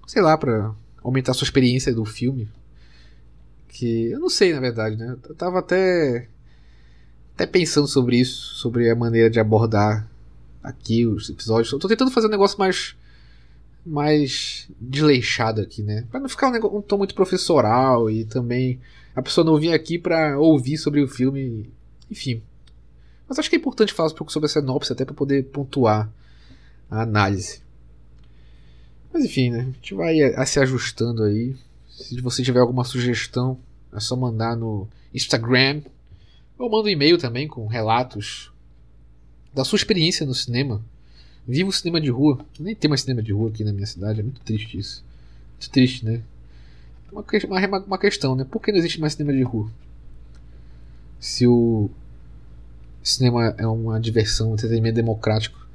sei 0.06 0.22
lá, 0.22 0.38
pra 0.38 0.74
aumentar 1.04 1.32
a 1.32 1.36
sua 1.36 1.46
experiência 1.46 1.94
do 1.94 2.06
filme. 2.06 2.50
Que 3.68 4.12
eu 4.12 4.20
não 4.20 4.30
sei, 4.30 4.54
na 4.54 4.62
verdade, 4.62 4.96
né? 4.96 5.18
Eu 5.28 5.36
tava 5.36 5.60
até. 5.60 6.30
até 7.36 7.46
pensando 7.46 7.88
sobre 7.88 8.18
isso, 8.18 8.56
sobre 8.56 8.90
a 8.90 8.96
maneira 8.96 9.30
de 9.30 9.40
abordar 9.40 10.10
aqui 10.64 11.06
os 11.06 11.30
episódios. 11.30 11.72
Eu 11.74 11.80
tô 11.80 11.90
tentando 11.90 12.12
fazer 12.12 12.28
um 12.28 12.32
negócio 12.32 12.58
mais 12.58 12.96
mais 13.88 14.70
desleixado 14.80 15.62
aqui, 15.62 15.82
né? 15.82 16.06
Pra 16.12 16.20
não 16.20 16.30
ficar 16.30 16.50
um, 16.50 16.52
negócio, 16.52 16.78
um 16.78 16.82
tom 16.82 16.98
muito 16.98 17.16
professoral 17.16 18.10
e 18.10 18.26
também 18.26 18.80
a 19.16 19.22
pessoa 19.22 19.46
não 19.46 19.58
vir 19.58 19.74
aqui 19.74 19.98
pra 19.98 20.38
ouvir 20.38 20.78
sobre 20.78 21.02
o 21.02 21.08
filme. 21.08 21.70
Enfim. 22.12 22.42
Mas 23.28 23.40
acho 23.40 23.50
que 23.50 23.56
é 23.56 23.60
importante 23.60 23.94
falar 23.94 24.12
um 24.12 24.16
pouco 24.16 24.32
sobre 24.32 24.48
a 24.48 24.50
sinopse 24.50 24.92
até 24.92 25.04
para 25.04 25.14
poder 25.14 25.46
pontuar 25.46 26.12
a 26.90 27.02
análise. 27.02 27.62
Mas 29.12 29.26
enfim, 29.26 29.50
né? 29.50 29.62
A 29.62 29.64
gente 29.64 29.94
vai 29.94 30.22
a, 30.22 30.42
a 30.42 30.46
se 30.46 30.60
ajustando 30.60 31.24
aí. 31.24 31.56
Se 31.90 32.22
você 32.22 32.44
tiver 32.44 32.60
alguma 32.60 32.84
sugestão, 32.84 33.58
é 33.94 34.00
só 34.00 34.16
mandar 34.16 34.56
no 34.56 34.88
Instagram. 35.14 35.82
Ou 36.58 36.70
manda 36.70 36.88
um 36.88 36.92
e-mail 36.92 37.18
também 37.18 37.48
com 37.48 37.68
relatos 37.68 38.52
da 39.54 39.64
sua 39.64 39.78
experiência 39.78 40.26
no 40.26 40.34
cinema. 40.34 40.84
Viva 41.48 41.70
o 41.70 41.74
cinema 41.74 42.02
de 42.02 42.10
rua. 42.10 42.46
Nem 42.60 42.76
tem 42.76 42.90
mais 42.90 43.02
cinema 43.02 43.22
de 43.22 43.32
rua 43.32 43.50
aqui 43.50 43.64
na 43.64 43.72
minha 43.72 43.88
cidade, 43.88 44.20
é 44.20 44.24
muito 44.24 44.42
triste 44.42 44.78
isso. 44.78 45.04
Muito 45.52 45.70
triste, 45.72 46.06
né? 46.06 46.22
Uma, 47.12 47.24
uma, 47.68 47.80
uma 47.80 47.98
questão, 47.98 48.36
né? 48.36 48.44
Por 48.44 48.62
que 48.62 48.72
não 48.72 48.80
existe 48.80 49.00
mais 49.00 49.14
cinema 49.14 49.32
de 49.32 49.44
rua? 49.44 49.72
Se 51.20 51.48
o 51.48 51.90
cinema 53.02 53.56
é 53.58 53.66
uma 53.66 54.00
diversão, 54.00 54.52
um 54.52 54.54
entretenimento 54.56 54.96
democrático, 54.96 55.66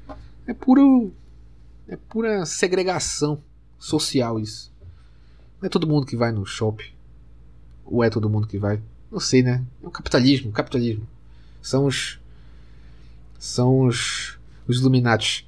é 0.46 0.52
puro. 0.52 1.12
É 1.88 1.96
pura 1.96 2.46
segregação 2.46 3.42
social 3.78 4.38
isso. 4.38 4.70
Não 5.60 5.66
é 5.66 5.70
todo 5.70 5.86
mundo 5.86 6.06
que 6.06 6.16
vai 6.16 6.32
no 6.32 6.44
shopping. 6.44 6.90
Ou 7.84 8.04
é 8.04 8.10
todo 8.10 8.30
mundo 8.30 8.46
que 8.46 8.58
vai? 8.58 8.80
Não 9.10 9.20
sei, 9.20 9.42
né? 9.42 9.64
É 9.82 9.86
o 9.86 9.90
capitalismo, 9.90 10.52
capitalismo. 10.52 11.06
São 11.60 11.86
os. 11.86 12.20
São 13.38 13.80
os. 13.80 14.38
Os 14.66 14.78
Illuminati. 14.78 15.46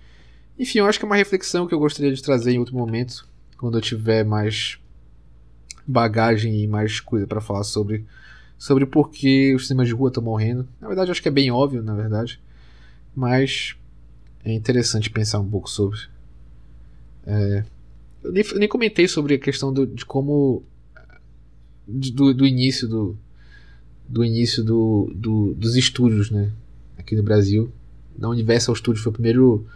Enfim, 0.59 0.79
eu 0.79 0.87
acho 0.87 0.99
que 0.99 1.05
é 1.05 1.09
uma 1.09 1.17
reflexão 1.17 1.67
que 1.67 1.75
eu 1.75 1.79
gostaria 1.79 2.13
de 2.13 2.23
trazer 2.23 2.53
em 2.53 2.59
outro 2.59 2.77
momento, 2.77 3.27
quando 3.59 3.79
eu 3.79 3.83
tiver 3.83 4.25
mais 4.25 4.79
bagagem 5.87 6.63
e 6.63 6.67
mais 6.67 7.01
coisa 7.01 7.27
para 7.27 7.41
falar 7.41 7.65
sobre 7.65 8.05
sobre 8.57 8.87
por 8.87 9.11
que 9.11 9.55
os 9.55 9.67
cinemas 9.67 9.89
de 9.89 9.95
rua 9.95 10.09
estão 10.09 10.23
morrendo. 10.23 10.67
Na 10.81 10.87
verdade, 10.87 11.11
acho 11.11 11.21
que 11.21 11.29
é 11.29 11.31
bem 11.31 11.51
óbvio, 11.51 11.83
na 11.83 11.95
verdade, 11.95 12.41
mas 13.15 13.77
é 14.45 14.53
interessante 14.53 15.11
pensar 15.11 15.41
um 15.41 15.49
pouco 15.49 15.69
sobre. 15.69 15.99
É, 17.27 17.65
eu, 18.23 18.33
nem, 18.33 18.45
eu 18.53 18.59
nem 18.59 18.69
comentei 18.69 19.09
sobre 19.09 19.35
a 19.35 19.39
questão 19.39 19.73
do, 19.73 19.87
de 19.87 20.07
como 20.07 20.63
do, 21.87 22.33
do 22.33 22.47
início 22.47 22.89
do 22.89 23.19
do 24.09 24.25
início 24.25 24.63
do, 24.63 25.11
do, 25.15 25.55
dos 25.55 25.77
estúdios, 25.77 26.31
né, 26.31 26.53
aqui 26.99 27.17
no 27.17 27.23
Brasil. 27.23 27.73
Da 28.17 28.29
Universal 28.29 28.77
Studios 28.77 29.03
foi 29.03 29.11
o 29.11 29.15
primeiro 29.15 29.67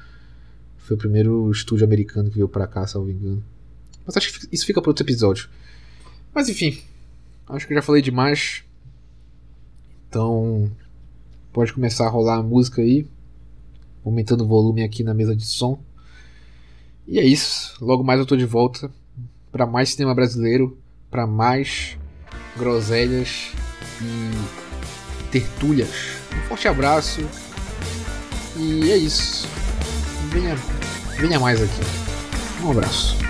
foi 0.88 0.96
o 0.96 0.98
primeiro 0.98 1.50
estúdio 1.50 1.84
americano 1.84 2.30
que 2.30 2.36
veio 2.36 2.48
para 2.48 2.66
cá, 2.66 2.86
salvo 2.86 3.10
engano. 3.10 3.44
Mas 4.06 4.16
acho 4.16 4.32
que 4.32 4.48
isso 4.50 4.64
fica 4.64 4.80
para 4.80 4.90
outro 4.90 5.04
episódio. 5.04 5.48
Mas 6.34 6.48
enfim, 6.48 6.80
acho 7.46 7.66
que 7.66 7.74
já 7.74 7.82
falei 7.82 8.00
demais. 8.00 8.64
Então, 10.08 10.70
pode 11.52 11.74
começar 11.74 12.06
a 12.06 12.10
rolar 12.10 12.36
a 12.36 12.42
música 12.42 12.80
aí, 12.80 13.06
aumentando 14.02 14.44
o 14.44 14.48
volume 14.48 14.82
aqui 14.82 15.04
na 15.04 15.12
mesa 15.12 15.36
de 15.36 15.44
som. 15.44 15.78
E 17.06 17.18
é 17.18 17.24
isso. 17.24 17.76
Logo 17.84 18.02
mais 18.02 18.18
eu 18.18 18.26
tô 18.26 18.34
de 18.34 18.46
volta 18.46 18.90
para 19.52 19.66
mais 19.66 19.90
cinema 19.90 20.14
brasileiro, 20.14 20.78
para 21.10 21.26
mais 21.26 21.98
groselhas 22.56 23.52
e 24.00 25.30
tertúlias. 25.30 25.90
Um 26.32 26.48
forte 26.48 26.66
abraço. 26.66 27.20
E 28.56 28.90
é 28.90 28.96
isso. 28.96 29.57
Venha, 30.30 30.54
venha 31.18 31.40
mais 31.40 31.60
aqui. 31.62 31.80
Um 32.62 32.70
abraço. 32.70 33.27